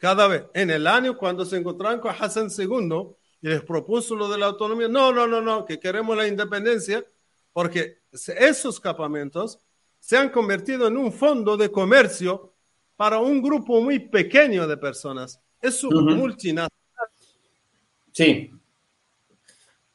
cada 0.00 0.26
vez. 0.26 0.46
En 0.54 0.70
el 0.70 0.86
año 0.86 1.16
cuando 1.16 1.44
se 1.44 1.58
encontraron 1.58 2.00
con 2.00 2.12
Hassan 2.18 2.48
II 2.56 3.14
y 3.42 3.48
les 3.48 3.62
propuso 3.62 4.16
lo 4.16 4.28
de 4.28 4.38
la 4.38 4.46
autonomía, 4.46 4.88
no, 4.88 5.12
no, 5.12 5.26
no, 5.26 5.40
no, 5.40 5.64
que 5.64 5.78
queremos 5.78 6.16
la 6.16 6.26
independencia, 6.26 7.04
porque 7.52 7.98
esos 8.10 8.80
campamentos 8.80 9.60
se 9.98 10.16
han 10.16 10.30
convertido 10.30 10.88
en 10.88 10.96
un 10.96 11.12
fondo 11.12 11.56
de 11.56 11.70
comercio 11.70 12.54
para 12.96 13.18
un 13.18 13.42
grupo 13.42 13.80
muy 13.80 13.98
pequeño 13.98 14.66
de 14.66 14.78
personas. 14.78 15.38
Es 15.60 15.84
un 15.84 16.16
multinacional. 16.16 16.70
Sí. 18.12 18.50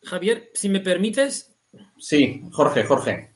Javier, 0.04 0.52
si 0.54 0.70
me 0.70 0.80
permites. 0.80 1.56
Sí, 1.98 2.42
Jorge, 2.52 2.84
Jorge. 2.84 3.36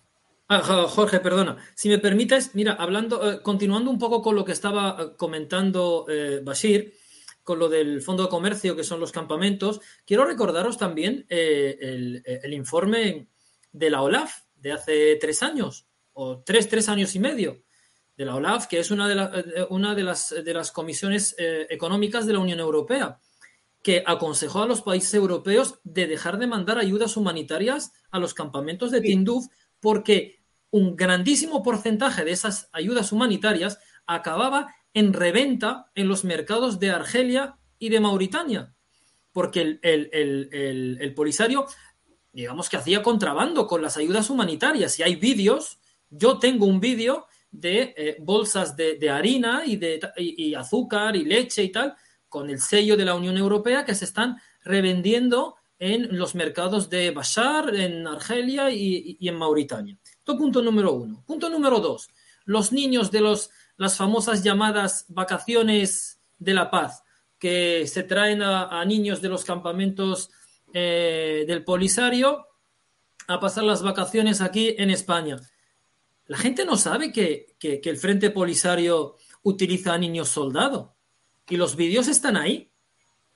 Ah, 0.52 0.62
Jorge, 0.62 1.20
perdona. 1.20 1.58
Si 1.76 1.90
me 1.90 2.00
permites, 2.00 2.56
mira, 2.56 2.74
hablando, 2.74 3.32
eh, 3.32 3.42
continuando 3.44 3.92
un 3.92 4.00
poco 4.00 4.24
con 4.24 4.36
lo 4.36 4.44
que 4.44 4.52
estaba 4.52 4.98
eh, 5.00 5.16
comentando 5.16 6.08
eh, 6.10 6.42
Bashir, 6.44 6.96
con 7.44 7.60
lo 7.60 7.70
del 7.70 8.02
fondo 8.02 8.24
de 8.24 8.30
comercio, 8.30 8.76
que 8.76 8.84
son 8.84 9.00
los 9.00 9.12
campamentos, 9.12 9.80
quiero 10.08 10.26
recordaros 10.26 10.80
también 10.80 11.28
el, 11.30 12.24
informe 12.52 13.28
de 13.72 13.90
la 13.92 14.02
OLAF 14.02 14.42
de 14.56 14.72
hace 14.72 15.16
tres 15.18 15.44
años, 15.44 15.86
o 16.14 16.40
tres, 16.40 16.68
tres 16.68 16.90
años 16.90 17.14
y 17.16 17.20
medio, 17.20 17.62
de 18.18 18.26
la 18.26 18.36
OLAF, 18.36 18.66
que 18.66 18.80
es 18.80 18.90
una 18.90 19.08
de, 19.08 19.68
una 19.70 19.94
de, 19.94 20.04
las, 20.04 20.30
de 20.30 20.54
las 20.54 20.72
comisiones 20.72 21.36
económicas 21.38 22.26
de 22.26 22.34
la 22.34 22.40
Unión 22.40 22.60
Europea. 22.60 23.20
Que 23.90 24.04
aconsejó 24.06 24.62
a 24.62 24.68
los 24.68 24.84
países 24.84 25.16
europeos 25.16 25.80
de 25.84 26.06
dejar 26.06 26.38
de 26.38 26.46
mandar 26.46 26.78
ayudas 26.78 27.18
humanitarias 27.18 27.92
a 28.12 28.20
los 28.20 28.36
campamentos 28.36 28.92
de 28.92 29.02
Tinduf 29.02 29.48
porque 29.80 30.44
un 30.70 30.96
grandísimo 30.96 31.64
porcentaje 31.64 32.24
de 32.24 32.30
esas 32.30 32.70
ayudas 32.72 33.12
humanitarias 33.12 33.80
acababa 34.06 34.76
en 34.94 35.12
reventa 35.12 35.90
en 35.96 36.08
los 36.08 36.24
mercados 36.24 36.78
de 36.78 36.92
Argelia 36.92 37.58
y 37.80 37.90
de 37.90 38.00
Mauritania, 38.00 38.76
porque 39.32 39.62
el, 39.62 39.80
el, 39.82 40.10
el, 40.14 40.98
el 41.02 41.14
Polisario, 41.16 41.66
digamos 42.32 42.70
que 42.70 42.78
hacía 42.78 43.02
contrabando 43.02 43.66
con 43.66 43.82
las 43.82 43.98
ayudas 43.98 44.30
humanitarias. 44.30 45.00
Y 45.00 45.02
hay 45.02 45.16
vídeos, 45.16 45.80
yo 46.12 46.38
tengo 46.38 46.68
un 46.68 46.80
vídeo 46.80 47.26
de 47.50 47.96
eh, 47.98 48.18
bolsas 48.20 48.76
de, 48.76 49.00
de, 49.00 49.10
harina 49.10 49.64
y 49.66 49.78
de 49.78 50.00
y, 50.18 50.50
y 50.50 50.54
azúcar 50.54 51.16
y 51.16 51.26
leche 51.26 51.64
y 51.64 51.72
tal, 51.72 51.96
con 52.30 52.50
el 52.50 52.60
sello 52.60 52.96
de 52.96 53.06
la 53.06 53.16
Unión 53.16 53.38
Europea 53.38 53.84
que 53.84 53.96
se 53.96 54.06
están 54.06 54.38
revendiendo 54.64 55.56
en 55.80 56.18
los 56.18 56.36
mercados 56.36 56.90
de 56.90 57.12
Bashar, 57.12 57.74
en 57.74 58.06
Argelia 58.06 58.70
y, 58.70 59.18
en 59.22 59.36
Mauritania. 59.36 59.98
Esto 60.04 60.38
punto 60.38 60.62
número 60.62 60.94
uno. 60.94 61.24
Punto 61.26 61.50
número 61.50 61.80
dos. 61.80 62.10
Los 62.46 62.72
niños 62.72 63.12
de 63.12 63.22
los, 63.22 63.50
las 63.78 63.98
famosas 63.98 64.44
llamadas 64.44 65.06
vacaciones 65.08 66.22
de 66.38 66.54
la 66.54 66.70
paz, 66.70 67.04
que 67.38 67.88
se 67.88 68.04
traen 68.04 68.42
a, 68.42 68.80
a 68.80 68.86
niños 68.86 69.22
de 69.22 69.30
los 69.30 69.46
campamentos 69.46 70.30
eh, 70.74 71.46
del 71.48 71.64
Polisario 71.64 72.46
a 73.28 73.40
pasar 73.40 73.64
las 73.64 73.82
vacaciones 73.82 74.42
aquí 74.42 74.76
en 74.78 74.90
España. 74.90 75.38
La 76.26 76.38
gente 76.38 76.66
no 76.66 76.78
sabe 76.78 77.12
que, 77.12 77.56
que, 77.58 77.80
que 77.80 77.90
el 77.90 77.98
Frente 77.98 78.32
Polisario 78.32 79.16
utiliza 79.44 79.94
a 79.94 79.98
niños 79.98 80.30
soldados. 80.30 80.90
Y 81.50 81.58
los 81.58 81.76
vídeos 81.76 82.08
están 82.08 82.38
ahí. 82.38 82.72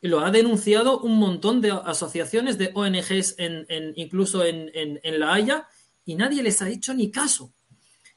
Y 0.02 0.08
lo 0.08 0.20
ha 0.20 0.32
denunciado 0.32 1.00
un 1.00 1.18
montón 1.18 1.62
de 1.62 1.72
asociaciones 1.72 2.58
de 2.58 2.72
ONGs, 2.74 3.36
en, 3.38 3.66
en, 3.70 3.94
incluso 3.96 4.44
en, 4.44 4.70
en, 4.74 5.20
La 5.20 5.34
Haya, 5.34 5.68
y 6.06 6.16
nadie 6.16 6.44
les 6.44 6.62
ha 6.62 6.70
hecho 6.70 6.94
ni 6.94 7.10
caso. 7.10 7.54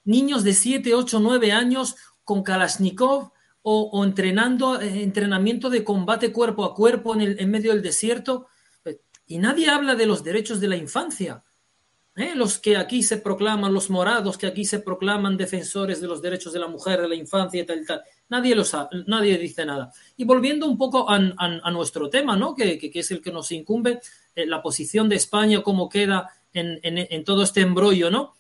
Niños 0.05 0.43
de 0.43 0.53
7, 0.53 0.95
8, 0.95 1.21
9 1.21 1.53
años 1.53 1.95
con 2.25 2.43
Kalashnikov 2.43 3.31
o, 3.63 3.91
o 3.93 4.05
entrenando 4.05 4.81
eh, 4.81 5.03
entrenamiento 5.03 5.71
de 5.71 5.85
combate 5.85 6.33
cuerpo 6.33 6.65
a 6.65 6.75
cuerpo 6.75 7.15
en, 7.15 7.21
el, 7.21 7.41
en 7.41 7.51
medio 7.51 7.73
del 7.73 7.83
desierto. 7.83 8.49
Y 9.27 9.39
nadie 9.39 9.69
habla 9.69 9.95
de 9.95 10.07
los 10.07 10.23
derechos 10.23 10.61
de 10.61 10.69
la 10.69 10.77
infancia. 10.77 11.45
¿Eh? 12.17 12.33
los 12.35 12.59
que 12.59 12.79
aquí 12.79 13.03
se 13.03 13.19
proclaman, 13.19 13.75
los 13.75 13.91
morados 13.91 14.39
que 14.39 14.47
aquí 14.47 14.65
se 14.65 14.81
proclaman 14.81 15.37
defensores 15.37 16.01
de 16.01 16.07
los 16.07 16.23
derechos 16.23 16.55
de 16.55 16.59
la 16.59 16.67
mujer, 16.67 17.03
de 17.03 17.09
la 17.09 17.15
infancia 17.15 17.61
y 17.61 17.67
tal, 17.67 17.85
tal. 17.87 18.03
Nadie 18.31 18.55
lo 18.55 18.65
sabe, 18.65 18.89
nadie 19.07 19.37
dice 19.37 19.67
nada. 19.67 19.93
Y 20.17 20.25
volviendo 20.25 20.67
un 20.67 20.79
poco 20.79 21.11
a, 21.11 21.19
nuestro 21.71 22.09
tema, 22.09 22.35
¿no? 22.35 22.55
Que, 22.55 22.79
que, 22.79 22.91
que, 22.91 23.01
es 23.01 23.11
el 23.11 23.21
que 23.21 23.31
nos 23.31 23.53
incumbe, 23.53 24.01
eh, 24.35 24.47
la 24.47 24.63
posición 24.63 25.11
de 25.11 25.17
España, 25.17 25.63
cómo 25.63 25.91
queda 25.91 26.31
en, 26.55 26.81
en, 26.83 27.07
en, 27.11 27.23
todo 27.23 27.43
este 27.43 27.61
embrollo, 27.61 28.11
¿no? 28.11 28.35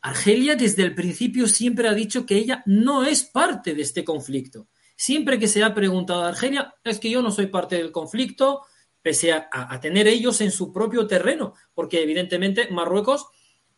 Argelia 0.00 0.56
desde 0.56 0.82
el 0.82 0.96
principio 0.96 1.46
siempre 1.46 1.86
ha 1.86 1.94
dicho 1.94 2.26
que 2.26 2.36
ella 2.36 2.64
no 2.66 3.04
es 3.04 3.22
parte 3.22 3.74
de 3.74 3.82
este 3.82 4.02
conflicto. 4.02 4.66
Siempre 4.96 5.38
que 5.38 5.46
se 5.46 5.62
ha 5.62 5.72
preguntado 5.72 6.24
a 6.24 6.28
Argelia, 6.30 6.74
es 6.82 6.98
que 6.98 7.10
yo 7.10 7.22
no 7.22 7.30
soy 7.30 7.46
parte 7.46 7.76
del 7.76 7.92
conflicto, 7.92 8.62
pese 9.02 9.32
a, 9.32 9.48
a, 9.52 9.80
tener 9.80 10.06
ellos 10.06 10.40
en 10.40 10.52
su 10.52 10.72
propio 10.72 11.06
terreno, 11.06 11.54
porque 11.74 12.02
evidentemente 12.02 12.68
Marruecos 12.70 13.26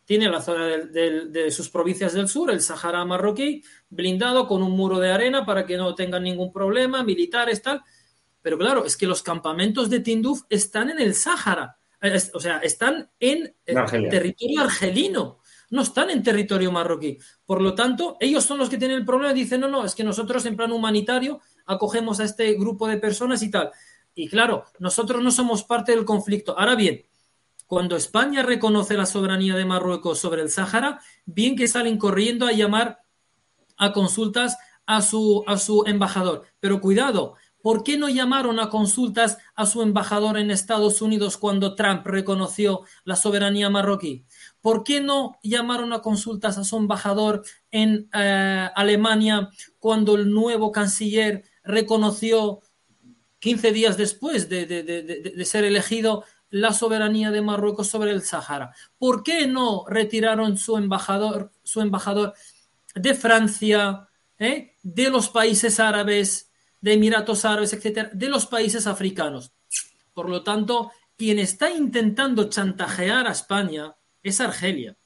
tiene 0.05 0.29
la 0.29 0.43
zona 0.43 0.67
de, 0.67 0.87
de, 0.87 1.25
de, 1.27 1.51
sus 1.51 1.71
provincias 1.71 2.13
del 2.13 2.29
sur, 2.29 2.51
el 2.51 2.61
Sahara 2.61 3.05
marroquí, 3.05 3.63
blindado 3.89 4.47
con 4.47 4.63
un 4.63 4.73
muro 4.73 4.99
de 4.99 5.11
arena 5.11 5.47
para 5.47 5.65
que 5.65 5.77
no 5.77 5.95
tengan 5.95 6.25
ningún 6.25 6.53
problema, 6.53 7.03
militares, 7.03 7.63
tal. 7.63 7.83
Pero 8.43 8.59
claro, 8.59 8.85
es 8.85 8.97
que 8.97 9.07
los 9.07 9.23
campamentos 9.23 9.89
de 9.89 10.01
Tinduf 10.01 10.43
están 10.51 10.91
en 10.91 11.01
el 11.01 11.15
Sahara, 11.15 11.79
es, 12.03 12.31
o 12.35 12.41
sea, 12.41 12.59
están 12.59 13.11
en 13.19 13.57
el 13.65 14.11
territorio 14.11 14.61
argelino, 14.61 15.39
no 15.71 15.81
están 15.81 16.11
en 16.11 16.23
territorio 16.23 16.71
marroquí. 16.71 17.19
Por 17.47 17.63
lo 17.63 17.75
tanto, 17.75 18.19
ellos 18.21 18.45
son 18.45 18.59
los 18.59 18.69
que 18.69 18.77
tienen 18.77 18.99
el 18.99 19.07
problema 19.07 19.33
y 19.33 19.37
dicen, 19.37 19.63
no, 19.63 19.69
no, 19.69 19.87
es 19.87 19.95
que 19.95 20.05
nosotros 20.05 20.45
en 20.45 20.57
plan 20.57 20.73
humanitario 20.73 21.41
acogemos 21.65 22.21
a 22.21 22.25
este 22.25 22.53
grupo 22.53 22.87
de 22.87 22.99
personas 22.99 23.43
y 23.43 23.51
tal. 23.51 23.71
Y 24.15 24.29
claro, 24.29 24.65
nosotros 24.79 25.23
no 25.23 25.31
somos 25.31 25.65
parte 25.65 25.93
del 25.93 26.05
conflicto. 26.05 26.59
Ahora 26.59 26.77
bien, 26.77 27.05
cuando 27.67 27.97
España 27.97 28.43
reconoce 28.43 28.95
la 28.95 29.07
soberanía 29.07 29.57
de 29.57 29.65
Marruecos 29.65 30.19
sobre 30.19 30.43
el 30.43 30.51
Sáhara, 30.51 31.01
bien 31.25 31.57
que 31.57 31.67
salen 31.67 31.99
corriendo 31.99 32.47
a 32.47 32.53
llamar 32.53 33.03
a 33.77 33.93
consultas 33.93 34.57
a 34.87 35.03
su, 35.03 35.43
a 35.47 35.57
su 35.57 35.85
embajador. 35.87 36.45
Pero 36.61 36.81
cuidado, 36.81 37.35
¿por 37.63 37.83
qué 37.83 37.97
no 37.97 38.09
llamaron 38.09 38.61
a 38.61 38.69
consultas 38.69 39.39
a 39.55 39.67
su 39.67 39.83
embajador 39.83 40.37
en 40.37 40.51
Estados 40.51 41.01
Unidos 41.03 41.37
cuando 41.39 41.75
Trump 41.75 42.07
reconoció 42.07 42.83
la 43.05 43.17
soberanía 43.17 43.71
marroquí? 43.71 44.27
¿Por 44.61 44.85
qué 44.85 45.01
no 45.01 45.39
llamaron 45.43 45.93
a 45.93 46.03
consultas 46.03 46.59
a 46.59 46.65
su 46.65 46.77
embajador 46.77 47.43
en 47.71 48.09
eh, 48.13 48.69
Alemania 48.75 49.49
cuando 49.79 50.15
el 50.15 50.31
nuevo 50.31 50.71
canciller 50.71 51.45
reconoció 51.65 52.61
15 53.45 53.73
días 53.73 53.99
después 53.99 54.49
de, 54.49 54.65
de, 54.65 54.83
de, 54.83 55.03
de, 55.03 55.45
ser 55.45 55.65
elegido 55.65 56.25
la 56.49 56.73
soberanía 56.73 57.31
de 57.31 57.43
Marruecos 57.43 57.89
sobre 57.89 58.11
el 58.11 58.23
Sahara. 58.23 58.75
¿Por 58.99 59.23
qué 59.23 59.47
no 59.47 59.85
retiraron 59.87 60.57
su 60.57 60.79
embajador, 60.79 61.53
su 61.63 61.83
embajador 61.83 62.33
de 62.95 63.13
Francia, 63.13 64.09
eh, 64.39 64.73
de 64.83 65.11
los 65.11 65.29
países 65.29 65.79
árabes, 65.79 66.53
de 66.81 66.95
Emiratos 66.95 67.45
Árabes, 67.45 67.75
etcétera, 67.75 68.09
de 68.15 68.31
los 68.31 68.47
países 68.47 68.87
africanos? 68.87 69.53
Por 70.15 70.31
lo 70.31 70.43
tanto, 70.43 70.91
quien 71.15 71.39
está 71.39 71.71
intentando 71.71 72.49
chantajear 72.49 73.27
a 73.27 73.33
España 73.33 73.95
es 74.23 74.41
Argelia. 74.41 74.97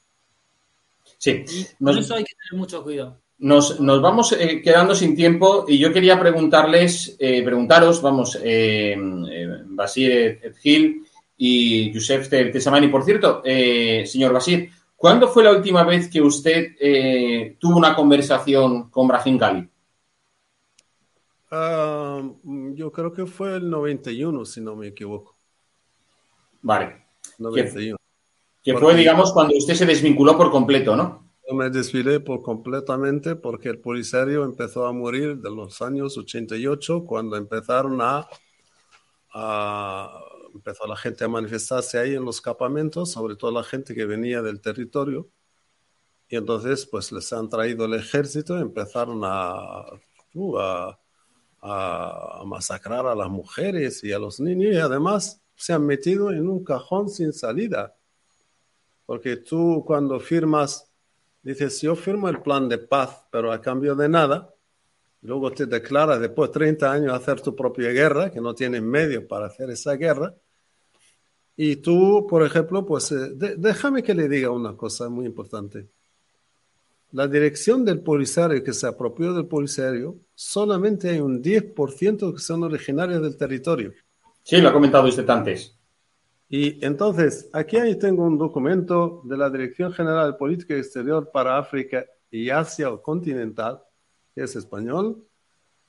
Sí. 1.17 1.43
Y 1.45 1.83
por 1.83 1.97
eso 1.97 2.15
hay 2.15 2.23
que 2.23 2.35
tener 2.35 2.57
mucho 2.57 2.81
cuidado. 2.83 3.19
Nos, 3.39 3.79
nos 3.79 4.01
vamos 4.01 4.33
eh, 4.33 4.61
quedando 4.61 4.93
sin 4.93 5.15
tiempo 5.15 5.63
y 5.65 5.77
yo 5.77 5.93
quería 5.93 6.19
preguntarles, 6.19 7.15
eh, 7.19 7.41
preguntaros, 7.41 8.01
vamos, 8.01 8.37
eh, 8.43 8.97
eh 8.97 9.47
Basir 9.65 10.39
Edgil 10.43 11.05
y 11.37 11.93
Josep 11.93 12.27
Tesamani. 12.27 12.89
Por 12.89 13.05
cierto, 13.05 13.41
señor 13.43 14.33
Basir, 14.33 14.69
¿cuándo 14.97 15.29
fue 15.29 15.45
la 15.45 15.51
última 15.51 15.83
vez 15.83 16.09
que 16.09 16.21
usted 16.21 16.75
eh, 16.81 17.55
tuvo 17.57 17.77
una 17.77 17.95
conversación 17.95 18.89
con 18.89 19.07
Brahim 19.07 19.37
Gali? 19.37 19.69
Uh, 21.49 22.75
yo 22.75 22.91
creo 22.91 23.13
que 23.13 23.25
fue 23.25 23.55
el 23.55 23.69
91, 23.69 24.43
si 24.43 24.59
no 24.59 24.75
me 24.75 24.87
equivoco. 24.87 25.37
Vale. 26.61 27.05
91. 27.37 27.97
Que, 28.61 28.73
que 28.73 28.77
fue, 28.77 28.95
digamos, 28.95 29.31
cuando 29.31 29.55
usted 29.55 29.75
se 29.75 29.85
desvinculó 29.85 30.37
por 30.37 30.51
completo, 30.51 30.97
¿no? 30.97 31.28
Me 31.51 31.69
desfilé 31.71 32.19
por 32.19 32.43
completamente 32.43 33.35
porque 33.35 33.69
el 33.69 33.79
Polisario 33.79 34.43
empezó 34.43 34.85
a 34.85 34.93
morir 34.93 35.37
de 35.37 35.49
los 35.49 35.81
años 35.81 36.15
88 36.15 37.05
cuando 37.05 37.37
empezaron 37.37 37.99
a, 38.01 38.27
a, 39.33 40.21
empezó 40.53 40.85
la 40.85 40.95
gente 40.95 41.23
a 41.23 41.27
manifestarse 41.27 41.97
ahí 41.97 42.13
en 42.13 42.23
los 42.23 42.39
campamentos, 42.39 43.11
sobre 43.11 43.35
todo 43.35 43.51
la 43.51 43.63
gente 43.63 43.95
que 43.95 44.05
venía 44.05 44.43
del 44.43 44.61
territorio. 44.61 45.27
Y 46.27 46.35
entonces 46.35 46.85
pues 46.85 47.11
les 47.11 47.33
han 47.33 47.49
traído 47.49 47.85
el 47.85 47.95
ejército 47.95 48.59
empezaron 48.59 49.21
a, 49.23 49.85
uh, 50.35 50.57
a, 50.59 50.99
a 51.61 52.43
masacrar 52.45 53.07
a 53.07 53.15
las 53.15 53.29
mujeres 53.29 54.03
y 54.03 54.11
a 54.13 54.19
los 54.19 54.39
niños 54.39 54.73
y 54.75 54.77
además 54.77 55.41
se 55.55 55.73
han 55.73 55.85
metido 55.85 56.31
en 56.31 56.47
un 56.47 56.63
cajón 56.63 57.09
sin 57.09 57.33
salida. 57.33 57.95
Porque 59.07 59.37
tú 59.37 59.83
cuando 59.87 60.19
firmas 60.19 60.88
Dices, 61.41 61.81
yo 61.81 61.95
firmo 61.95 62.27
el 62.29 62.41
plan 62.41 62.67
de 62.67 62.77
paz, 62.77 63.25
pero 63.31 63.51
a 63.51 63.61
cambio 63.61 63.95
de 63.95 64.09
nada, 64.09 64.53
luego 65.21 65.51
te 65.51 65.65
declaras 65.65 66.19
después 66.19 66.49
de 66.49 66.53
30 66.53 66.91
años 66.91 67.13
hacer 67.13 67.41
tu 67.41 67.55
propia 67.55 67.89
guerra, 67.91 68.29
que 68.29 68.41
no 68.41 68.53
tienes 68.53 68.81
medios 68.81 69.23
para 69.23 69.47
hacer 69.47 69.69
esa 69.69 69.93
guerra. 69.93 70.35
Y 71.55 71.77
tú, 71.77 72.25
por 72.29 72.45
ejemplo, 72.45 72.85
pues 72.85 73.11
eh, 73.11 73.31
déjame 73.57 74.03
que 74.03 74.13
le 74.13 74.27
diga 74.29 74.49
una 74.49 74.75
cosa 74.75 75.09
muy 75.09 75.25
importante. 75.25 75.87
La 77.11 77.27
dirección 77.27 77.83
del 77.83 78.01
Polisario 78.01 78.63
que 78.63 78.71
se 78.71 78.85
apropió 78.85 79.33
del 79.33 79.47
Polisario, 79.47 80.17
solamente 80.35 81.09
hay 81.09 81.19
un 81.19 81.41
10% 81.41 82.33
que 82.33 82.39
son 82.39 82.63
originarios 82.63 83.21
del 83.21 83.35
territorio. 83.35 83.93
Sí, 84.43 84.57
lo 84.61 84.69
ha 84.69 84.73
comentado 84.73 85.07
usted 85.07 85.27
antes. 85.29 85.78
Y 86.49 86.83
entonces, 86.83 87.47
aquí 87.53 87.77
ahí 87.77 87.97
tengo 87.97 88.23
un 88.23 88.37
documento 88.37 89.21
de 89.23 89.37
la 89.37 89.51
Dirección 89.51 89.93
General 89.93 90.31
de 90.31 90.37
Política 90.37 90.75
Exterior 90.75 91.29
para 91.31 91.59
África 91.59 92.03
y 92.31 92.49
Asia 92.49 92.89
continental, 93.03 93.81
que 94.33 94.43
es 94.43 94.55
español, 94.55 95.23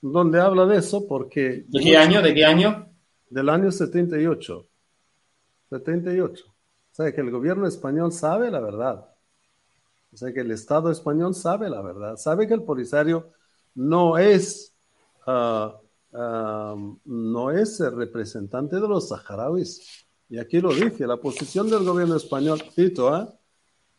donde 0.03 0.39
habla 0.39 0.67
de 0.67 0.77
eso 0.77 1.09
porque... 1.09 1.65
¿De 1.67 1.81
qué 1.81 1.97
año? 1.97 2.21
¿De 2.21 2.35
qué 2.35 2.45
año? 2.45 2.89
Del 3.31 3.49
año 3.49 3.71
78. 3.71 4.69
78. 5.71 6.45
O 6.47 6.55
sea, 6.91 7.15
que 7.15 7.21
el 7.23 7.31
gobierno 7.31 7.67
español 7.67 8.13
sabe 8.13 8.51
la 8.51 8.61
verdad. 8.61 9.11
O 10.13 10.17
sea, 10.17 10.33
que 10.33 10.41
el 10.41 10.51
Estado 10.51 10.91
español 10.91 11.35
sabe 11.35 11.71
la 11.71 11.81
verdad. 11.81 12.17
Sabe 12.17 12.47
que 12.47 12.55
el 12.55 12.65
Polisario 12.65 13.33
no 13.75 14.19
es 14.19 14.77
uh, 15.27 15.71
um, 16.17 16.99
no 17.05 17.51
es 17.51 17.81
el 17.81 17.97
representante 17.97 18.77
de 18.77 18.89
los 18.89 19.09
saharauis. 19.09 20.07
Y 20.31 20.39
aquí 20.39 20.61
lo 20.61 20.73
dice, 20.73 21.09
la 21.09 21.17
posición 21.17 21.69
del 21.69 21.85
gobierno 21.85 22.15
español, 22.15 22.63
cito, 22.73 23.17
¿eh? 23.17 23.27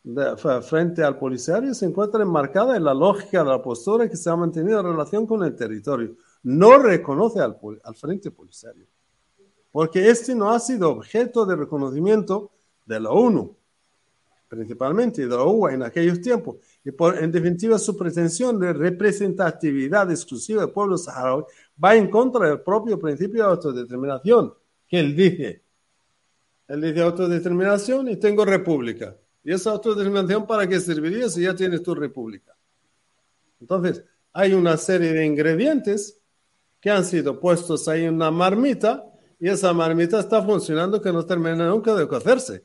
de, 0.02 0.34
frente 0.62 1.04
al 1.04 1.18
policiario 1.18 1.74
se 1.74 1.84
encuentra 1.84 2.22
enmarcada 2.22 2.74
en 2.74 2.84
la 2.84 2.94
lógica 2.94 3.44
de 3.44 3.50
la 3.50 3.62
postura 3.62 4.08
que 4.08 4.16
se 4.16 4.30
ha 4.30 4.34
mantenido 4.34 4.80
en 4.80 4.86
relación 4.86 5.26
con 5.26 5.44
el 5.44 5.54
territorio. 5.54 6.16
No 6.42 6.78
reconoce 6.78 7.38
al, 7.38 7.58
al 7.84 7.94
frente 7.94 8.30
policiario, 8.30 8.86
porque 9.70 10.08
este 10.08 10.34
no 10.34 10.50
ha 10.50 10.58
sido 10.58 10.90
objeto 10.90 11.44
de 11.44 11.54
reconocimiento 11.54 12.50
de 12.86 12.98
la 12.98 13.10
ONU, 13.10 13.54
principalmente 14.48 15.26
de 15.26 15.36
la 15.36 15.44
UA 15.44 15.74
en 15.74 15.82
aquellos 15.82 16.18
tiempos, 16.22 16.56
y 16.82 16.92
por, 16.92 17.22
en 17.22 17.30
definitiva 17.30 17.78
su 17.78 17.94
pretensión 17.94 18.58
de 18.58 18.72
representatividad 18.72 20.10
exclusiva 20.10 20.62
del 20.62 20.72
pueblo 20.72 20.96
saharaui 20.96 21.44
va 21.82 21.94
en 21.94 22.08
contra 22.08 22.48
del 22.48 22.62
propio 22.62 22.98
principio 22.98 23.44
de 23.44 23.50
autodeterminación 23.50 24.54
que 24.88 24.98
él 24.98 25.14
dice. 25.14 25.61
Él 26.72 26.80
dice 26.80 27.02
autodeterminación 27.02 28.08
y 28.08 28.16
tengo 28.16 28.46
república. 28.46 29.14
¿Y 29.44 29.52
esa 29.52 29.72
autodeterminación 29.72 30.46
para 30.46 30.66
qué 30.66 30.80
serviría 30.80 31.28
si 31.28 31.42
ya 31.42 31.54
tienes 31.54 31.82
tu 31.82 31.94
república? 31.94 32.56
Entonces, 33.60 34.02
hay 34.32 34.54
una 34.54 34.78
serie 34.78 35.12
de 35.12 35.26
ingredientes 35.26 36.18
que 36.80 36.88
han 36.88 37.04
sido 37.04 37.38
puestos 37.38 37.88
ahí 37.88 38.04
en 38.04 38.14
una 38.14 38.30
marmita 38.30 39.04
y 39.38 39.50
esa 39.50 39.74
marmita 39.74 40.18
está 40.18 40.42
funcionando 40.42 41.02
que 41.02 41.12
no 41.12 41.26
termina 41.26 41.68
nunca 41.68 41.94
de 41.94 42.08
cocerse. 42.08 42.64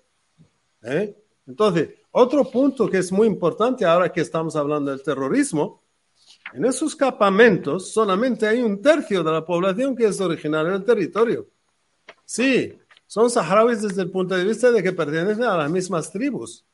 ¿Eh? 0.83 1.13
Entonces, 1.45 1.89
otro 2.11 2.49
punto 2.49 2.89
que 2.89 2.99
es 2.99 3.11
muy 3.11 3.27
importante 3.27 3.83
ahora 3.83 4.09
que 4.09 4.21
estamos 4.21 4.55
hablando 4.55 4.89
del 4.89 5.03
terrorismo, 5.03 5.83
en 6.53 6.63
esos 6.63 6.95
campamentos 6.95 7.91
solamente 7.91 8.47
hay 8.47 8.61
un 8.61 8.81
tercio 8.81 9.21
de 9.21 9.33
la 9.33 9.43
población 9.43 9.97
que 9.97 10.05
es 10.05 10.21
originaria 10.21 10.71
del 10.71 10.85
territorio. 10.85 11.45
Sí, 12.23 12.73
son 13.07 13.29
saharauis 13.29 13.81
desde 13.81 14.01
el 14.01 14.11
punto 14.11 14.35
de 14.35 14.43
vista 14.43 14.69
de 14.69 14.83
que 14.83 14.91
pertenecen 14.91 15.43
a 15.43 15.57
las 15.57 15.71
mismas 15.71 16.11
tribus, 16.11 16.65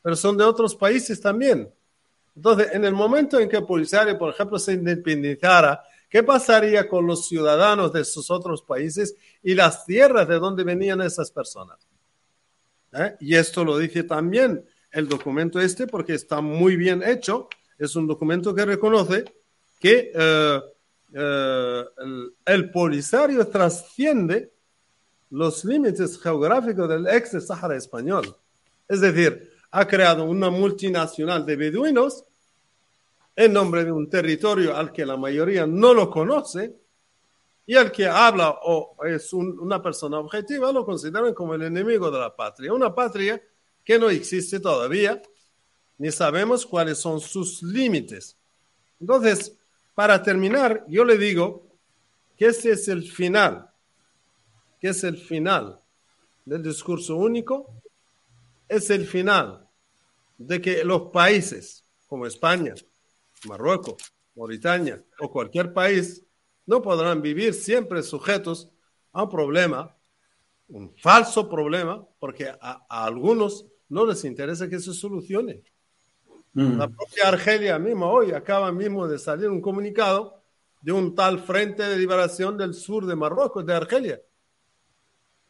pero 0.00 0.16
son 0.16 0.36
de 0.36 0.44
otros 0.44 0.74
países 0.74 1.20
también. 1.20 1.68
Entonces, 2.34 2.68
en 2.72 2.84
el 2.84 2.94
momento 2.94 3.38
en 3.38 3.48
que 3.48 3.60
Polisario, 3.60 4.16
por 4.16 4.32
ejemplo, 4.32 4.58
se 4.58 4.74
independizara, 4.74 5.82
¿qué 6.08 6.22
pasaría 6.22 6.88
con 6.88 7.06
los 7.06 7.26
ciudadanos 7.26 7.92
de 7.92 8.02
esos 8.02 8.30
otros 8.30 8.62
países 8.62 9.16
y 9.42 9.54
las 9.54 9.84
tierras 9.84 10.28
de 10.28 10.38
donde 10.38 10.62
venían 10.62 11.02
esas 11.02 11.30
personas? 11.32 11.78
¿Eh? 12.92 13.16
Y 13.20 13.34
esto 13.34 13.64
lo 13.64 13.76
dice 13.76 14.04
también 14.04 14.64
el 14.92 15.08
documento 15.08 15.60
este 15.60 15.86
porque 15.86 16.14
está 16.14 16.40
muy 16.40 16.76
bien 16.76 17.02
hecho. 17.02 17.48
Es 17.78 17.96
un 17.96 18.06
documento 18.06 18.54
que 18.54 18.64
reconoce 18.64 19.24
que 19.78 20.12
eh, 20.14 20.60
eh, 21.14 21.84
el, 21.98 22.34
el, 22.44 22.70
Polisario 22.70 23.46
trasciende 23.48 24.52
los 25.30 25.64
límites 25.64 26.20
geográficos 26.20 26.88
del 26.88 27.06
ex 27.06 27.46
Sahara 27.46 27.76
español. 27.76 28.36
Es 28.88 29.00
decir, 29.00 29.50
ha 29.70 29.86
creado 29.86 30.24
una 30.24 30.50
multinacional 30.50 31.46
de 31.46 31.56
beduinos 31.56 32.24
en 33.36 33.52
nombre 33.52 33.84
de 33.84 33.92
un 33.92 34.10
territorio 34.10 34.76
al 34.76 34.92
que 34.92 35.06
la 35.06 35.16
mayoría 35.16 35.66
no 35.66 35.94
lo 35.94 36.10
conoce 36.10 36.76
y 37.64 37.76
al 37.76 37.92
que 37.92 38.06
habla 38.06 38.58
o 38.64 38.96
es 39.04 39.32
un, 39.32 39.58
una 39.60 39.80
persona 39.80 40.18
objetiva 40.18 40.72
lo 40.72 40.84
consideran 40.84 41.32
como 41.32 41.54
el 41.54 41.62
enemigo 41.62 42.10
de 42.10 42.18
la 42.18 42.34
patria. 42.34 42.74
Una 42.74 42.92
patria 42.92 43.40
que 43.84 43.98
no 43.98 44.10
existe 44.10 44.58
todavía, 44.58 45.22
ni 45.98 46.10
sabemos 46.10 46.66
cuáles 46.66 46.98
son 46.98 47.20
sus 47.20 47.62
límites. 47.62 48.36
Entonces, 48.98 49.56
para 49.94 50.20
terminar, 50.22 50.84
yo 50.88 51.04
le 51.04 51.16
digo 51.16 51.66
que 52.36 52.46
este 52.46 52.72
es 52.72 52.88
el 52.88 53.08
final 53.08 53.69
que 54.80 54.88
es 54.88 55.04
el 55.04 55.16
final 55.16 55.80
del 56.44 56.62
discurso 56.62 57.16
único, 57.16 57.74
es 58.68 58.90
el 58.90 59.06
final 59.06 59.68
de 60.38 60.60
que 60.60 60.84
los 60.84 61.10
países 61.12 61.84
como 62.06 62.26
España, 62.26 62.74
Marruecos, 63.46 63.96
Mauritania 64.34 65.04
o 65.18 65.30
cualquier 65.30 65.72
país 65.72 66.24
no 66.66 66.80
podrán 66.80 67.20
vivir 67.20 67.52
siempre 67.52 68.02
sujetos 68.02 68.70
a 69.12 69.24
un 69.24 69.28
problema, 69.28 69.96
un 70.68 70.94
falso 70.96 71.48
problema, 71.48 72.06
porque 72.18 72.48
a, 72.48 72.86
a 72.88 73.04
algunos 73.04 73.66
no 73.88 74.06
les 74.06 74.24
interesa 74.24 74.68
que 74.68 74.78
se 74.78 74.94
solucione. 74.94 75.62
Mm. 76.52 76.78
La 76.78 76.88
propia 76.88 77.28
Argelia 77.28 77.78
misma 77.78 78.06
hoy 78.06 78.32
acaba 78.32 78.72
mismo 78.72 79.06
de 79.06 79.18
salir 79.18 79.48
un 79.48 79.60
comunicado 79.60 80.42
de 80.80 80.92
un 80.92 81.14
tal 81.14 81.38
Frente 81.40 81.82
de 81.82 81.98
Liberación 81.98 82.56
del 82.56 82.74
Sur 82.74 83.06
de 83.06 83.16
Marruecos, 83.16 83.66
de 83.66 83.74
Argelia, 83.74 84.20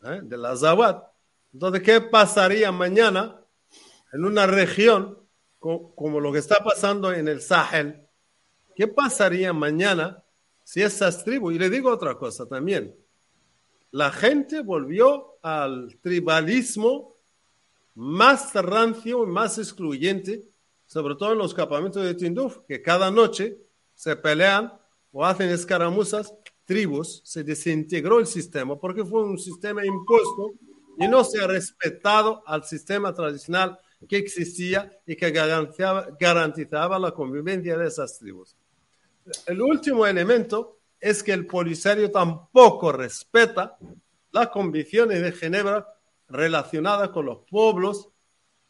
¿eh? 0.05 0.21
de 0.23 0.37
la 0.37 0.57
Zawad. 0.57 1.03
Entonces, 1.53 1.83
¿qué 1.83 2.01
pasaría 2.01 2.71
mañana 2.73 3.41
en 4.13 4.25
una 4.25 4.47
región 4.47 5.19
como 5.59 6.21
lo 6.21 6.33
que 6.33 6.39
está 6.39 6.63
pasando 6.63 7.13
en 7.13 7.29
el 7.29 7.41
Sahel? 7.41 8.07
¿Qué 8.75 8.87
pasaría 8.87 9.53
mañana 9.53 10.23
si 10.65 10.83
esas 10.83 11.25
tribus, 11.25 11.55
y 11.55 11.59
le 11.59 11.69
digo 11.69 11.91
otra 11.91 12.17
cosa 12.17 12.47
también, 12.47 12.95
la 13.91 14.13
gente 14.13 14.63
volvió 14.63 15.39
al 15.43 15.99
tribalismo 16.01 17.17
más 17.95 18.55
rancio 18.55 19.25
y 19.25 19.27
más 19.27 19.59
excluyente, 19.59 20.45
sobre 20.87 21.17
todo 21.17 21.33
en 21.33 21.39
los 21.39 21.55
campamentos 21.55 22.05
de 22.05 22.15
Tinduf, 22.15 22.59
que 22.69 22.81
cada 22.81 23.11
noche 23.11 23.59
se 23.95 24.15
pelean 24.15 24.73
o 25.11 25.27
hacen 25.27 25.51
escaramuzas 25.51 26.33
tribus, 26.71 27.21
se 27.25 27.43
desintegró 27.43 28.21
el 28.21 28.29
sistema 28.29 28.79
porque 28.79 29.05
fue 29.05 29.25
un 29.25 29.37
sistema 29.37 29.85
impuesto 29.85 30.53
y 31.01 31.09
no 31.09 31.25
se 31.25 31.43
ha 31.43 31.49
respetado 31.49 32.45
al 32.47 32.63
sistema 32.63 33.13
tradicional 33.13 33.77
que 34.09 34.19
existía 34.19 34.89
y 35.05 35.17
que 35.17 35.33
garantizaba, 35.33 36.17
garantizaba 36.21 36.97
la 37.01 37.11
convivencia 37.11 37.77
de 37.77 37.89
esas 37.89 38.21
tribus. 38.21 38.55
El 39.47 39.61
último 39.61 40.07
elemento 40.07 40.79
es 41.01 41.25
que 41.25 41.33
el 41.33 41.45
polisario 41.45 42.09
tampoco 42.09 42.93
respeta 42.93 43.77
las 44.31 44.47
convicciones 44.51 45.23
de 45.23 45.33
Ginebra 45.33 45.89
relacionadas 46.29 47.09
con 47.09 47.27
los 47.27 47.39
pueblos 47.51 48.11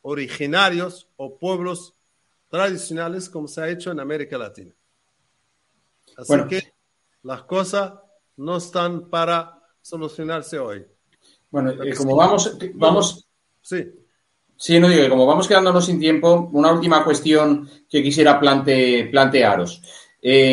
originarios 0.01 1.07
o 1.17 1.37
pueblos 1.37 1.93
tradicionales 2.49 3.29
como 3.29 3.47
se 3.47 3.61
ha 3.61 3.69
hecho 3.69 3.93
en 3.93 4.01
América 4.01 4.39
Latina. 4.39 4.75
Así 6.17 6.35
que 6.49 6.80
las 7.23 7.43
cosas 7.43 7.93
no 8.37 8.57
están 8.57 9.09
para 9.09 9.59
solucionarse 9.81 10.59
hoy. 10.59 10.85
Bueno, 11.51 11.71
eh, 11.83 11.95
como 11.95 12.17
vamos, 12.17 12.57
vamos. 12.75 13.27
Sí. 13.61 13.85
Sí, 14.57 14.79
no 14.79 14.89
digo, 14.89 15.09
como 15.09 15.27
vamos 15.27 15.49
quedándonos 15.49 15.87
sin 15.87 15.99
tiempo, 15.99 16.51
una 16.53 16.71
última 16.71 17.03
cuestión 17.03 17.69
que 17.89 18.03
quisiera 18.03 18.39
plante, 18.39 19.09
plantearos. 19.11 19.83
Eh, 20.21 20.53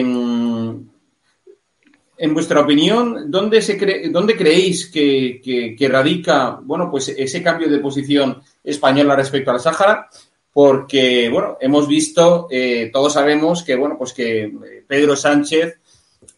en 2.19 2.33
vuestra 2.33 2.61
opinión, 2.61 3.29
¿dónde, 3.29 3.61
se 3.61 3.77
cree, 3.77 4.09
dónde 4.09 4.35
creéis 4.35 4.89
que, 4.89 5.39
que, 5.43 5.75
que, 5.75 5.87
radica 5.87 6.59
bueno, 6.63 6.89
pues 6.89 7.09
ese 7.09 7.43
cambio 7.43 7.69
de 7.69 7.79
posición 7.79 8.41
española 8.63 9.15
respecto 9.15 9.51
al 9.51 9.59
Sáhara? 9.59 10.09
Porque, 10.51 11.29
bueno, 11.29 11.57
hemos 11.61 11.87
visto, 11.87 12.47
eh, 12.49 12.89
todos 12.91 13.13
sabemos 13.13 13.63
que, 13.63 13.75
bueno, 13.75 13.95
pues 13.97 14.13
que 14.13 14.51
Pedro 14.87 15.15
Sánchez 15.15 15.79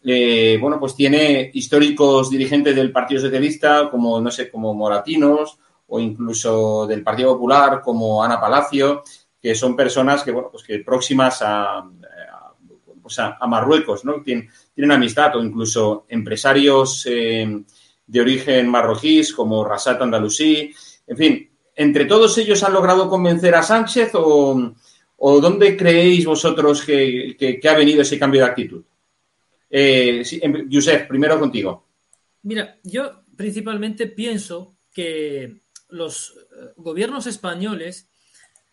eh, 0.02 0.56
bueno, 0.60 0.80
pues 0.80 0.94
tiene 0.94 1.50
históricos 1.52 2.30
dirigentes 2.30 2.74
del 2.74 2.92
Partido 2.92 3.20
Socialista, 3.20 3.90
como, 3.90 4.20
no 4.20 4.30
sé, 4.30 4.50
como 4.50 4.74
Moratinos, 4.74 5.58
o 5.88 6.00
incluso 6.00 6.86
del 6.86 7.02
Partido 7.02 7.34
Popular, 7.34 7.82
como 7.82 8.22
Ana 8.22 8.40
Palacio, 8.40 9.02
que 9.40 9.54
son 9.54 9.76
personas 9.76 10.22
que, 10.22 10.30
bueno, 10.30 10.48
pues 10.50 10.64
que 10.64 10.78
próximas 10.78 11.42
a, 11.42 11.84
pues 13.02 13.18
a, 13.18 13.46
Marruecos, 13.46 14.04
¿no? 14.04 14.22
Tienen, 14.22 14.48
tienen, 14.74 14.92
amistad, 14.92 15.36
o 15.36 15.42
incluso 15.42 16.06
empresarios 16.08 17.06
eh, 17.06 17.62
de 18.06 18.20
origen 18.20 18.68
marroquíes, 18.68 19.32
como 19.32 19.64
Rasat 19.64 20.00
Andalusí, 20.00 20.72
en 21.06 21.16
fin, 21.16 21.50
¿entre 21.74 22.06
todos 22.06 22.38
ellos 22.38 22.62
han 22.62 22.72
logrado 22.72 23.08
convencer 23.08 23.54
a 23.54 23.62
Sánchez 23.62 24.12
o, 24.14 24.72
o 25.16 25.40
dónde 25.40 25.76
creéis 25.76 26.24
vosotros 26.24 26.82
que 26.84 27.60
ha 27.68 27.74
venido 27.74 28.02
ese 28.02 28.18
cambio 28.18 28.42
de 28.42 28.46
actitud? 28.46 28.84
Eh, 29.70 30.24
sí, 30.24 30.40
Josep, 30.70 31.06
primero 31.08 31.38
contigo. 31.38 31.86
Mira, 32.42 32.78
yo 32.82 33.22
principalmente 33.36 34.08
pienso 34.08 34.76
que 34.92 35.60
los 35.88 36.34
eh, 36.36 36.72
gobiernos 36.76 37.26
españoles 37.26 38.08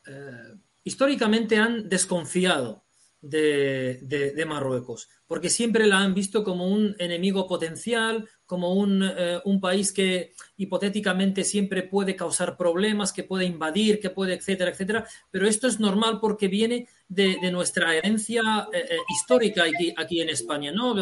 eh, 0.08 0.56
históricamente 0.84 1.58
han 1.58 1.88
desconfiado 1.88 2.84
de, 3.22 3.99
de, 4.01 4.32
de, 4.32 4.45
Marruecos, 4.45 5.09
porque 5.26 5.49
siempre 5.49 5.88
la 5.88 5.99
han 5.99 6.13
visto 6.13 6.43
como 6.43 6.68
un 6.68 6.95
enemigo 6.99 7.47
potencial, 7.47 8.30
como 8.45 8.74
un, 8.74 9.03
eh, 9.03 9.39
un, 9.43 9.59
país 9.59 9.91
que 9.91 10.34
hipotéticamente 10.55 11.43
siempre 11.43 11.84
puede 11.84 12.15
causar 12.15 12.55
problemas, 12.55 13.11
que 13.11 13.24
puede 13.24 13.45
invadir, 13.45 13.99
que 13.99 14.11
puede, 14.11 14.36
etcétera, 14.36 14.72
etcétera. 14.72 15.07
Pero 15.32 15.47
esto 15.47 15.68
es 15.68 15.80
normal 15.80 16.20
porque 16.22 16.47
viene 16.47 16.88
de, 17.07 17.38
de 17.41 17.51
nuestra 17.51 17.95
herencia 17.95 18.68
eh, 18.72 18.86
eh, 18.89 18.97
histórica 19.09 19.63
aquí, 19.63 19.93
aquí, 19.97 20.22
en 20.22 20.30
España, 20.30 20.72
¿no? 20.72 20.95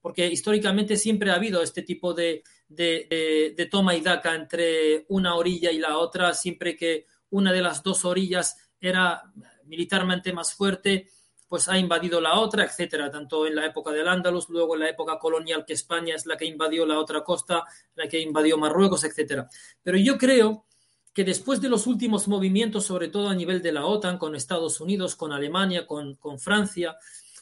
porque 0.00 0.26
históricamente 0.26 0.96
siempre 0.96 1.30
ha 1.30 1.34
habido 1.34 1.60
este 1.62 1.82
tipo 1.82 2.14
de, 2.14 2.42
de, 2.68 3.68
toma 3.70 3.94
y 3.94 4.00
daca 4.00 4.34
entre 4.34 5.04
una 5.08 5.34
orilla 5.34 5.70
y 5.70 5.78
la 5.78 5.98
otra, 5.98 6.32
siempre 6.34 6.76
que 6.76 7.06
una 7.30 7.52
de 7.52 7.62
las 7.62 7.82
dos 7.82 8.04
orillas 8.04 8.56
era 8.80 9.22
militarmente 9.66 10.32
más 10.32 10.54
fuerte, 10.54 11.10
pues 11.48 11.68
ha 11.68 11.78
invadido 11.78 12.20
la 12.20 12.38
otra, 12.38 12.64
etcétera, 12.64 13.10
tanto 13.10 13.46
en 13.46 13.54
la 13.54 13.66
época 13.66 13.90
del 13.90 14.06
Andalus, 14.06 14.48
luego 14.50 14.74
en 14.74 14.80
la 14.80 14.90
época 14.90 15.18
colonial 15.18 15.64
que 15.66 15.72
España 15.72 16.14
es 16.14 16.26
la 16.26 16.36
que 16.36 16.44
invadió 16.44 16.84
la 16.84 16.98
otra 16.98 17.24
costa, 17.24 17.64
la 17.94 18.06
que 18.06 18.20
invadió 18.20 18.58
Marruecos, 18.58 19.04
etcétera. 19.04 19.48
Pero 19.82 19.96
yo 19.96 20.18
creo 20.18 20.66
que 21.14 21.24
después 21.24 21.60
de 21.60 21.70
los 21.70 21.86
últimos 21.86 22.28
movimientos, 22.28 22.84
sobre 22.84 23.08
todo 23.08 23.28
a 23.28 23.34
nivel 23.34 23.62
de 23.62 23.72
la 23.72 23.86
OTAN, 23.86 24.18
con 24.18 24.36
Estados 24.36 24.80
Unidos, 24.80 25.16
con 25.16 25.32
Alemania, 25.32 25.86
con, 25.86 26.16
con 26.16 26.38
Francia, 26.38 26.96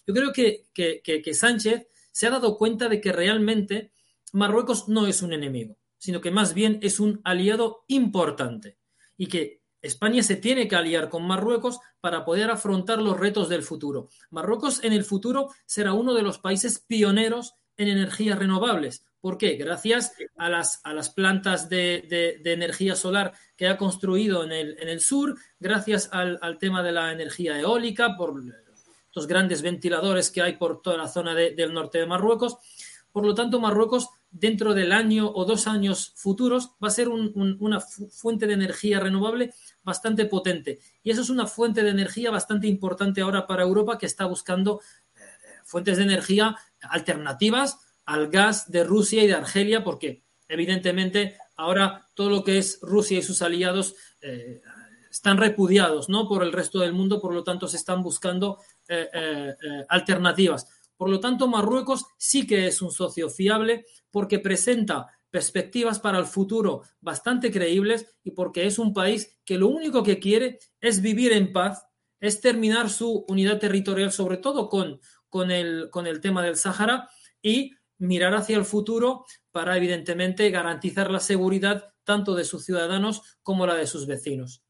yo 0.06 0.14
creo 0.14 0.32
que, 0.32 0.66
que, 0.72 1.02
que 1.02 1.34
Sánchez 1.34 1.88
se 2.12 2.26
ha 2.26 2.30
dado 2.30 2.56
cuenta 2.56 2.88
de 2.88 3.00
que 3.00 3.12
realmente 3.12 3.92
Marruecos 4.32 4.88
no 4.88 5.06
es 5.06 5.20
un 5.20 5.32
enemigo, 5.32 5.76
sino 5.98 6.20
que 6.20 6.30
más 6.30 6.54
bien 6.54 6.78
es 6.80 7.00
un 7.00 7.20
aliado 7.24 7.84
importante 7.88 8.78
y 9.18 9.26
que 9.26 9.62
España 9.86 10.22
se 10.22 10.36
tiene 10.36 10.68
que 10.68 10.76
aliar 10.76 11.08
con 11.08 11.26
Marruecos 11.26 11.80
para 12.00 12.24
poder 12.24 12.50
afrontar 12.50 13.00
los 13.00 13.18
retos 13.18 13.48
del 13.48 13.62
futuro. 13.62 14.08
Marruecos 14.30 14.82
en 14.84 14.92
el 14.92 15.04
futuro 15.04 15.50
será 15.64 15.92
uno 15.92 16.14
de 16.14 16.22
los 16.22 16.38
países 16.38 16.78
pioneros 16.78 17.54
en 17.76 17.88
energías 17.88 18.38
renovables. 18.38 19.04
¿Por 19.20 19.38
qué? 19.38 19.56
Gracias 19.56 20.12
a 20.36 20.48
las, 20.48 20.80
a 20.84 20.94
las 20.94 21.10
plantas 21.10 21.68
de, 21.68 22.38
de, 22.42 22.52
energía 22.52 22.94
solar 22.94 23.32
que 23.56 23.66
ha 23.66 23.76
construido 23.76 24.44
en 24.44 24.52
el, 24.52 24.78
en 24.78 24.88
el 24.88 25.00
sur, 25.00 25.36
gracias 25.58 26.08
al, 26.12 26.38
al, 26.42 26.58
tema 26.58 26.82
de 26.82 26.92
la 26.92 27.10
energía 27.10 27.58
eólica, 27.58 28.16
por 28.16 28.34
los 29.14 29.26
grandes 29.26 29.62
ventiladores 29.62 30.30
que 30.30 30.42
hay 30.42 30.52
por 30.56 30.80
toda 30.80 30.96
la 30.96 31.08
zona 31.08 31.34
de, 31.34 31.50
del 31.52 31.74
norte 31.74 31.98
de 31.98 32.06
Marruecos. 32.06 32.56
Por 33.10 33.26
lo 33.26 33.34
tanto, 33.34 33.58
Marruecos 33.58 34.10
dentro 34.30 34.74
del 34.74 34.92
año 34.92 35.28
o 35.28 35.44
dos 35.44 35.66
años 35.66 36.12
futuros 36.16 36.72
va 36.82 36.88
a 36.88 36.90
ser 36.90 37.08
un, 37.08 37.32
un, 37.34 37.56
una 37.60 37.80
fuente 37.80 38.46
de 38.46 38.52
energía 38.52 39.00
renovable 39.00 39.54
bastante 39.86 40.26
potente. 40.26 40.80
Y 41.02 41.10
eso 41.10 41.22
es 41.22 41.30
una 41.30 41.46
fuente 41.46 41.82
de 41.82 41.90
energía 41.90 42.30
bastante 42.30 42.66
importante 42.66 43.22
ahora 43.22 43.46
para 43.46 43.62
Europa 43.62 43.96
que 43.96 44.04
está 44.04 44.26
buscando 44.26 44.82
eh, 45.14 45.20
fuentes 45.64 45.96
de 45.96 46.02
energía 46.02 46.56
alternativas 46.82 47.78
al 48.04 48.28
gas 48.28 48.70
de 48.70 48.84
Rusia 48.84 49.22
y 49.22 49.28
de 49.28 49.34
Argelia, 49.34 49.82
porque 49.82 50.24
evidentemente 50.48 51.38
ahora 51.56 52.06
todo 52.14 52.28
lo 52.28 52.44
que 52.44 52.58
es 52.58 52.78
Rusia 52.82 53.18
y 53.18 53.22
sus 53.22 53.40
aliados 53.42 53.94
eh, 54.20 54.60
están 55.10 55.38
repudiados 55.38 56.08
¿no? 56.08 56.28
por 56.28 56.42
el 56.42 56.52
resto 56.52 56.80
del 56.80 56.92
mundo, 56.92 57.20
por 57.20 57.32
lo 57.32 57.44
tanto 57.44 57.68
se 57.68 57.76
están 57.76 58.02
buscando 58.02 58.58
eh, 58.88 59.54
alternativas. 59.88 60.68
Por 60.96 61.10
lo 61.10 61.20
tanto, 61.20 61.46
Marruecos 61.46 62.06
sí 62.16 62.46
que 62.46 62.66
es 62.66 62.82
un 62.82 62.90
socio 62.90 63.30
fiable 63.30 63.86
porque 64.10 64.38
presenta 64.38 65.06
perspectivas 65.36 66.00
para 66.00 66.18
el 66.18 66.24
futuro 66.24 66.80
bastante 66.98 67.52
creíbles 67.52 68.06
y 68.24 68.30
porque 68.30 68.66
es 68.66 68.78
un 68.78 68.94
país 68.94 69.38
que 69.44 69.58
lo 69.58 69.68
único 69.68 70.02
que 70.02 70.18
quiere 70.18 70.58
es 70.80 71.02
vivir 71.02 71.34
en 71.34 71.52
paz, 71.52 71.84
es 72.20 72.40
terminar 72.40 72.88
su 72.88 73.26
unidad 73.28 73.58
territorial, 73.58 74.12
sobre 74.12 74.38
todo 74.38 74.70
con, 74.70 74.98
con, 75.28 75.50
el, 75.50 75.90
con 75.90 76.06
el 76.06 76.22
tema 76.22 76.42
del 76.42 76.56
Sáhara, 76.56 77.10
y 77.42 77.72
mirar 77.98 78.34
hacia 78.34 78.56
el 78.56 78.64
futuro 78.64 79.26
para, 79.52 79.76
evidentemente, 79.76 80.48
garantizar 80.48 81.10
la 81.10 81.20
seguridad 81.20 81.84
tanto 82.02 82.34
de 82.34 82.46
sus 82.46 82.64
ciudadanos 82.64 83.36
como 83.42 83.66
la 83.66 83.74
de 83.74 83.86
sus 83.86 84.06
vecinos. 84.06 84.62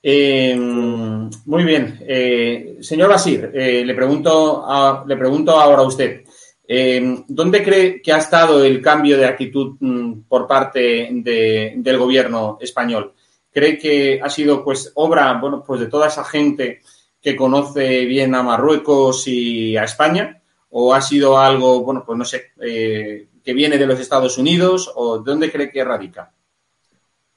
Eh, 0.00 0.54
muy 0.56 1.64
bien. 1.64 1.98
Eh, 2.02 2.78
señor 2.82 3.08
Basir, 3.08 3.50
eh, 3.52 3.84
le, 3.84 3.94
pregunto 3.96 4.64
le 5.08 5.16
pregunto 5.16 5.58
ahora 5.58 5.82
a 5.82 5.86
usted. 5.88 6.22
Eh, 6.70 7.24
¿Dónde 7.26 7.62
cree 7.62 8.02
que 8.02 8.12
ha 8.12 8.18
estado 8.18 8.62
el 8.62 8.82
cambio 8.82 9.16
de 9.16 9.24
actitud 9.24 9.78
mm, 9.80 10.24
por 10.28 10.46
parte 10.46 11.08
de, 11.10 11.72
del 11.78 11.96
gobierno 11.96 12.58
español? 12.60 13.14
¿Cree 13.50 13.78
que 13.78 14.20
ha 14.22 14.28
sido 14.28 14.62
pues 14.62 14.92
obra 14.96 15.32
bueno, 15.40 15.64
pues 15.66 15.80
de 15.80 15.86
toda 15.86 16.08
esa 16.08 16.24
gente 16.24 16.82
que 17.22 17.34
conoce 17.34 18.04
bien 18.04 18.34
a 18.34 18.42
Marruecos 18.42 19.26
y 19.28 19.78
a 19.78 19.84
España? 19.84 20.42
¿O 20.68 20.92
ha 20.92 21.00
sido 21.00 21.38
algo, 21.38 21.82
bueno, 21.82 22.04
pues 22.04 22.18
no 22.18 22.26
sé, 22.26 22.52
eh, 22.60 23.30
que 23.42 23.54
viene 23.54 23.78
de 23.78 23.86
los 23.86 23.98
Estados 23.98 24.36
Unidos? 24.36 24.92
¿O 24.94 25.20
dónde 25.20 25.50
cree 25.50 25.70
que 25.70 25.82
radica? 25.82 26.34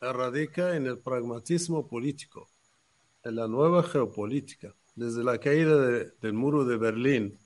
Radica 0.01 0.75
en 0.75 0.87
el 0.87 0.99
pragmatismo 0.99 1.87
político, 1.87 2.49
en 3.23 3.37
la 3.37 3.47
nueva 3.47 3.81
geopolítica. 3.83 4.75
Desde 4.93 5.23
la 5.23 5.37
caída 5.37 5.77
de, 5.77 6.11
del 6.19 6.33
muro 6.33 6.65
de 6.65 6.75
Berlín 6.75 7.39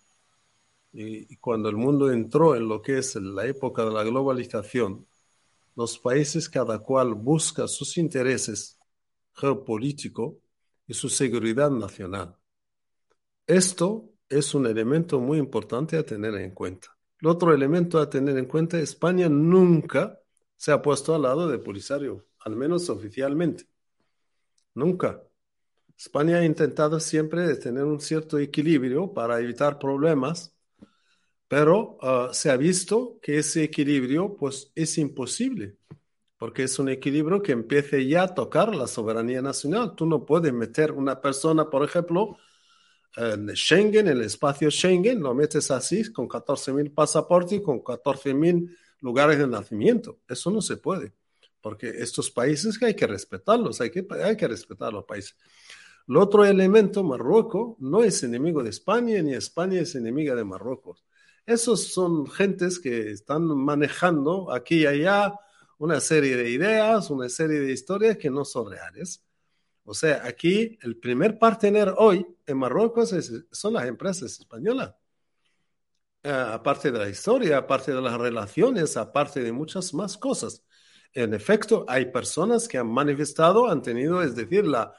y, 0.97 1.35
cuando 1.37 1.67
el 1.67 1.75
mundo 1.75 2.09
entró 2.09 2.55
en 2.55 2.69
lo 2.69 2.81
que 2.81 2.99
es 2.99 3.15
la 3.15 3.45
época 3.45 3.83
de 3.83 3.91
la 3.91 4.03
globalización, 4.03 5.05
los 5.75 5.99
países 5.99 6.47
cada 6.47 6.79
cual 6.79 7.13
busca 7.13 7.67
sus 7.67 7.97
intereses 7.97 8.79
geopolíticos 9.33 10.35
y 10.87 10.93
su 10.93 11.09
seguridad 11.09 11.69
nacional. 11.69 12.37
Esto 13.45 14.09
es 14.29 14.55
un 14.55 14.67
elemento 14.67 15.19
muy 15.19 15.37
importante 15.37 15.97
a 15.97 16.05
tener 16.05 16.33
en 16.35 16.51
cuenta. 16.51 16.97
El 17.19 17.27
otro 17.27 17.53
elemento 17.53 17.99
a 17.99 18.09
tener 18.09 18.37
en 18.37 18.45
cuenta, 18.45 18.79
España 18.79 19.27
nunca 19.27 20.17
se 20.55 20.71
ha 20.71 20.81
puesto 20.81 21.13
al 21.13 21.23
lado 21.23 21.49
de 21.49 21.59
Polisario, 21.59 22.25
al 22.39 22.55
menos 22.55 22.89
oficialmente. 22.89 23.67
Nunca. 24.73 25.21
España 25.97 26.37
ha 26.37 26.45
intentado 26.45 26.99
siempre 26.99 27.53
tener 27.55 27.83
un 27.83 27.99
cierto 27.99 28.37
equilibrio 28.37 29.13
para 29.13 29.39
evitar 29.39 29.79
problemas 29.79 30.55
pero 31.58 31.97
uh, 32.01 32.34
se 32.34 32.51
ha 32.51 32.58
visto 32.58 33.18
que 33.22 33.38
ese 33.38 33.64
equilibrio 33.64 34.36
pues, 34.36 34.74
es 34.76 34.97
imposible, 34.97 35.78
porque 36.38 36.64
es 36.64 36.78
un 36.80 36.89
equilibrio 36.89 37.41
que 37.41 37.53
empiece 37.53 38.06
ya 38.06 38.24
a 38.24 38.36
tocar 38.36 38.76
la 38.76 38.88
soberanía 38.88 39.41
nacional. 39.41 39.95
Tú 39.95 40.06
no 40.06 40.26
puedes 40.26 40.51
meter 40.51 40.91
una 40.91 41.22
persona, 41.22 41.70
por 41.70 41.86
ejemplo, 41.86 42.36
en 43.16 43.56
Schengen, 43.56 44.10
en 44.10 44.18
el 44.18 44.24
espacio 44.24 44.70
Schengen, 44.70 45.22
lo 45.22 45.34
metes 45.34 45.72
así, 45.72 46.12
con 46.12 46.28
14.000 46.28 46.93
pasaportes 46.93 47.60
y 47.60 47.62
con 47.62 47.80
14.000 47.80 48.76
lugares 48.99 49.39
de 49.39 49.47
nacimiento. 49.47 50.20
Eso 50.28 50.51
no 50.51 50.62
se 50.62 50.76
puede, 50.76 51.14
porque 51.62 51.88
estos 51.88 52.32
países 52.32 52.84
hay 52.84 52.95
que 52.95 53.08
respetarlos, 53.08 53.80
hay 53.80 53.91
que, 53.91 54.06
hay 54.22 54.36
que 54.36 54.49
respetar 54.49 54.91
los 54.91 55.06
países. 55.06 55.38
El 56.06 56.18
otro 56.18 56.43
elemento, 56.43 57.01
Marruecos, 57.01 57.78
no 57.80 58.03
es 58.03 58.22
enemigo 58.24 58.62
de 58.62 58.72
España, 58.72 59.22
ni 59.22 59.36
España 59.36 59.80
es 59.80 59.95
enemiga 59.95 60.36
de 60.36 60.43
Marruecos. 60.43 61.06
Esos 61.45 61.93
son 61.93 62.27
gentes 62.27 62.79
que 62.79 63.11
están 63.11 63.45
manejando 63.45 64.51
aquí 64.51 64.81
y 64.81 64.85
allá 64.87 65.39
una 65.77 65.99
serie 65.99 66.35
de 66.35 66.49
ideas, 66.49 67.09
una 67.09 67.29
serie 67.29 67.59
de 67.59 67.71
historias 67.71 68.17
que 68.17 68.29
no 68.29 68.45
son 68.45 68.71
reales. 68.71 69.23
O 69.83 69.93
sea, 69.93 70.25
aquí 70.25 70.77
el 70.81 70.97
primer 70.97 71.37
partener 71.37 71.93
hoy 71.97 72.25
en 72.47 72.57
Marruecos 72.57 73.13
son 73.51 73.73
las 73.73 73.85
empresas 73.85 74.39
españolas. 74.39 74.95
Uh, 76.23 76.53
aparte 76.53 76.91
de 76.91 76.97
la 76.97 77.07
historia, 77.07 77.57
aparte 77.57 77.93
de 77.93 78.01
las 78.01 78.17
relaciones, 78.17 78.97
aparte 78.97 79.43
de 79.43 79.51
muchas 79.51 79.93
más 79.93 80.17
cosas. 80.17 80.63
En 81.13 81.35
efecto, 81.35 81.85
hay 81.87 82.05
personas 82.05 82.67
que 82.67 82.79
han 82.79 82.87
manifestado, 82.87 83.67
han 83.69 83.83
tenido, 83.83 84.23
es 84.23 84.35
decir, 84.35 84.65
la, 84.65 84.91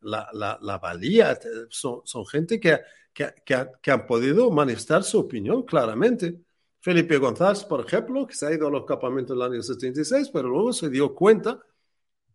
la, 0.00 0.28
la, 0.32 0.58
la 0.60 0.78
valía, 0.78 1.38
son 1.70 2.26
gente 2.26 2.58
que 2.58 2.80
que, 3.12 3.90
han 3.90 4.06
podido 4.06 4.50
manifestar 4.50 5.04
su 5.04 5.18
opinión 5.18 5.62
claramente. 5.62 6.40
Felipe 6.80 7.18
González, 7.18 7.64
por 7.64 7.84
ejemplo, 7.84 8.26
que 8.26 8.34
se 8.34 8.46
ha 8.46 8.52
ido 8.52 8.66
a 8.66 8.70
los 8.70 8.84
campamentos 8.84 9.36
del 9.36 9.52
año 9.52 9.62
76, 9.62 10.30
pero 10.32 10.48
luego 10.48 10.72
se 10.72 10.90
dio 10.90 11.14
cuenta 11.14 11.60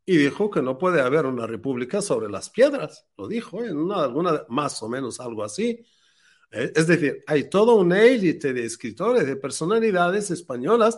y 0.06 0.18
dijo 0.18 0.50
que 0.50 0.62
no 0.62 0.78
puede 0.78 1.02
haber 1.02 1.26
una 1.26 1.46
república 1.46 2.02
sobre 2.02 2.30
las 2.30 2.50
piedras. 2.50 3.06
Lo 3.18 3.28
dijo 3.28 3.64
en 3.64 3.78
una, 3.78 4.04
alguna, 4.04 4.46
más 4.48 4.82
o 4.82 4.88
menos 4.88 5.20
algo 5.20 5.44
así. 5.44 5.86
Eh, 6.52 6.72
es 6.74 6.88
decir, 6.88 7.24
hay 7.28 7.50
toda 7.50 7.74
una 7.74 8.02
élite 8.02 8.54
de 8.54 8.64
escritores, 8.64 9.26
de 9.26 9.36
personalidades 9.36 10.32
españolas 10.32 10.98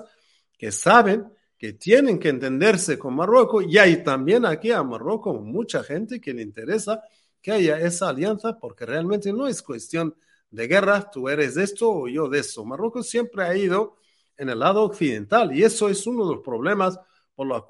que 0.57 0.71
saben 0.71 1.31
que 1.57 1.73
tienen 1.73 2.19
que 2.19 2.29
entenderse 2.29 2.99
con 2.99 3.15
Marruecos 3.15 3.65
y 3.67 3.77
hay 3.77 4.03
también 4.03 4.45
aquí 4.45 4.71
a 4.71 4.83
Marruecos 4.83 5.41
mucha 5.41 5.83
gente 5.83 6.21
que 6.21 6.33
le 6.33 6.41
interesa 6.41 7.01
que 7.41 7.51
haya 7.51 7.79
esa 7.79 8.09
alianza, 8.09 8.59
porque 8.59 8.85
realmente 8.85 9.31
no 9.33 9.47
es 9.47 9.61
cuestión 9.61 10.15
de 10.51 10.67
guerra, 10.67 11.09
tú 11.09 11.29
eres 11.29 11.55
de 11.55 11.63
esto 11.63 11.89
o 11.89 12.07
yo 12.07 12.27
de 12.27 12.39
eso. 12.39 12.65
Marruecos 12.65 13.09
siempre 13.09 13.43
ha 13.43 13.55
ido 13.55 13.97
en 14.37 14.49
el 14.49 14.59
lado 14.59 14.83
occidental 14.83 15.55
y 15.55 15.63
eso 15.63 15.89
es 15.89 16.05
uno 16.07 16.27
de 16.27 16.35
los 16.35 16.43
problemas 16.43 16.99
por 17.35 17.47
lo, 17.47 17.65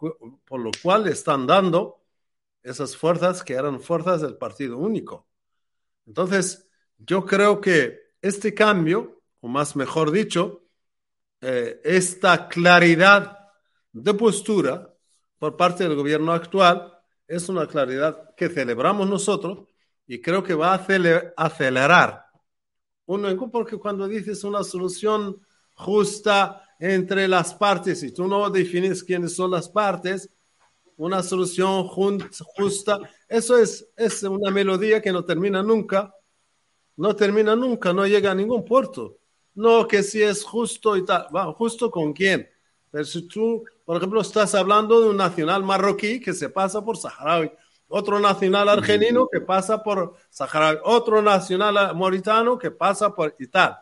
por 0.46 0.60
lo 0.60 0.72
cual 0.82 1.08
están 1.08 1.46
dando 1.46 2.02
esas 2.64 2.96
fuerzas 2.96 3.44
que 3.44 3.54
eran 3.54 3.80
fuerzas 3.82 4.22
del 4.22 4.38
Partido 4.38 4.78
Único. 4.78 5.28
Entonces, 6.06 6.68
yo 6.98 7.26
creo 7.26 7.62
que 7.62 8.00
este 8.22 8.54
cambio, 8.54 9.22
o 9.42 9.48
más 9.48 9.76
mejor 9.76 10.12
dicho, 10.12 10.64
eh, 11.42 11.80
esta 11.84 12.48
claridad 12.48 13.38
de 13.92 14.14
postura 14.14 14.94
por 15.38 15.56
parte 15.56 15.84
del 15.84 15.96
gobierno 15.96 16.34
actual, 16.34 16.99
es 17.30 17.48
una 17.48 17.68
claridad 17.68 18.36
que 18.36 18.50
celebramos 18.50 19.08
nosotros 19.08 19.60
y 20.08 20.20
creo 20.20 20.44
que 20.44 20.56
va 20.56 20.74
a 20.74 21.46
acelerar 21.46 22.26
un, 23.06 23.50
porque 23.52 23.78
cuando 23.78 24.08
dices 24.08 24.44
una 24.44 24.64
solución 24.64 25.40
justa 25.76 26.64
entre 26.80 27.28
las 27.28 27.54
partes 27.54 28.04
y 28.04 28.12
tú 28.12 28.28
no 28.28 28.50
defines 28.50 29.04
quiénes 29.04 29.36
son 29.36 29.52
las 29.52 29.70
partes, 29.70 30.30
una 30.98 31.24
solución 31.24 31.88
justa, 31.88 33.00
eso 33.28 33.58
es, 33.58 33.88
es 33.96 34.24
una 34.24 34.52
melodía 34.52 35.02
que 35.02 35.12
no 35.12 35.24
termina 35.24 35.64
nunca, 35.64 36.14
no 36.98 37.16
termina 37.16 37.56
nunca, 37.56 37.94
no 37.94 38.06
llega 38.06 38.32
a 38.32 38.36
ningún 38.36 38.66
puerto. 38.66 39.18
No 39.56 39.88
que 39.88 40.04
si 40.04 40.22
es 40.22 40.44
justo 40.44 40.98
y 40.98 41.06
tal, 41.06 41.28
va, 41.36 41.52
justo 41.54 41.90
con 41.90 42.14
quién. 42.14 42.48
Pero 42.92 43.06
si 43.06 43.28
tú, 43.28 43.64
por 43.90 43.98
ejemplo, 43.98 44.22
estás 44.22 44.54
hablando 44.54 45.02
de 45.02 45.10
un 45.10 45.18
nacional 45.18 45.64
marroquí 45.64 46.20
que 46.20 46.36
se 46.36 46.48
pasa 46.48 46.86
por 46.86 46.96
saharaui, 46.96 47.52
otro 47.88 48.20
nacional 48.20 48.70
argelino 48.70 49.28
que 49.28 49.42
pasa 49.42 49.82
por 49.82 50.14
saharaui, 50.30 50.78
otro 50.84 51.24
nacional 51.24 51.96
mauritano 51.96 52.60
que 52.60 52.70
pasa 52.70 53.16
por 53.16 53.36
y 53.40 53.48
tal. 53.48 53.80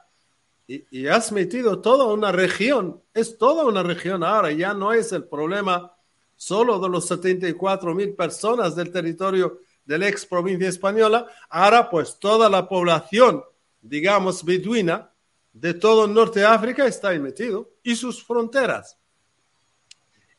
Y, 0.66 1.08
has 1.08 1.34
metido 1.34 1.82
toda 1.82 2.06
una 2.06 2.32
región, 2.32 3.04
es 3.14 3.38
toda 3.38 3.66
una 3.66 3.84
región 3.84 4.24
ahora, 4.24 4.50
ya 4.54 4.74
no 4.74 4.94
es 4.94 5.12
el 5.12 5.26
problema 5.26 5.92
solo 6.38 6.80
de 6.80 6.88
los 6.88 7.06
74 7.06 7.94
mil 7.94 8.16
personas 8.16 8.78
del 8.78 8.94
territorio 8.94 9.60
de 9.84 9.98
la 9.98 10.08
ex 10.08 10.26
provincia 10.26 10.70
española, 10.70 11.28
ahora 11.50 11.90
pues 11.90 12.18
toda 12.18 12.50
la 12.50 12.70
población, 12.70 13.44
digamos, 13.82 14.46
beduina 14.46 15.12
de 15.52 15.74
todo 15.74 16.06
el 16.06 16.14
norte 16.14 16.40
de 16.40 16.46
África 16.46 16.86
está 16.88 17.10
ahí 17.10 17.20
metido 17.20 17.72
y 17.84 17.94
sus 17.98 18.24
fronteras. 18.24 18.98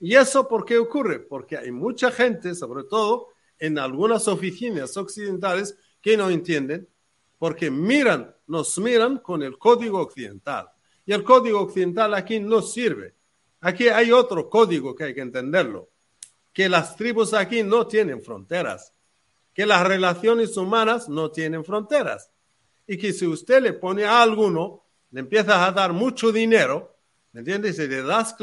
¿Y 0.01 0.15
eso 0.15 0.47
por 0.47 0.65
qué 0.65 0.79
ocurre? 0.79 1.21
Porque 1.21 1.57
hay 1.57 1.71
mucha 1.71 2.11
gente, 2.11 2.55
sobre 2.55 2.85
todo 2.85 3.29
en 3.59 3.79
algunas 3.79 4.29
oficinas 4.29 4.97
occidentales, 4.97 5.77
que 6.01 6.17
no 6.17 6.31
entienden, 6.31 6.89
porque 7.39 7.71
miran, 7.71 8.35
nos 8.47 8.79
miran 8.79 9.19
con 9.19 9.43
el 9.43 9.59
código 9.59 10.01
occidental. 10.01 10.69
Y 11.05 11.13
el 11.13 11.25
código 11.25 11.61
occidental 11.61 12.15
aquí 12.15 12.39
no 12.39 12.63
sirve. 12.63 13.15
Aquí 13.61 13.89
hay 13.89 14.13
otro 14.13 14.49
código 14.49 14.95
que 14.95 15.05
hay 15.05 15.15
que 15.15 15.21
entenderlo, 15.21 15.89
que 16.53 16.69
las 16.69 16.97
tribus 16.97 17.35
aquí 17.35 17.63
no 17.63 17.87
tienen 17.87 18.23
fronteras, 18.23 18.93
que 19.53 19.67
las 19.67 19.85
relaciones 19.87 20.57
humanas 20.57 21.09
no 21.09 21.31
tienen 21.33 21.65
fronteras. 21.65 22.31
Y 22.87 22.97
que 22.97 23.13
si 23.13 23.27
usted 23.27 23.61
le 23.63 23.73
pone 23.73 24.05
a 24.05 24.23
alguno, 24.23 24.85
le 25.11 25.21
empiezas 25.21 25.57
a 25.57 25.73
dar 25.73 25.93
mucho 25.93 26.31
dinero, 26.31 26.97
¿me 27.33 27.41
entiendes? 27.41 27.79
Y 27.79 27.89
le 27.89 28.03
das 28.03 28.35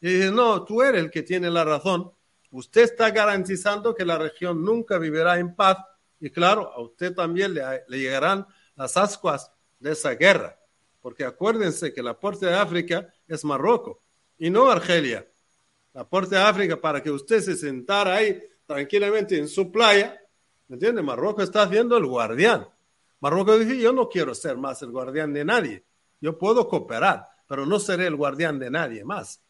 y 0.00 0.14
dice, 0.14 0.30
no, 0.30 0.64
tú 0.64 0.82
eres 0.82 1.02
el 1.02 1.10
que 1.10 1.22
tiene 1.22 1.50
la 1.50 1.64
razón. 1.64 2.10
Usted 2.50 2.82
está 2.82 3.10
garantizando 3.10 3.94
que 3.94 4.04
la 4.04 4.18
región 4.18 4.64
nunca 4.64 4.98
vivirá 4.98 5.38
en 5.38 5.54
paz 5.54 5.78
y 6.20 6.30
claro, 6.30 6.70
a 6.72 6.80
usted 6.80 7.14
también 7.14 7.54
le, 7.54 7.62
llegarán 7.88 8.46
las 8.76 8.96
ascuas 8.96 9.50
de 9.78 9.92
esa 9.92 10.10
guerra. 10.10 10.58
Porque 11.00 11.24
acuérdense 11.24 11.94
que 11.94 12.02
la 12.02 12.18
puerta 12.18 12.46
de 12.46 12.54
África 12.54 13.12
es 13.26 13.44
Marruecos 13.44 13.98
y 14.38 14.50
no 14.50 14.70
Argelia. 14.70 15.26
La 15.94 16.06
puerta 16.08 16.36
de 16.36 16.42
África 16.42 16.80
para 16.80 17.02
que 17.02 17.10
usted 17.10 17.40
se 17.40 17.56
sentara 17.56 18.16
ahí 18.16 18.42
tranquilamente 18.66 19.36
en 19.36 19.48
su 19.48 19.72
playa, 19.72 20.20
¿me 20.68 20.74
entiende? 20.74 21.02
Marruecos 21.02 21.44
está 21.44 21.62
haciendo 21.62 21.96
el 21.96 22.06
guardián. 22.06 22.68
Marruecos 23.20 23.60
dice, 23.60 23.78
yo 23.78 23.92
no 23.92 24.08
quiero 24.08 24.34
ser 24.34 24.56
más 24.56 24.82
el 24.82 24.90
guardián 24.90 25.32
de 25.32 25.44
nadie. 25.44 25.84
Yo 26.20 26.38
puedo 26.38 26.68
cooperar, 26.68 27.26
pero 27.46 27.64
no 27.64 27.78
seré 27.78 28.06
el 28.06 28.16
guardián 28.16 28.58
de 28.58 28.70
nadie 28.70 29.04
más. 29.04 29.40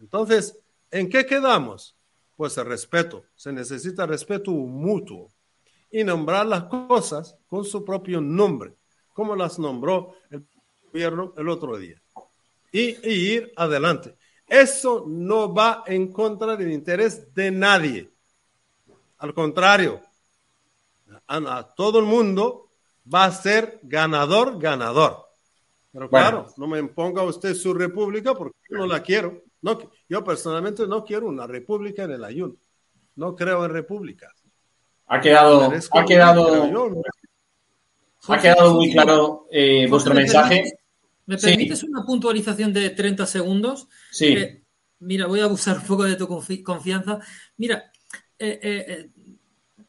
Entonces, 0.00 0.58
¿en 0.90 1.08
qué 1.08 1.26
quedamos? 1.26 1.96
Pues 2.36 2.56
el 2.58 2.66
respeto. 2.66 3.24
Se 3.36 3.52
necesita 3.52 4.06
respeto 4.06 4.50
mutuo 4.50 5.30
y 5.90 6.04
nombrar 6.04 6.46
las 6.46 6.64
cosas 6.64 7.36
con 7.48 7.64
su 7.64 7.84
propio 7.84 8.20
nombre, 8.20 8.74
como 9.12 9.36
las 9.36 9.58
nombró 9.58 10.14
el 10.30 10.46
gobierno 10.86 11.34
el 11.36 11.48
otro 11.48 11.76
día. 11.76 12.00
Y, 12.72 12.96
ir 13.06 13.52
adelante. 13.56 14.16
Eso 14.46 15.04
no 15.06 15.52
va 15.52 15.84
en 15.86 16.12
contra 16.12 16.56
del 16.56 16.72
interés 16.72 17.32
de 17.34 17.50
nadie. 17.50 18.10
Al 19.18 19.34
contrario, 19.34 20.00
a, 21.26 21.62
todo 21.76 21.98
el 21.98 22.06
mundo 22.06 22.70
va 23.12 23.24
a 23.24 23.32
ser 23.32 23.80
ganador, 23.82 24.58
ganador. 24.58 25.26
Pero 25.92 26.08
claro, 26.08 26.46
no 26.56 26.68
me 26.68 26.78
imponga 26.78 27.22
usted 27.22 27.54
su 27.54 27.74
república 27.74 28.34
porque 28.34 28.56
yo 28.70 28.78
no 28.78 28.86
la 28.86 29.02
quiero. 29.02 29.42
No, 29.62 29.78
yo 30.08 30.24
personalmente 30.24 30.86
no 30.86 31.04
quiero 31.04 31.26
una 31.26 31.46
república 31.46 32.04
en 32.04 32.12
el 32.12 32.24
ayuno. 32.24 32.56
No 33.16 33.34
creo 33.34 33.64
en 33.64 33.72
repúblicas. 33.72 34.32
Ha 35.06 35.20
quedado, 35.20 35.72
ha 35.92 36.04
quedado, 36.04 37.02
ha 38.28 38.38
quedado 38.38 38.74
muy 38.74 38.92
claro 38.92 39.46
eh, 39.50 39.86
vuestro 39.88 40.14
mensaje. 40.14 40.78
¿Me 41.26 41.36
permites 41.36 41.82
una 41.82 42.04
puntualización 42.04 42.72
de 42.72 42.90
30 42.90 43.26
segundos? 43.26 43.88
Sí. 44.10 44.28
Eh, 44.28 44.62
mira, 45.00 45.26
voy 45.26 45.40
a 45.40 45.44
abusar 45.44 45.78
un 45.78 45.84
poco 45.84 46.04
de 46.04 46.16
tu 46.16 46.28
confianza. 46.62 47.18
Mira, 47.56 47.90
eh, 48.38 49.10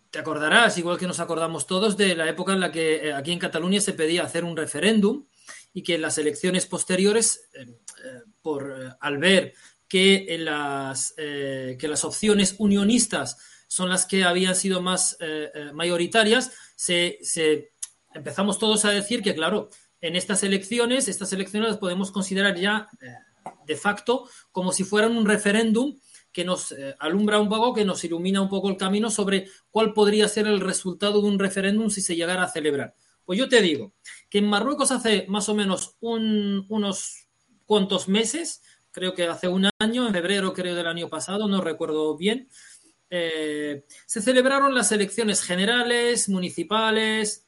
te 0.09 0.19
acordarás, 0.19 0.77
igual 0.77 0.97
que 0.97 1.07
nos 1.07 1.19
acordamos 1.19 1.67
todos, 1.67 1.95
de 1.95 2.15
la 2.15 2.27
época 2.27 2.53
en 2.53 2.59
la 2.59 2.71
que 2.71 3.13
aquí 3.13 3.31
en 3.31 3.39
Cataluña 3.39 3.79
se 3.79 3.93
pedía 3.93 4.23
hacer 4.23 4.43
un 4.43 4.57
referéndum 4.57 5.25
y 5.73 5.83
que 5.83 5.95
en 5.95 6.01
las 6.01 6.17
elecciones 6.17 6.65
posteriores, 6.65 7.49
por, 8.41 8.97
al 8.99 9.17
ver 9.17 9.53
que, 9.87 10.37
las, 10.39 11.13
que 11.17 11.87
las 11.87 12.05
opciones 12.05 12.55
unionistas 12.57 13.37
son 13.71 13.87
las 13.87 14.05
que 14.05 14.25
habían 14.25 14.53
sido 14.53 14.81
más 14.81 15.15
eh, 15.21 15.49
eh, 15.55 15.71
mayoritarias, 15.71 16.51
se, 16.75 17.19
empezamos 18.13 18.59
todos 18.59 18.83
a 18.83 18.89
decir 18.89 19.21
que, 19.21 19.33
claro, 19.33 19.69
en 20.01 20.17
estas 20.17 20.43
elecciones, 20.43 21.07
estas 21.07 21.31
elecciones 21.31 21.69
las 21.69 21.77
podemos 21.77 22.11
considerar 22.11 22.59
ya 22.59 22.89
eh, 22.99 23.15
de 23.65 23.75
facto 23.77 24.27
como 24.51 24.73
si 24.73 24.83
fueran 24.83 25.15
un 25.15 25.25
referéndum 25.25 25.97
que 26.33 26.43
nos 26.43 26.75
alumbra 26.99 27.39
un 27.39 27.47
poco, 27.47 27.73
que 27.73 27.85
nos 27.85 28.03
ilumina 28.03 28.41
un 28.41 28.49
poco 28.49 28.67
el 28.67 28.75
camino 28.75 29.09
sobre 29.09 29.47
cuál 29.69 29.93
podría 29.93 30.27
ser 30.27 30.47
el 30.47 30.59
resultado 30.59 31.21
de 31.21 31.29
un 31.29 31.39
referéndum 31.39 31.89
si 31.89 32.01
se 32.01 32.17
llegara 32.17 32.43
a 32.43 32.49
celebrar. 32.49 32.93
Pues 33.23 33.39
yo 33.39 33.47
te 33.47 33.61
digo 33.61 33.93
que 34.29 34.39
en 34.39 34.47
Marruecos 34.47 34.91
hace 34.91 35.25
más 35.29 35.47
o 35.47 35.55
menos 35.55 35.95
unos 36.01 37.20
cuantos 37.65 38.07
meses, 38.07 38.61
creo 38.91 39.13
que 39.13 39.27
hace 39.27 39.47
un 39.47 39.69
año, 39.79 40.07
en 40.07 40.13
febrero 40.13 40.53
creo 40.53 40.75
del 40.75 40.87
año 40.87 41.09
pasado, 41.09 41.47
no 41.47 41.61
recuerdo 41.61 42.15
bien, 42.17 42.49
eh, 43.09 43.83
se 44.05 44.21
celebraron 44.21 44.73
las 44.73 44.91
elecciones 44.93 45.41
generales, 45.41 46.29
municipales. 46.29 47.45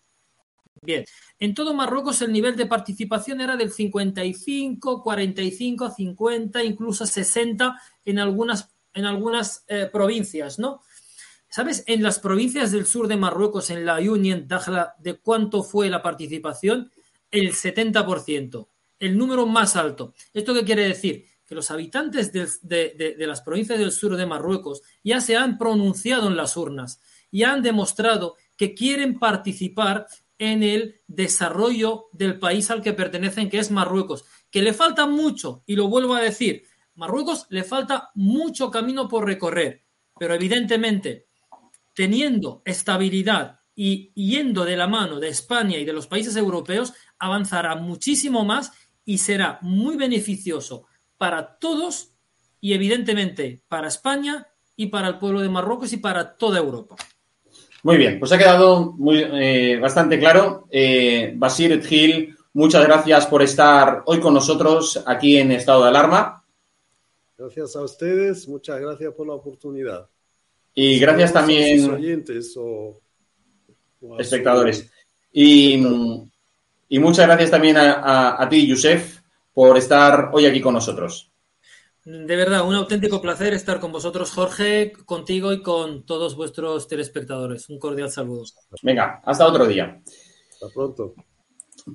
Bien, 0.81 1.05
en 1.39 1.53
todo 1.53 1.73
Marruecos 1.73 2.21
el 2.21 2.33
nivel 2.33 2.57
de 2.57 2.65
participación 2.65 3.39
era 3.39 3.55
del 3.55 3.71
55, 3.71 5.01
45, 5.01 5.91
50, 5.91 6.63
incluso 6.63 7.05
60 7.05 7.79
en 8.03 8.19
algunas, 8.19 8.69
en 8.93 9.05
algunas 9.05 9.63
eh, 9.69 9.89
provincias, 9.91 10.59
¿no? 10.59 10.81
¿Sabes? 11.47 11.83
En 11.87 12.03
las 12.03 12.19
provincias 12.19 12.71
del 12.71 12.85
sur 12.85 13.07
de 13.07 13.15
Marruecos, 13.15 13.69
en 13.69 13.85
la 13.85 13.99
Union 13.99 14.47
Dakhla, 14.47 14.95
¿de 14.99 15.19
cuánto 15.19 15.63
fue 15.63 15.89
la 15.89 16.01
participación? 16.01 16.91
El 17.31 17.53
70%, 17.53 18.67
el 19.05 19.17
número 19.17 19.45
más 19.45 19.75
alto. 19.75 20.13
¿Esto 20.33 20.53
qué 20.53 20.63
quiere 20.63 20.87
decir? 20.87 21.25
que 21.45 21.55
los 21.55 21.71
habitantes 21.71 22.31
de, 22.31 23.15
las 23.19 23.41
provincias 23.41 23.77
del 23.77 23.91
sur 23.91 24.15
de 24.15 24.25
Marruecos 24.25 24.81
ya 25.03 25.19
se 25.19 25.35
han 25.35 25.57
pronunciado 25.57 26.27
en 26.27 26.37
las 26.37 26.55
urnas 26.55 27.01
y 27.31 27.43
han 27.43 27.61
demostrado 27.61 28.35
que 28.55 28.73
quieren 28.73 29.19
participar 29.19 30.07
en 30.37 30.63
el 30.63 31.01
desarrollo 31.07 32.05
del 32.13 32.39
país 32.39 32.69
al 32.71 32.81
que 32.81 32.93
pertenecen, 32.93 33.49
que 33.49 33.59
es 33.59 33.71
Marruecos, 33.71 34.25
que 34.49 34.61
le 34.61 34.73
falta 34.73 35.05
mucho, 35.05 35.63
y 35.65 35.75
lo 35.75 35.87
vuelvo 35.87 36.15
a 36.15 36.21
decir, 36.21 36.63
Marruecos 36.95 37.47
le 37.49 37.63
falta 37.63 38.11
mucho 38.15 38.69
camino 38.69 39.07
por 39.07 39.25
recorrer, 39.25 39.83
pero 40.17 40.33
evidentemente, 40.33 41.27
teniendo 41.93 42.61
estabilidad 42.65 43.59
y 43.75 44.11
yendo 44.13 44.65
de 44.65 44.77
la 44.77 44.87
mano 44.87 45.19
de 45.19 45.29
España 45.29 45.77
y 45.77 45.85
de 45.85 45.93
los 45.93 46.07
países 46.07 46.35
europeos, 46.35 46.93
avanzará 47.17 47.75
muchísimo 47.75 48.45
más 48.45 48.71
y 49.05 49.17
será 49.17 49.59
muy 49.61 49.97
beneficioso 49.97 50.85
para 51.17 51.57
todos 51.57 52.11
y 52.59 52.73
evidentemente 52.73 53.61
para 53.67 53.87
España 53.87 54.47
y 54.75 54.87
para 54.87 55.07
el 55.07 55.19
pueblo 55.19 55.41
de 55.41 55.49
Marruecos 55.49 55.93
y 55.93 55.97
para 55.97 56.35
toda 56.35 56.59
Europa. 56.59 56.95
Muy 57.83 57.97
bien, 57.97 58.17
pues 58.17 58.31
ha 58.31 58.37
quedado 58.37 58.93
muy, 58.93 59.21
eh, 59.21 59.77
bastante 59.79 60.17
claro. 60.17 60.67
Eh, 60.71 61.33
Basir 61.35 61.83
Gil, 61.83 62.35
muchas 62.53 62.83
gracias 62.85 63.27
por 63.27 63.41
estar 63.41 64.03
hoy 64.05 64.21
con 64.21 64.33
nosotros 64.33 65.03
aquí 65.05 65.37
en 65.37 65.51
Estado 65.51 65.83
de 65.83 65.89
Alarma. 65.89 66.45
Gracias 67.37 67.75
a 67.75 67.81
ustedes, 67.81 68.47
muchas 68.47 68.79
gracias 68.79 69.13
por 69.13 69.27
la 69.27 69.33
oportunidad. 69.33 70.07
Y 70.73 70.97
gracias 70.97 71.33
también. 71.33 71.89
A 71.89 71.93
oyentes 71.95 72.55
o, 72.57 73.01
espectadores. 74.17 74.89
Y, 75.31 75.83
y, 76.95 76.99
muchas 76.99 77.27
gracias 77.27 77.51
también 77.51 77.77
a, 77.77 78.41
a 78.41 78.49
ti, 78.49 78.67
Yusef, 78.67 79.21
por 79.53 79.77
estar 79.77 80.29
hoy 80.33 80.45
aquí 80.45 80.61
con 80.61 80.73
nosotros. 80.73 81.33
De 82.05 82.35
verdad, 82.35 82.67
un 82.67 82.75
auténtico 82.75 83.21
placer 83.21 83.53
estar 83.53 83.79
con 83.79 83.93
vosotros, 83.93 84.31
Jorge, 84.31 84.91
contigo 85.05 85.53
y 85.53 85.61
con 85.61 86.05
todos 86.05 86.35
vuestros 86.35 86.87
telespectadores. 86.89 87.69
Un 87.69 87.79
cordial 87.79 88.11
saludo. 88.11 88.43
Venga, 88.81 89.21
hasta 89.23 89.47
otro 89.47 89.65
día. 89.65 90.01
Hasta 90.51 90.67
pronto. 90.73 91.13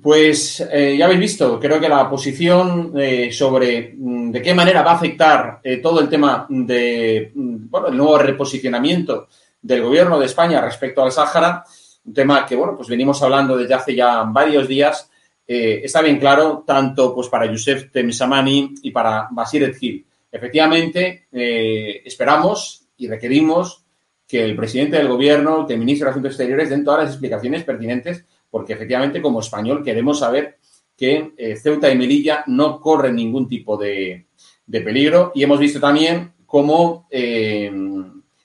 Pues 0.01 0.61
eh, 0.71 0.95
ya 0.97 1.05
habéis 1.05 1.19
visto, 1.19 1.59
creo 1.59 1.79
que 1.79 1.89
la 1.89 2.09
posición 2.09 2.93
eh, 2.95 3.31
sobre 3.31 3.93
mm, 3.95 4.31
de 4.31 4.41
qué 4.41 4.53
manera 4.53 4.81
va 4.81 4.91
a 4.91 4.95
afectar 4.95 5.59
eh, 5.63 5.77
todo 5.77 5.99
el 5.99 6.09
tema 6.09 6.45
de, 6.49 7.31
mm, 7.33 7.69
bueno, 7.69 7.87
el 7.87 7.97
nuevo 7.97 8.17
reposicionamiento 8.17 9.27
del 9.61 9.83
gobierno 9.83 10.19
de 10.19 10.27
España 10.27 10.61
respecto 10.61 11.03
al 11.03 11.11
Sáhara, 11.11 11.63
un 12.05 12.13
tema 12.13 12.45
que, 12.45 12.55
bueno, 12.55 12.75
pues 12.75 12.87
venimos 12.87 13.21
hablando 13.21 13.57
desde 13.57 13.73
hace 13.73 13.95
ya 13.95 14.23
varios 14.23 14.67
días, 14.67 15.09
está 15.45 16.01
bien 16.03 16.19
claro, 16.19 16.63
tanto 16.65 17.13
pues 17.15 17.27
para 17.27 17.47
Youssef 17.47 17.91
Temsamani 17.91 18.75
y 18.83 18.91
para 18.91 19.27
Basir 19.31 19.73
Gil. 19.73 20.05
Efectivamente, 20.31 21.27
esperamos 21.31 22.87
y 22.97 23.07
requerimos 23.07 23.83
que 24.27 24.45
el 24.45 24.55
presidente 24.55 24.97
del 24.97 25.07
gobierno, 25.07 25.65
que 25.65 25.73
el 25.73 25.79
ministro 25.79 26.05
de 26.05 26.11
Asuntos 26.11 26.33
Exteriores 26.33 26.69
den 26.69 26.83
todas 26.83 27.03
las 27.03 27.09
explicaciones 27.09 27.63
pertinentes 27.63 28.25
porque 28.49 28.73
efectivamente 28.73 29.21
como 29.21 29.39
español 29.39 29.83
queremos 29.83 30.19
saber 30.19 30.57
que 30.95 31.33
eh, 31.37 31.55
Ceuta 31.55 31.89
y 31.89 31.97
Melilla 31.97 32.43
no 32.47 32.79
corren 32.79 33.15
ningún 33.15 33.47
tipo 33.47 33.77
de, 33.77 34.27
peligro 34.69 35.31
y 35.33 35.43
hemos 35.43 35.59
visto 35.59 35.79
también 35.79 36.33
cómo 36.45 37.07
eh, 37.09 37.71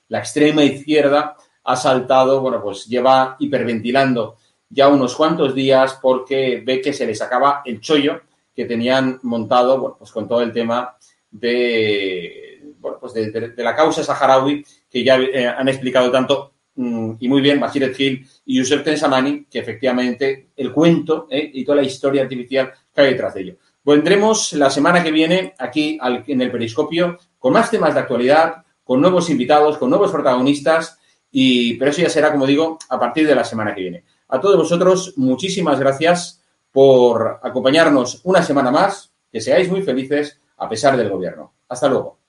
la 0.07 0.19
extrema 0.19 0.63
izquierda 0.63 1.35
ha 1.65 1.75
saltado, 1.75 2.41
bueno, 2.41 2.61
pues 2.61 2.85
lleva 2.85 3.35
hiperventilando 3.39 4.37
ya 4.69 4.87
unos 4.87 5.15
cuantos 5.15 5.53
días 5.53 5.99
porque 6.01 6.61
ve 6.65 6.81
que 6.81 6.93
se 6.93 7.05
les 7.05 7.21
acaba 7.21 7.61
el 7.65 7.81
chollo 7.81 8.21
que 8.55 8.65
tenían 8.65 9.19
montado, 9.23 9.79
bueno, 9.79 9.95
pues 9.97 10.11
con 10.11 10.27
todo 10.27 10.41
el 10.41 10.53
tema 10.53 10.95
de, 11.29 12.73
bueno, 12.79 12.97
pues 12.99 13.13
de, 13.13 13.53
la 13.57 13.75
causa 13.75 14.03
saharaui 14.03 14.65
que 14.89 15.03
ya 15.03 15.17
eh, 15.17 15.47
han 15.47 15.67
explicado 15.67 16.09
tanto 16.11 16.55
Mm, 16.75 17.13
y 17.19 17.29
muy 17.29 17.41
bien 17.41 17.59
Basiret 17.59 17.95
Gil 17.95 18.27
y 18.45 18.57
Yusef 18.57 18.83
Tensamani, 18.83 19.45
que 19.45 19.59
efectivamente 19.59 20.49
el 20.57 20.73
cuento 20.73 21.25
eh, 21.29 21.49
y 21.53 21.63
toda 21.63 21.77
la 21.77 21.83
historia 21.83 22.23
artificial 22.23 22.71
hay 22.95 23.11
detrás 23.11 23.33
de 23.33 23.41
ello. 23.41 23.55
Vendremos 23.83 24.53
la 24.53 24.69
semana 24.69 25.01
que 25.01 25.11
viene 25.11 25.53
aquí 25.57 25.97
en 26.01 26.41
el 26.41 26.51
Periscopio 26.51 27.17
con 27.39 27.53
más 27.53 27.71
temas 27.71 27.93
de 27.93 27.99
actualidad, 28.01 28.63
con 28.83 28.99
nuevos 28.99 29.29
invitados, 29.29 29.77
con 29.77 29.89
nuevos 29.89 30.11
protagonistas, 30.11 30.99
y, 31.37 31.73
pero 31.73 31.91
eso 31.91 32.01
ya 32.01 32.09
será, 32.09 32.31
como 32.31 32.45
digo, 32.45 32.79
a 32.87 32.97
partir 32.97 33.27
de 33.27 33.35
la 33.35 33.43
semana 33.43 33.75
que 33.75 33.81
viene. 33.81 34.05
A 34.29 34.39
todos 34.39 34.55
vosotros, 34.55 35.15
muchísimas 35.17 35.77
gracias 35.77 36.41
por 36.71 37.41
acompañarnos 37.43 38.21
una 38.23 38.41
semana 38.41 38.71
más, 38.71 39.11
que 39.29 39.41
seáis 39.41 39.69
muy 39.69 39.81
felices 39.81 40.39
a 40.55 40.69
pesar 40.69 40.95
del 40.95 41.09
gobierno. 41.09 41.51
Hasta 41.67 41.89
luego. 41.89 42.19